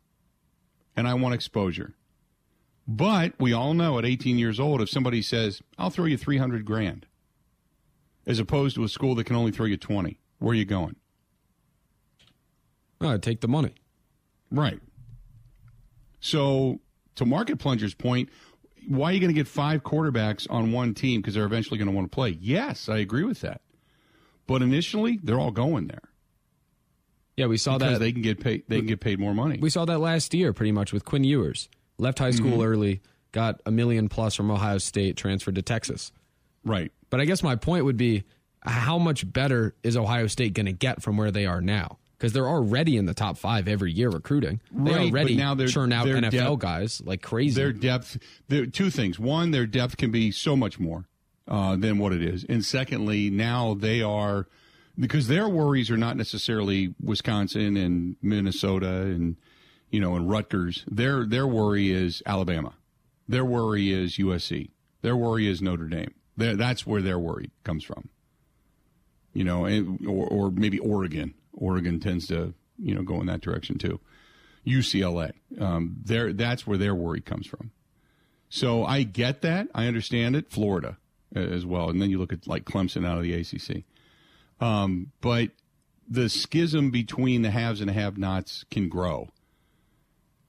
and 0.94 1.08
I 1.08 1.14
want 1.14 1.34
exposure, 1.34 1.94
but 2.86 3.32
we 3.40 3.52
all 3.52 3.74
know 3.74 3.98
at 3.98 4.04
18 4.04 4.38
years 4.38 4.60
old, 4.60 4.80
if 4.80 4.88
somebody 4.88 5.20
says, 5.20 5.62
I'll 5.78 5.90
throw 5.90 6.04
you 6.04 6.16
300 6.16 6.64
grand, 6.64 7.06
as 8.24 8.38
opposed 8.38 8.76
to 8.76 8.84
a 8.84 8.88
school 8.88 9.16
that 9.16 9.24
can 9.24 9.34
only 9.34 9.50
throw 9.50 9.66
you 9.66 9.76
20, 9.76 10.20
where 10.38 10.52
are 10.52 10.54
you 10.54 10.64
going? 10.64 10.94
Uh, 13.02 13.18
take 13.18 13.40
the 13.40 13.48
money. 13.48 13.74
Right. 14.50 14.80
So, 16.20 16.80
to 17.16 17.26
Market 17.26 17.58
Plunger's 17.58 17.94
point, 17.94 18.28
why 18.88 19.10
are 19.10 19.12
you 19.12 19.20
going 19.20 19.28
to 19.28 19.34
get 19.34 19.48
five 19.48 19.82
quarterbacks 19.82 20.46
on 20.50 20.72
one 20.72 20.94
team 20.94 21.20
because 21.20 21.34
they're 21.34 21.44
eventually 21.44 21.78
going 21.78 21.88
to 21.88 21.94
want 21.94 22.10
to 22.10 22.14
play? 22.14 22.30
Yes, 22.40 22.88
I 22.88 22.98
agree 22.98 23.24
with 23.24 23.40
that. 23.40 23.60
But 24.46 24.62
initially, 24.62 25.18
they're 25.22 25.38
all 25.38 25.52
going 25.52 25.86
there 25.86 26.02
Yeah, 27.36 27.46
we 27.46 27.56
saw 27.56 27.78
because 27.78 27.94
that. 27.94 27.98
they 28.00 28.12
can 28.12 28.22
get 28.22 28.40
paid. 28.40 28.64
They 28.68 28.78
can 28.78 28.86
get 28.86 29.00
paid 29.00 29.18
more 29.20 29.34
money. 29.34 29.58
we 29.60 29.70
saw 29.70 29.84
that 29.84 29.98
last 29.98 30.34
year, 30.34 30.52
pretty 30.52 30.72
much 30.72 30.92
with 30.92 31.04
Quinn 31.04 31.24
Ewers. 31.24 31.68
Left 31.98 32.18
high 32.18 32.32
school 32.32 32.52
Mm-hmm. 32.52 32.62
early, 32.62 33.00
got 33.30 33.60
a 33.64 33.70
million 33.70 34.08
plus 34.08 34.34
from 34.34 34.50
Ohio 34.50 34.78
State, 34.78 35.16
transferred 35.16 35.54
to 35.56 35.62
Texas. 35.62 36.12
right. 36.64 36.90
But 37.10 37.20
I 37.20 37.26
guess 37.26 37.42
my 37.42 37.56
point 37.56 37.84
would 37.84 37.98
be, 37.98 38.24
how 38.62 38.96
much 38.96 39.30
better 39.30 39.74
is 39.82 39.96
Ohio 39.98 40.26
State 40.28 40.54
going 40.54 40.64
to 40.66 40.72
get 40.72 41.02
from 41.02 41.16
where 41.18 41.30
they 41.30 41.44
are 41.46 41.60
now? 41.60 41.98
Because 42.22 42.34
they're 42.34 42.48
already 42.48 42.96
in 42.96 43.06
the 43.06 43.14
top 43.14 43.36
five 43.36 43.66
every 43.66 43.90
year 43.90 44.08
recruiting. 44.08 44.60
They 44.70 44.92
Right, 44.92 45.10
already 45.10 45.34
now 45.34 45.56
they're- 45.56 45.66
churn 45.66 45.92
out 45.92 46.06
NFL 46.06 46.30
depth- 46.30 46.58
guys 46.60 47.02
like 47.04 47.20
crazy. 47.20 47.56
Their 47.56 47.72
depth. 47.72 48.16
Two 48.70 48.90
things. 48.90 49.18
One, 49.18 49.50
their 49.50 49.66
depth 49.66 49.96
can 49.96 50.12
be 50.12 50.30
so 50.30 50.54
much 50.54 50.78
more 50.78 51.08
uh, 51.48 51.74
than 51.74 51.98
what 51.98 52.12
it 52.12 52.22
is, 52.22 52.44
and 52.44 52.64
secondly, 52.64 53.28
now 53.28 53.74
they 53.74 54.02
are 54.02 54.46
because 54.96 55.26
their 55.26 55.48
worries 55.48 55.90
are 55.90 55.96
not 55.96 56.16
necessarily 56.16 56.94
Wisconsin 57.02 57.76
and 57.76 58.14
Minnesota 58.22 58.86
and 59.02 59.34
you 59.90 59.98
know 59.98 60.14
and 60.14 60.30
Rutgers. 60.30 60.84
Their 60.88 61.26
their 61.26 61.48
worry 61.48 61.90
is 61.90 62.22
Alabama. 62.24 62.74
Their 63.26 63.44
worry 63.44 63.90
is 63.90 64.16
USC. 64.16 64.70
Their 65.00 65.16
worry 65.16 65.48
is 65.48 65.60
Notre 65.60 65.88
Dame. 65.88 66.14
Their, 66.36 66.54
that's 66.54 66.86
where 66.86 67.02
their 67.02 67.18
worry 67.18 67.50
comes 67.64 67.82
from. 67.82 68.10
You 69.34 69.42
know, 69.42 69.64
and, 69.64 70.06
or, 70.06 70.28
or 70.28 70.50
maybe 70.52 70.78
Oregon. 70.78 71.34
Oregon 71.52 72.00
tends 72.00 72.26
to 72.28 72.54
you 72.78 72.94
know 72.94 73.02
go 73.02 73.20
in 73.20 73.26
that 73.26 73.40
direction 73.40 73.78
too. 73.78 74.00
UCLA. 74.66 75.32
Um, 75.60 75.96
there, 76.04 76.32
that's 76.32 76.66
where 76.66 76.78
their 76.78 76.94
worry 76.94 77.20
comes 77.20 77.46
from. 77.46 77.72
So 78.48 78.84
I 78.84 79.02
get 79.02 79.42
that. 79.42 79.68
I 79.74 79.86
understand 79.86 80.36
it. 80.36 80.50
Florida 80.50 80.98
uh, 81.34 81.40
as 81.40 81.66
well, 81.66 81.90
and 81.90 82.00
then 82.00 82.10
you 82.10 82.18
look 82.18 82.32
at 82.32 82.46
like 82.46 82.64
Clemson 82.64 83.06
out 83.06 83.18
of 83.18 83.24
the 83.24 83.34
ACC. 83.34 83.84
Um, 84.60 85.10
but 85.20 85.50
the 86.08 86.28
schism 86.28 86.90
between 86.90 87.42
the 87.42 87.50
haves 87.50 87.80
and 87.80 87.88
the 87.88 87.94
have-nots 87.94 88.64
can 88.70 88.88
grow. 88.88 89.30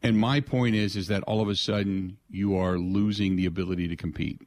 And 0.03 0.17
my 0.17 0.41
point 0.41 0.75
is, 0.75 0.95
is 0.97 1.07
that 1.07 1.23
all 1.23 1.41
of 1.41 1.47
a 1.47 1.55
sudden 1.55 2.17
you 2.29 2.55
are 2.57 2.77
losing 2.77 3.37
the 3.37 3.45
ability 3.45 3.87
to 3.87 3.95
compete. 3.95 4.41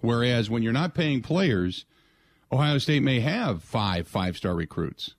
Whereas 0.00 0.48
when 0.48 0.62
you're 0.62 0.72
not 0.72 0.94
paying 0.94 1.20
players, 1.20 1.84
Ohio 2.50 2.78
State 2.78 3.02
may 3.02 3.20
have 3.20 3.62
five 3.62 4.08
five-star 4.08 4.54
recruits. 4.54 5.14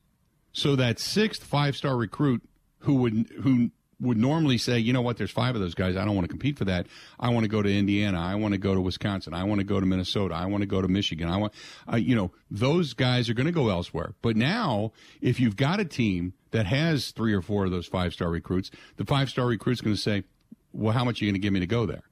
So 0.60 0.76
that 0.76 1.00
sixth 1.00 1.44
five-star 1.44 1.96
recruit 1.96 2.44
who 2.80 2.96
would 2.96 3.32
who 3.42 3.72
would 4.02 4.18
normally 4.18 4.58
say, 4.58 4.80
you 4.80 4.94
know 4.94 5.02
what, 5.02 5.18
there's 5.18 5.32
five 5.32 5.56
of 5.56 5.62
those 5.62 5.74
guys. 5.74 5.96
I 5.98 6.06
don't 6.06 6.16
want 6.16 6.26
to 6.26 6.30
compete 6.30 6.58
for 6.58 6.66
that. 6.66 6.88
I 7.20 7.30
want 7.30 7.44
to 7.44 7.50
go 7.50 7.62
to 7.62 7.70
Indiana. 7.70 8.20
I 8.20 8.36
want 8.36 8.54
to 8.54 8.58
go 8.58 8.74
to 8.74 8.82
Wisconsin. 8.82 9.34
I 9.34 9.44
want 9.44 9.60
to 9.60 9.66
go 9.66 9.80
to 9.80 9.86
Minnesota. 9.86 10.36
I 10.36 10.46
want 10.46 10.62
to 10.62 10.68
go 10.68 10.82
to 10.82 10.88
Michigan. 10.88 11.30
I 11.30 11.38
want, 11.38 11.54
uh, 11.92 11.98
you 11.98 12.16
know, 12.16 12.32
those 12.50 12.94
guys 12.94 13.30
are 13.30 13.34
going 13.34 13.46
to 13.46 13.52
go 13.52 13.70
elsewhere. 13.70 14.16
But 14.22 14.38
now, 14.38 14.94
if 15.22 15.40
you've 15.40 15.58
got 15.58 15.80
a 15.80 15.86
team 15.86 16.34
that 16.52 16.66
has 16.66 17.12
three 17.12 17.34
or 17.34 17.42
four 17.42 17.66
of 17.66 17.72
those 17.72 17.88
five 17.88 18.14
star 18.14 18.30
recruits, 18.30 18.72
the 18.96 19.06
five 19.06 19.30
star 19.30 19.48
recruit's 19.48 19.82
going 19.82 19.96
to 19.96 20.02
say, 20.02 20.24
well, 20.72 20.94
how 20.94 21.04
much 21.04 21.22
are 21.22 21.26
you 21.26 21.32
going 21.32 21.42
to 21.42 21.46
give 21.46 21.54
me 21.54 21.60
to 21.60 21.68
go 21.68 21.86
there? 21.86 22.04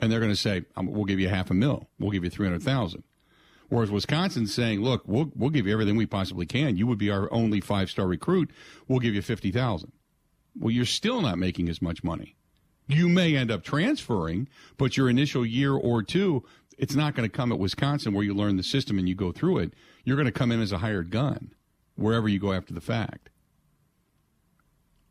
And 0.00 0.12
they're 0.12 0.20
going 0.20 0.32
to 0.32 0.36
say, 0.36 0.64
um, 0.76 0.86
we'll 0.86 1.06
give 1.06 1.18
you 1.18 1.28
half 1.28 1.50
a 1.50 1.54
mil. 1.54 1.88
We'll 1.98 2.12
give 2.12 2.22
you 2.22 2.30
300,000. 2.30 3.02
Whereas 3.68 3.90
Wisconsin's 3.90 4.54
saying, 4.54 4.80
look, 4.80 5.02
we'll, 5.06 5.30
we'll 5.34 5.50
give 5.50 5.66
you 5.66 5.72
everything 5.72 5.96
we 5.96 6.06
possibly 6.06 6.46
can. 6.46 6.76
You 6.76 6.86
would 6.86 6.98
be 6.98 7.10
our 7.10 7.32
only 7.32 7.60
five 7.60 7.90
star 7.90 8.06
recruit. 8.06 8.50
We'll 8.86 9.00
give 9.00 9.14
you 9.14 9.22
50,000. 9.22 9.92
Well, 10.58 10.70
you're 10.70 10.86
still 10.86 11.20
not 11.20 11.38
making 11.38 11.68
as 11.68 11.82
much 11.82 12.02
money. 12.02 12.36
You 12.86 13.08
may 13.08 13.36
end 13.36 13.50
up 13.50 13.62
transferring, 13.62 14.48
but 14.78 14.96
your 14.96 15.10
initial 15.10 15.44
year 15.44 15.74
or 15.74 16.02
two, 16.02 16.44
it's 16.78 16.94
not 16.94 17.14
going 17.14 17.28
to 17.28 17.36
come 17.36 17.52
at 17.52 17.58
Wisconsin 17.58 18.14
where 18.14 18.24
you 18.24 18.32
learn 18.32 18.56
the 18.56 18.62
system 18.62 18.98
and 18.98 19.08
you 19.08 19.14
go 19.14 19.30
through 19.30 19.58
it. 19.58 19.74
You're 20.04 20.16
going 20.16 20.26
to 20.26 20.32
come 20.32 20.50
in 20.50 20.62
as 20.62 20.72
a 20.72 20.78
hired 20.78 21.10
gun 21.10 21.52
wherever 21.96 22.28
you 22.28 22.38
go 22.38 22.52
after 22.52 22.72
the 22.72 22.80
fact. 22.80 23.28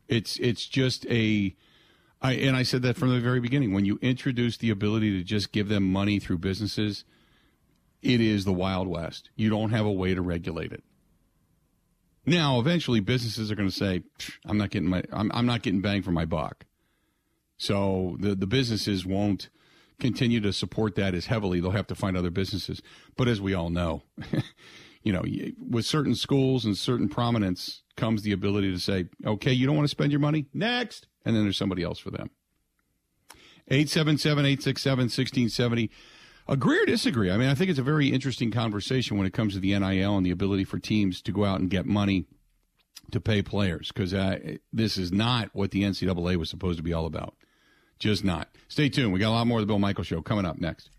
It's 0.08 0.38
it's 0.38 0.66
just 0.66 1.06
a 1.06 1.54
I, 2.20 2.32
and 2.32 2.56
I 2.56 2.62
said 2.62 2.82
that 2.82 2.96
from 2.96 3.10
the 3.10 3.20
very 3.20 3.40
beginning. 3.40 3.72
When 3.72 3.84
you 3.84 3.98
introduce 4.02 4.56
the 4.56 4.70
ability 4.70 5.16
to 5.18 5.22
just 5.22 5.52
give 5.52 5.68
them 5.68 5.92
money 5.92 6.18
through 6.18 6.38
businesses, 6.38 7.04
it 8.02 8.20
is 8.20 8.44
the 8.44 8.52
Wild 8.52 8.88
West. 8.88 9.30
You 9.36 9.50
don't 9.50 9.70
have 9.70 9.86
a 9.86 9.92
way 9.92 10.14
to 10.14 10.22
regulate 10.22 10.72
it. 10.72 10.82
Now, 12.24 12.60
eventually, 12.60 13.00
businesses 13.00 13.50
are 13.50 13.54
going 13.54 13.68
to 13.68 13.74
say, 13.74 14.02
"I'm 14.44 14.58
not 14.58 14.70
getting 14.70 14.88
my, 14.88 15.02
I'm, 15.12 15.30
I'm 15.32 15.46
not 15.46 15.62
getting 15.62 15.80
bang 15.80 16.02
for 16.02 16.10
my 16.10 16.24
buck." 16.24 16.66
So 17.56 18.16
the 18.20 18.34
the 18.34 18.46
businesses 18.46 19.06
won't 19.06 19.48
continue 19.98 20.40
to 20.40 20.52
support 20.52 20.94
that 20.96 21.14
as 21.14 21.26
heavily. 21.26 21.60
They'll 21.60 21.70
have 21.72 21.86
to 21.88 21.94
find 21.94 22.16
other 22.16 22.30
businesses. 22.30 22.80
But 23.16 23.28
as 23.28 23.40
we 23.40 23.54
all 23.54 23.70
know, 23.70 24.02
you 25.02 25.12
know, 25.12 25.24
with 25.58 25.86
certain 25.86 26.14
schools 26.14 26.64
and 26.64 26.76
certain 26.76 27.08
prominence 27.08 27.82
comes 27.96 28.22
the 28.22 28.32
ability 28.32 28.72
to 28.72 28.78
say, 28.78 29.06
"Okay, 29.24 29.52
you 29.52 29.66
don't 29.66 29.76
want 29.76 29.86
to 29.86 29.90
spend 29.90 30.12
your 30.12 30.20
money? 30.20 30.46
Next." 30.52 31.06
And 31.24 31.34
then 31.34 31.44
there's 31.44 31.56
somebody 31.56 31.82
else 31.82 31.98
for 31.98 32.10
them. 32.10 32.30
877-867-1670. 33.70 35.90
Agree 36.48 36.80
or 36.80 36.86
disagree? 36.86 37.30
I 37.30 37.36
mean, 37.36 37.48
I 37.48 37.54
think 37.54 37.68
it's 37.68 37.78
a 37.78 37.82
very 37.82 38.08
interesting 38.08 38.50
conversation 38.50 39.18
when 39.18 39.26
it 39.26 39.34
comes 39.34 39.52
to 39.52 39.60
the 39.60 39.78
NIL 39.78 40.16
and 40.16 40.24
the 40.24 40.30
ability 40.30 40.64
for 40.64 40.78
teams 40.78 41.20
to 41.22 41.32
go 41.32 41.44
out 41.44 41.60
and 41.60 41.68
get 41.68 41.84
money 41.84 42.24
to 43.10 43.20
pay 43.20 43.42
players 43.42 43.92
because 43.92 44.14
uh, 44.14 44.38
this 44.72 44.96
is 44.96 45.12
not 45.12 45.50
what 45.52 45.70
the 45.70 45.82
NCAA 45.82 46.36
was 46.36 46.48
supposed 46.48 46.78
to 46.78 46.82
be 46.82 46.92
all 46.92 47.06
about. 47.06 47.34
Just 47.98 48.24
not. 48.24 48.48
Stay 48.68 48.88
tuned. 48.88 49.12
We 49.12 49.18
got 49.18 49.28
a 49.28 49.36
lot 49.36 49.46
more 49.46 49.58
of 49.58 49.62
the 49.62 49.66
Bill 49.66 49.78
Michaels 49.78 50.06
Show 50.06 50.22
coming 50.22 50.46
up 50.46 50.58
next. 50.58 50.90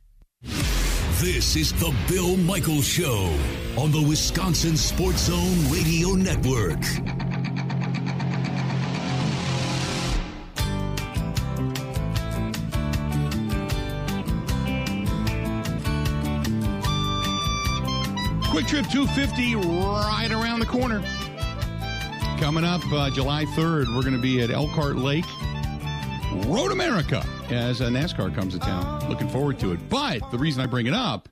This 0.44 1.56
is 1.56 1.74
the 1.74 1.96
Bill 2.08 2.38
Michaels 2.38 2.88
Show 2.88 3.36
on 3.78 3.92
the 3.92 4.06
Wisconsin 4.08 4.78
Sports 4.78 5.26
Zone 5.26 5.72
Radio 5.72 6.10
Network. 6.10 6.80
Kwik 18.60 18.68
Trip 18.68 18.88
250 18.88 19.56
right 19.56 20.28
around 20.32 20.60
the 20.60 20.66
corner. 20.66 21.02
Coming 22.42 22.66
up 22.66 22.82
uh, 22.92 23.10
July 23.10 23.46
3rd, 23.46 23.96
we're 23.96 24.02
going 24.02 24.12
to 24.12 24.22
be 24.22 24.42
at 24.42 24.50
Elkhart 24.50 24.98
Lake, 24.98 25.24
Road 26.46 26.74
America, 26.74 27.26
as 27.50 27.80
uh, 27.80 27.88
NASCAR 27.88 28.36
comes 28.36 28.52
to 28.56 28.60
town. 28.60 29.08
Looking 29.08 29.30
forward 29.30 29.60
to 29.60 29.72
it. 29.72 29.80
But 29.88 30.30
the 30.32 30.38
reason 30.38 30.62
I 30.62 30.66
bring 30.66 30.88
it 30.88 30.94
up 30.94 31.30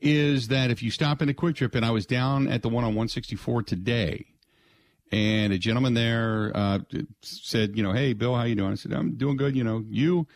is 0.00 0.48
that 0.48 0.70
if 0.70 0.82
you 0.82 0.90
stop 0.90 1.22
in 1.22 1.30
a 1.30 1.32
Kwik 1.32 1.56
Trip, 1.56 1.74
and 1.74 1.82
I 1.82 1.92
was 1.92 2.04
down 2.04 2.46
at 2.46 2.60
the 2.60 2.68
one 2.68 2.84
on 2.84 2.90
164 2.90 3.62
today, 3.62 4.26
and 5.10 5.54
a 5.54 5.58
gentleman 5.58 5.94
there 5.94 6.52
uh, 6.54 6.80
said, 7.22 7.74
you 7.74 7.82
know, 7.82 7.92
hey, 7.92 8.12
Bill, 8.12 8.36
how 8.36 8.42
you 8.42 8.54
doing? 8.54 8.72
I 8.72 8.74
said, 8.74 8.92
I'm 8.92 9.14
doing 9.16 9.38
good. 9.38 9.56
You 9.56 9.64
know, 9.64 9.82
you. 9.88 10.26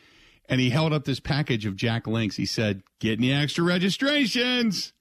And 0.49 0.59
he 0.59 0.71
held 0.71 0.95
up 0.95 1.05
this 1.05 1.21
package 1.21 1.67
of 1.67 1.77
Jack 1.77 2.07
Links. 2.07 2.37
He 2.37 2.47
said, 2.47 2.83
get 2.99 3.19
any 3.19 3.31
extra 3.31 3.63
registrations 3.63 4.94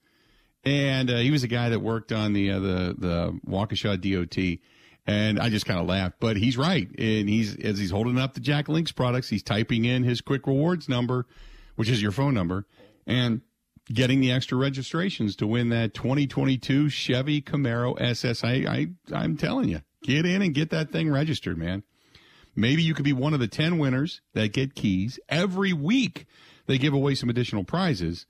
and 0.64 1.10
uh, 1.10 1.18
he 1.18 1.32
was 1.32 1.44
a 1.44 1.48
guy 1.48 1.70
that 1.70 1.80
worked 1.80 2.12
on 2.12 2.34
the 2.34 2.52
uh, 2.52 2.60
the 2.60 2.96
the 2.98 3.40
Waukesha 3.48 4.00
DOT, 4.00 4.60
and 5.06 5.40
I 5.40 5.50
just 5.50 5.66
kind 5.66 5.80
of 5.80 5.88
laughed. 5.88 6.16
But 6.20 6.38
he's 6.38 6.58
right, 6.58 6.88
and 6.98 7.30
he's 7.30 7.56
as 7.58 7.78
he's 7.78 7.92
holding 7.92 8.18
up 8.18 8.34
the 8.34 8.40
Jack 8.40 8.70
Links 8.70 8.92
products, 8.92 9.30
he's 9.30 9.44
typing 9.44 9.86
in 9.86 10.04
his 10.04 10.22
Kwik 10.22 10.48
Rewards 10.48 10.88
number, 10.88 11.26
which 11.76 11.90
is 11.90 12.02
your 12.02 12.12
phone 12.12 12.34
number, 12.34 12.66
and 13.06 13.42
getting 13.92 14.22
the 14.22 14.32
extra 14.32 14.58
registrations 14.58 15.36
to 15.36 15.48
win 15.48 15.70
that 15.70 15.94
2022 15.94 16.90
Chevy 16.90 17.42
Camaro 17.42 18.00
SS. 18.00 18.44
I, 18.44 18.52
I 18.68 18.88
I'm 19.14 19.36
telling 19.38 19.70
you, 19.70 19.82
get 20.04 20.26
in 20.26 20.42
and 20.42 20.54
get 20.54 20.70
that 20.70 20.92
thing 20.92 21.12
registered, 21.12 21.58
man. 21.58 21.84
Maybe 22.56 22.84
you 22.84 22.94
could 22.94 23.06
be 23.06 23.14
one 23.14 23.34
of 23.34 23.40
the 23.40 23.48
10 23.48 23.80
winners 23.80 24.22
that 24.34 24.54
get 24.54 24.76
keys 24.76 25.20
every 25.28 25.74
week. 25.74 26.28
They 26.68 26.78
give 26.78 26.94
away 26.94 27.16
some 27.16 27.30
additional 27.30 27.64
prizes. 27.64 28.26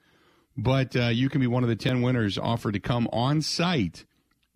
But 0.55 0.95
uh, 0.95 1.07
you 1.07 1.29
can 1.29 1.41
be 1.41 1.47
one 1.47 1.63
of 1.63 1.69
the 1.69 1.75
10 1.75 2.01
winners 2.01 2.37
offered 2.37 2.73
to 2.73 2.79
come 2.79 3.07
on 3.11 3.41
site 3.41 4.05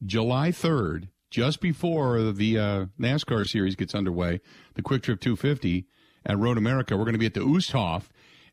July 0.05 0.49
3rd, 0.49 1.09
just 1.29 1.59
before 1.59 2.31
the 2.31 2.57
uh, 2.57 2.85
NASCAR 2.99 3.47
series 3.47 3.75
gets 3.75 3.95
underway, 3.95 4.39
the 4.75 4.81
Kwik 4.81 5.01
Trip 5.01 5.19
250 5.19 5.87
at 6.25 6.37
Road 6.37 6.57
America. 6.57 6.95
We're 6.95 7.03
going 7.03 7.13
to 7.13 7.19
be 7.19 7.25
at 7.25 7.33
the 7.33 7.39
Osthoff 7.39 8.03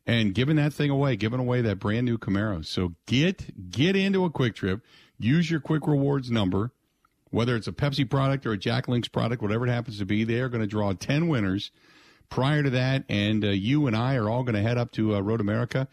and 0.07 0.33
giving 0.33 0.55
that 0.55 0.73
thing 0.73 0.89
away, 0.89 1.15
giving 1.15 1.39
away 1.39 1.61
that 1.61 1.79
brand 1.79 2.05
new 2.05 2.17
Camaro. 2.17 2.65
So 2.65 2.95
get 3.05 3.69
get 3.69 3.95
into 3.95 4.25
a 4.25 4.29
Kwik 4.29 4.55
Trip, 4.55 4.81
use 5.17 5.49
your 5.49 5.59
Kwik 5.59 5.87
Rewards 5.87 6.31
number, 6.31 6.71
whether 7.29 7.55
it's 7.55 7.67
a 7.67 7.71
Pepsi 7.71 8.09
product 8.09 8.45
or 8.45 8.53
a 8.53 8.57
Jack 8.57 8.87
Links 8.87 9.07
product, 9.07 9.41
whatever 9.41 9.67
it 9.67 9.71
happens 9.71 9.99
to 9.99 10.05
be. 10.05 10.23
They 10.23 10.39
are 10.39 10.49
going 10.49 10.61
to 10.61 10.67
draw 10.67 10.93
10 10.93 11.27
winners 11.27 11.71
prior 12.29 12.63
to 12.63 12.69
that, 12.71 13.03
and 13.07 13.43
uh, 13.43 13.49
you 13.49 13.87
and 13.87 13.95
I 13.95 14.15
are 14.15 14.29
all 14.29 14.43
going 14.43 14.55
to 14.55 14.61
head 14.61 14.77
up 14.77 14.91
to 14.93 15.15
uh, 15.15 15.19
Road 15.19 15.41
America, 15.41 15.87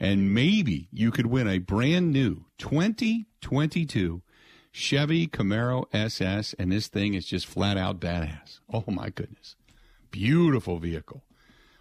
and 0.00 0.32
maybe 0.32 0.88
you 0.92 1.10
could 1.10 1.26
win 1.26 1.48
a 1.48 1.58
brand 1.58 2.12
new 2.12 2.44
2022 2.58 4.22
Chevy 4.70 5.26
Camaro 5.26 5.86
SS, 5.92 6.54
and 6.58 6.70
this 6.70 6.88
thing 6.88 7.14
is 7.14 7.26
just 7.26 7.46
flat 7.46 7.76
out 7.76 8.00
badass. 8.00 8.60
Oh 8.72 8.84
my 8.86 9.10
goodness. 9.10 9.56
Beautiful 10.10 10.78
vehicle. 10.78 11.24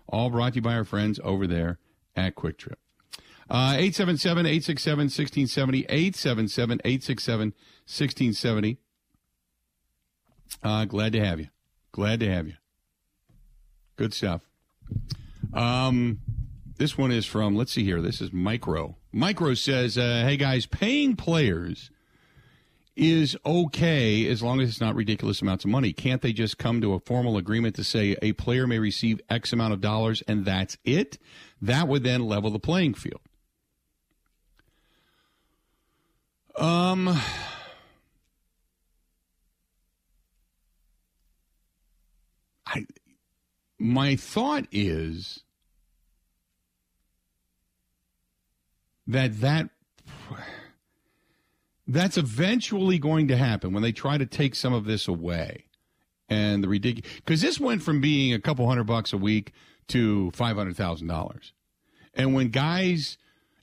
All 0.07 0.29
brought 0.29 0.53
to 0.53 0.57
you 0.57 0.61
by 0.61 0.73
our 0.73 0.83
friends 0.83 1.19
over 1.23 1.45
there 1.47 1.79
at 2.15 2.35
Kwik 2.35 2.57
Trip. 2.57 2.79
Uh, 3.49 3.75
877 3.77 4.45
867 4.45 4.97
1670. 5.05 5.85
877 5.89 6.81
867 6.83 7.47
1670. 7.85 8.77
Uh, 10.63 10.85
glad 10.85 11.13
to 11.13 11.23
have 11.23 11.39
you. 11.39 11.47
Glad 11.91 12.19
to 12.21 12.29
have 12.31 12.47
you. 12.47 12.55
Good 13.95 14.13
stuff. 14.13 14.41
Um, 15.53 16.19
this 16.77 16.97
one 16.97 17.11
is 17.11 17.25
from, 17.25 17.55
let's 17.55 17.71
see 17.71 17.83
here. 17.83 18.01
This 18.01 18.21
is 18.21 18.31
Micro. 18.31 18.95
Micro 19.11 19.53
says, 19.53 19.97
uh, 19.97 20.23
hey 20.25 20.37
guys, 20.37 20.65
paying 20.65 21.15
players 21.15 21.89
is 22.95 23.37
okay 23.45 24.27
as 24.27 24.41
long 24.41 24.59
as 24.59 24.69
it's 24.69 24.81
not 24.81 24.95
ridiculous 24.95 25.41
amounts 25.41 25.63
of 25.63 25.69
money. 25.69 25.93
Can't 25.93 26.21
they 26.21 26.33
just 26.33 26.57
come 26.57 26.81
to 26.81 26.93
a 26.93 26.99
formal 26.99 27.37
agreement 27.37 27.75
to 27.75 27.83
say 27.83 28.15
a 28.21 28.33
player 28.33 28.65
may 28.65 28.79
receive 28.79 29.21
X 29.29 29.53
amount 29.53 29.73
of 29.73 29.81
dollars 29.81 30.23
and 30.27 30.45
that's 30.45 30.77
it? 30.83 31.17
That 31.61 31.87
would 31.87 32.03
then 32.03 32.21
level 32.21 32.49
the 32.49 32.59
playing 32.59 32.95
field. 32.95 33.21
Um, 36.55 37.07
I, 42.65 42.85
my 43.77 44.15
thought 44.15 44.65
is 44.71 45.43
that 49.07 49.39
that 49.39 49.69
that's 51.87 52.17
eventually 52.17 52.99
going 52.99 53.29
to 53.29 53.37
happen 53.37 53.73
when 53.73 53.81
they 53.81 53.93
try 53.93 54.17
to 54.17 54.25
take 54.25 54.55
some 54.55 54.73
of 54.73 54.85
this 54.85 55.07
away. 55.07 55.65
And 56.29 56.61
the 56.61 56.67
ridiculous, 56.67 57.09
because 57.15 57.41
this 57.41 57.59
went 57.59 57.81
from 57.81 58.01
being 58.01 58.33
a 58.33 58.41
couple 58.41 58.67
hundred 58.67 58.83
bucks 58.83 59.13
a 59.13 59.17
week 59.17 59.53
to 59.87 60.31
$500,000. 60.35 61.51
And 62.13 62.33
when 62.33 62.49
guys 62.49 63.17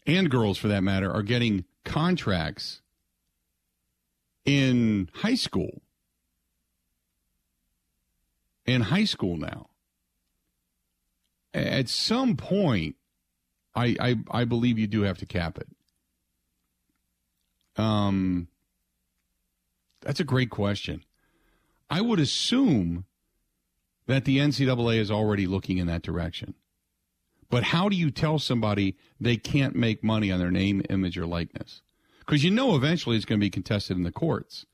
and 0.06 0.30
girls, 0.30 0.56
for 0.56 0.68
that 0.68 0.82
matter, 0.82 1.12
are 1.12 1.22
getting 1.22 1.66
contracts 1.84 2.80
in 4.46 5.10
high 5.12 5.34
school, 5.34 5.82
in 8.64 8.80
high 8.82 9.04
school 9.04 9.36
now, 9.36 9.68
at 11.52 11.90
some 11.90 12.36
point, 12.36 12.96
I, 13.74 13.96
I, 14.00 14.16
I 14.30 14.44
believe 14.44 14.78
you 14.78 14.86
do 14.86 15.02
have 15.02 15.18
to 15.18 15.26
cap 15.26 15.58
it. 15.58 15.68
Um, 17.76 18.48
that's 20.00 20.20
a 20.20 20.24
great 20.24 20.50
question. 20.50 21.04
I 21.90 22.00
would 22.00 22.20
assume 22.20 23.04
that 24.06 24.24
the 24.24 24.38
NCAA 24.38 24.98
is 24.98 25.10
already 25.10 25.46
looking 25.46 25.78
in 25.78 25.86
that 25.86 26.02
direction. 26.02 26.54
But 27.50 27.64
how 27.64 27.88
do 27.88 27.96
you 27.96 28.10
tell 28.10 28.38
somebody 28.38 28.96
they 29.20 29.36
can't 29.36 29.74
make 29.74 30.02
money 30.02 30.30
on 30.30 30.38
their 30.38 30.50
name, 30.50 30.82
image, 30.90 31.16
or 31.16 31.26
likeness? 31.26 31.82
Because 32.20 32.42
you 32.42 32.50
know 32.50 32.74
eventually 32.74 33.16
it's 33.16 33.24
going 33.24 33.38
to 33.38 33.44
be 33.44 33.50
contested 33.50 33.96
in 33.96 34.02
the 34.02 34.12
courts. 34.12 34.66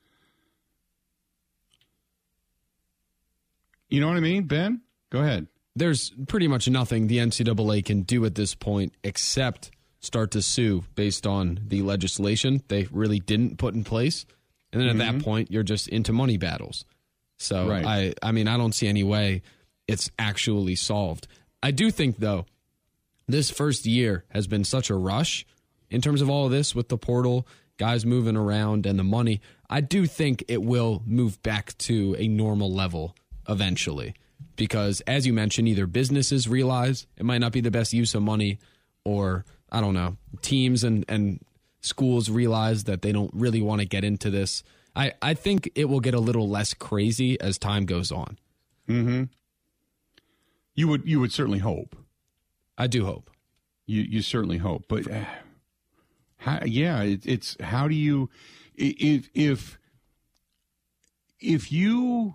You 3.89 4.01
know 4.01 4.09
what 4.09 4.17
I 4.17 4.21
mean, 4.21 4.45
Ben? 4.45 4.83
Go 5.11 5.21
ahead. 5.21 5.49
There's 5.77 6.13
pretty 6.29 6.49
much 6.49 6.69
nothing 6.69 7.07
the 7.07 7.19
NCAA 7.19 7.85
can 7.85 8.03
do 8.03 8.25
at 8.25 8.35
this 8.35 8.55
point 8.55 8.93
except 9.05 9.71
start 10.01 10.33
to 10.33 10.43
sue 10.43 10.85
based 10.95 11.27
on 11.27 11.61
the 11.67 11.83
legislation 11.83 12.63
they 12.69 12.89
really 12.91 13.21
didn't 13.21 13.59
put 13.59 13.75
in 13.75 13.85
place. 13.85 14.27
And 14.73 14.81
then 14.81 14.89
at 14.89 14.99
that 14.99 15.15
mm-hmm. 15.15 15.21
point, 15.21 15.51
you're 15.51 15.63
just 15.63 15.89
into 15.89 16.13
money 16.13 16.37
battles. 16.37 16.85
So 17.39 17.69
Right. 17.69 17.85
I, 17.85 18.15
I 18.23 18.33
mean, 18.33 18.49
I 18.49 18.57
don't 18.57 18.75
see 18.75 18.89
any 18.89 19.05
way 19.05 19.43
it's 19.87 20.11
actually 20.19 20.77
solved. 20.77 21.27
I 21.63 21.71
do 21.73 21.91
think 21.91 22.19
though, 22.19 22.47
this 23.27 23.51
first 23.51 23.87
year 23.87 24.25
has 24.31 24.47
been 24.47 24.65
such 24.65 24.91
a 24.91 24.95
rush 24.95 25.47
in 25.89 26.01
terms 26.01 26.21
of 26.21 26.31
all 26.31 26.47
of 26.47 26.53
this 26.53 26.75
with 26.75 26.89
the 26.89 26.99
portal, 26.99 27.47
guys 27.77 28.07
moving 28.07 28.37
around, 28.37 28.87
and 28.87 28.99
the 28.99 29.05
money. 29.05 29.41
I 29.69 29.81
do 29.81 30.07
think 30.07 30.45
it 30.49 30.63
will 30.63 31.03
move 31.07 31.43
back 31.43 31.77
to 31.79 32.15
a 32.19 32.29
normal 32.29 32.73
level 32.73 33.17
eventually. 33.49 34.15
Because 34.57 35.01
as 35.03 35.27
you 35.27 35.33
mentioned, 35.33 35.69
either 35.69 35.87
businesses 35.87 36.49
realize 36.49 37.07
it 37.17 37.25
might 37.25 37.39
not 37.39 37.53
be 37.53 37.61
the 37.61 37.71
best 37.71 37.93
use 37.93 38.15
of 38.15 38.23
money, 38.23 38.59
or 39.05 39.45
I 39.71 39.81
don't 39.81 39.95
know, 39.95 40.17
teams 40.43 40.85
and, 40.85 41.05
and 41.09 41.41
schools 41.81 42.29
realize 42.29 42.85
that 42.85 43.03
they 43.03 43.13
don't 43.13 43.31
really 43.33 43.63
want 43.63 43.81
to 43.81 43.87
get 43.87 44.05
into 44.05 44.31
this. 44.31 44.63
I, 44.95 45.13
I 45.23 45.35
think 45.35 45.71
it 45.75 45.87
will 45.89 46.01
get 46.01 46.15
a 46.15 46.21
little 46.21 46.49
less 46.49 46.75
crazy 46.75 47.41
as 47.41 47.59
time 47.59 47.87
goes 47.87 48.11
on. 48.13 48.39
You 50.75 50.89
would 50.89 51.07
you 51.07 51.21
would 51.21 51.33
certainly 51.33 51.59
hope. 51.61 51.97
I 52.77 52.87
do 52.87 53.05
hope. 53.05 53.31
You 53.87 54.03
you 54.03 54.23
certainly 54.23 54.59
hope, 54.59 54.85
but 54.89 55.11
uh, 55.11 55.25
how, 56.39 56.61
yeah, 56.65 57.03
it, 57.03 57.27
it's 57.27 57.57
how 57.61 57.87
do 57.87 57.95
you 57.95 58.31
if 58.75 59.29
if 59.35 59.79
if 61.39 61.71
you 61.71 62.35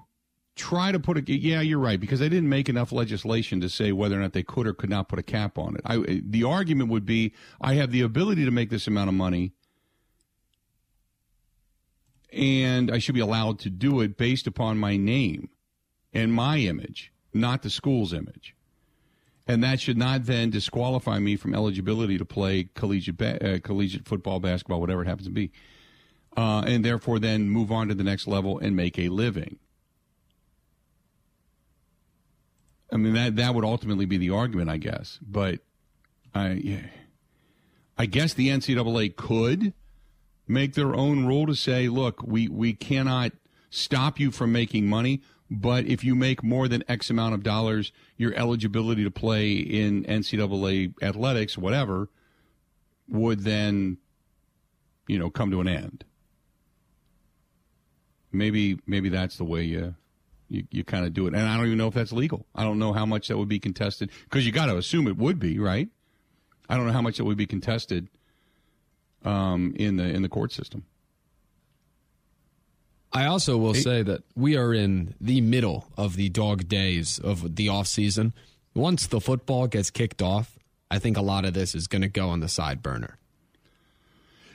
try 0.55 0.91
to 0.91 0.99
put 0.99 1.17
a 1.17 1.31
yeah, 1.31 1.61
you're 1.61 1.79
right 1.79 1.99
because 1.99 2.19
they 2.19 2.29
didn't 2.29 2.49
make 2.49 2.69
enough 2.69 2.91
legislation 2.91 3.61
to 3.61 3.69
say 3.69 3.91
whether 3.91 4.17
or 4.17 4.21
not 4.21 4.33
they 4.33 4.43
could 4.43 4.67
or 4.67 4.73
could 4.73 4.89
not 4.89 5.09
put 5.09 5.19
a 5.19 5.23
cap 5.23 5.57
on 5.57 5.75
it. 5.75 5.81
I 5.85 6.21
the 6.25 6.43
argument 6.43 6.89
would 6.89 7.05
be 7.05 7.33
I 7.61 7.75
have 7.75 7.91
the 7.91 8.01
ability 8.01 8.45
to 8.45 8.51
make 8.51 8.69
this 8.69 8.87
amount 8.87 9.09
of 9.09 9.15
money. 9.15 9.53
And 12.33 12.91
I 12.91 12.99
should 12.99 13.15
be 13.15 13.21
allowed 13.21 13.59
to 13.59 13.69
do 13.69 14.01
it 14.01 14.17
based 14.17 14.45
upon 14.45 14.77
my 14.77 14.97
name 14.97 15.49
and 16.11 16.33
my 16.33 16.57
image, 16.57 17.13
not 17.33 17.61
the 17.61 17.69
school's 17.69 18.11
image 18.11 18.55
and 19.47 19.63
that 19.63 19.79
should 19.79 19.97
not 19.97 20.25
then 20.25 20.49
disqualify 20.49 21.19
me 21.19 21.35
from 21.35 21.53
eligibility 21.53 22.17
to 22.17 22.25
play 22.25 22.69
collegiate 22.73 23.21
uh, 23.21 23.59
collegiate 23.59 24.07
football, 24.07 24.39
basketball, 24.39 24.81
whatever 24.81 25.03
it 25.03 25.07
happens 25.07 25.27
to 25.27 25.33
be, 25.33 25.51
uh, 26.35 26.63
and 26.65 26.83
therefore 26.83 27.19
then 27.19 27.49
move 27.49 27.71
on 27.71 27.87
to 27.87 27.93
the 27.93 28.03
next 28.03 28.27
level 28.27 28.57
and 28.59 28.75
make 28.75 28.97
a 28.97 29.09
living. 29.09 29.59
I 32.91 32.97
mean 32.97 33.13
that 33.13 33.35
that 33.37 33.55
would 33.55 33.65
ultimately 33.65 34.05
be 34.05 34.17
the 34.17 34.29
argument, 34.29 34.69
I 34.69 34.77
guess. 34.77 35.19
But 35.21 35.59
I. 36.33 36.89
I 37.97 38.05
guess 38.05 38.33
the 38.33 38.49
NCAA 38.49 39.15
could 39.15 39.73
make 40.47 40.73
their 40.73 40.95
own 40.95 41.25
rule 41.25 41.45
to 41.47 41.55
say, 41.55 41.87
look, 41.87 42.21
we 42.23 42.47
we 42.47 42.73
cannot 42.73 43.31
stop 43.69 44.19
you 44.19 44.31
from 44.31 44.51
making 44.51 44.87
money, 44.87 45.21
but 45.49 45.85
if 45.85 46.03
you 46.03 46.15
make 46.15 46.43
more 46.43 46.67
than 46.67 46.83
X 46.87 47.09
amount 47.09 47.35
of 47.35 47.43
dollars, 47.43 47.91
your 48.17 48.33
eligibility 48.33 49.03
to 49.03 49.11
play 49.11 49.53
in 49.53 50.03
NCAA 50.03 50.93
athletics, 51.01 51.57
whatever, 51.57 52.09
would 53.07 53.41
then, 53.41 53.97
you 55.07 55.17
know, 55.17 55.29
come 55.29 55.51
to 55.51 55.61
an 55.61 55.67
end. 55.67 56.03
Maybe 58.31 58.79
maybe 58.85 59.07
that's 59.07 59.37
the 59.37 59.45
way 59.45 59.63
you 59.63 59.95
you, 60.55 60.63
you 60.71 60.83
kind 60.83 61.05
of 61.05 61.13
do 61.13 61.27
it, 61.27 61.33
and 61.33 61.43
I 61.43 61.57
don't 61.57 61.65
even 61.67 61.77
know 61.77 61.87
if 61.87 61.93
that's 61.93 62.11
legal. 62.11 62.45
I 62.55 62.63
don't 62.63 62.79
know 62.79 62.93
how 62.93 63.05
much 63.05 63.27
that 63.27 63.37
would 63.37 63.49
be 63.49 63.59
contested 63.59 64.09
because 64.23 64.45
you 64.45 64.51
got 64.51 64.67
to 64.67 64.77
assume 64.77 65.07
it 65.07 65.17
would 65.17 65.39
be, 65.39 65.59
right? 65.59 65.89
I 66.69 66.77
don't 66.77 66.87
know 66.87 66.93
how 66.93 67.01
much 67.01 67.19
it 67.19 67.23
would 67.23 67.37
be 67.37 67.45
contested 67.45 68.07
um, 69.23 69.73
in 69.77 69.97
the 69.97 70.05
in 70.05 70.21
the 70.21 70.29
court 70.29 70.51
system. 70.51 70.85
I 73.13 73.27
also 73.27 73.57
will 73.57 73.73
say 73.73 74.03
that 74.03 74.23
we 74.35 74.57
are 74.57 74.73
in 74.73 75.15
the 75.21 75.39
middle 75.39 75.87
of 75.97 76.17
the 76.17 76.27
dog 76.27 76.67
days 76.67 77.17
of 77.17 77.55
the 77.55 77.69
off 77.69 77.87
season. 77.87 78.33
Once 78.73 79.07
the 79.07 79.21
football 79.21 79.67
gets 79.67 79.89
kicked 79.89 80.21
off, 80.21 80.59
I 80.91 80.99
think 80.99 81.15
a 81.15 81.21
lot 81.21 81.45
of 81.45 81.53
this 81.53 81.75
is 81.75 81.87
going 81.87 82.01
to 82.01 82.09
go 82.09 82.27
on 82.27 82.41
the 82.41 82.49
side 82.49 82.83
burner. 82.83 83.17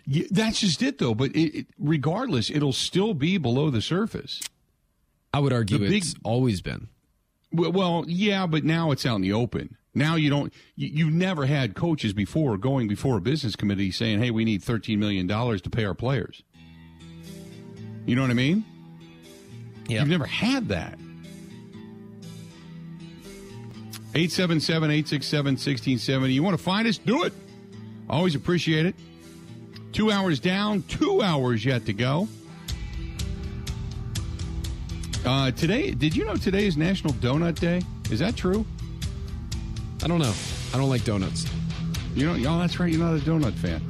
Yeah, 0.07 0.25
that's 0.31 0.61
just 0.61 0.83
it, 0.83 0.99
though. 0.99 1.15
But 1.15 1.31
it, 1.35 1.61
it, 1.61 1.67
regardless, 1.79 2.51
it'll 2.51 2.75
still 2.75 3.15
be 3.15 3.39
below 3.39 3.71
the 3.71 3.81
surface. 3.81 4.41
I 5.33 5.39
would 5.39 5.53
argue 5.53 5.79
big- 5.79 5.93
it's 5.93 6.15
always 6.25 6.61
been. 6.61 6.89
Well, 7.53 7.73
well, 7.73 8.05
yeah, 8.07 8.47
but 8.47 8.65
now 8.65 8.91
it's 8.93 9.05
out 9.05 9.17
in 9.17 9.23
the 9.23 9.33
open. 9.33 9.77
Now 9.95 10.15
you 10.15 10.31
don't. 10.31 10.53
You, 10.77 10.89
you've 10.89 11.13
never 11.13 11.47
had 11.47 11.75
coaches 11.75 12.13
before 12.13 12.57
going 12.57 12.87
before 12.87 13.17
a 13.17 13.21
business 13.21 13.57
committee 13.57 13.91
saying, 13.91 14.21
"Hey, 14.21 14.31
we 14.31 14.45
need 14.45 14.63
thirteen 14.63 15.01
million 15.01 15.27
dollars 15.27 15.61
to 15.63 15.71
pay 15.71 15.85
our 15.85 15.95
players." 15.95 16.43
You 18.07 18.15
know 18.17 18.23
what 18.23 18.31
I 18.31 18.35
mean? 18.35 18.65
Yeah. 19.89 20.01
You've 20.01 20.09
never 20.09 20.27
had 20.27 20.69
that. 20.69 20.99
877 24.13 24.91
867 24.91 25.45
1670. 25.53 26.33
You 26.35 26.43
want 26.43 26.57
to 26.57 26.63
find 26.63 26.87
us? 26.89 26.99
Do 26.99 27.25
it. 27.25 27.33
Always 28.09 28.35
appreciate 28.35 28.87
it. 28.87 28.95
Two 29.93 30.11
hours 30.11 30.41
down, 30.41 30.83
two 30.85 31.23
hours 31.23 31.65
yet 31.65 31.87
to 31.87 31.93
go. 31.93 32.29
Uh, 35.25 35.51
today, 35.51 35.91
did 35.91 36.17
you 36.17 36.25
know 36.25 36.35
today 36.35 36.67
is 36.67 36.79
National 36.79 37.13
Donut 37.15 37.59
Day? 37.61 37.83
Is 38.11 38.21
that 38.21 38.37
true? 38.37 38.65
I 40.03 40.07
don't 40.07 40.19
know. 40.19 40.33
I 40.73 40.79
don't 40.79 40.89
like 40.89 41.05
donuts. 41.05 41.47
You 42.15 42.27
know, 42.27 42.35
y'all. 42.35 42.59
that's 42.59 42.81
right. 42.81 42.91
You're 42.91 43.05
not 43.05 43.17
a 43.17 43.21
donut 43.21 43.53
fan. 43.53 43.83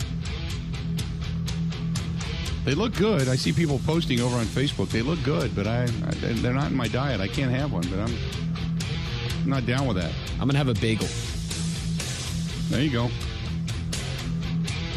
They 2.64 2.74
look 2.74 2.94
good. 2.96 3.28
I 3.28 3.36
see 3.36 3.52
people 3.52 3.80
posting 3.86 4.20
over 4.20 4.36
on 4.36 4.44
Facebook. 4.44 4.90
They 4.90 5.02
look 5.02 5.22
good, 5.22 5.54
but 5.54 5.68
I, 5.68 5.84
I 5.84 5.86
they're 5.86 6.52
not 6.52 6.72
in 6.72 6.76
my 6.76 6.88
diet. 6.88 7.20
I 7.20 7.28
can't 7.28 7.50
have 7.52 7.72
one, 7.72 7.84
but 7.88 8.00
I'm, 8.00 8.14
I'm 9.42 9.48
not 9.48 9.66
down 9.66 9.86
with 9.86 9.96
that. 9.98 10.12
I'm 10.34 10.48
gonna 10.48 10.58
have 10.58 10.68
a 10.68 10.74
bagel. 10.74 11.06
There 12.70 12.82
you 12.82 12.90
go. 12.90 13.08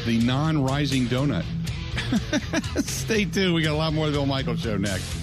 The 0.05 0.19
non-rising 0.19 1.05
donut. 1.05 1.45
Stay 2.85 3.25
tuned. 3.25 3.53
We 3.53 3.61
got 3.61 3.73
a 3.73 3.77
lot 3.77 3.93
more 3.93 4.07
of 4.07 4.13
the 4.13 4.17
Bill 4.17 4.25
Michaels 4.25 4.59
show 4.59 4.77
next. 4.77 5.22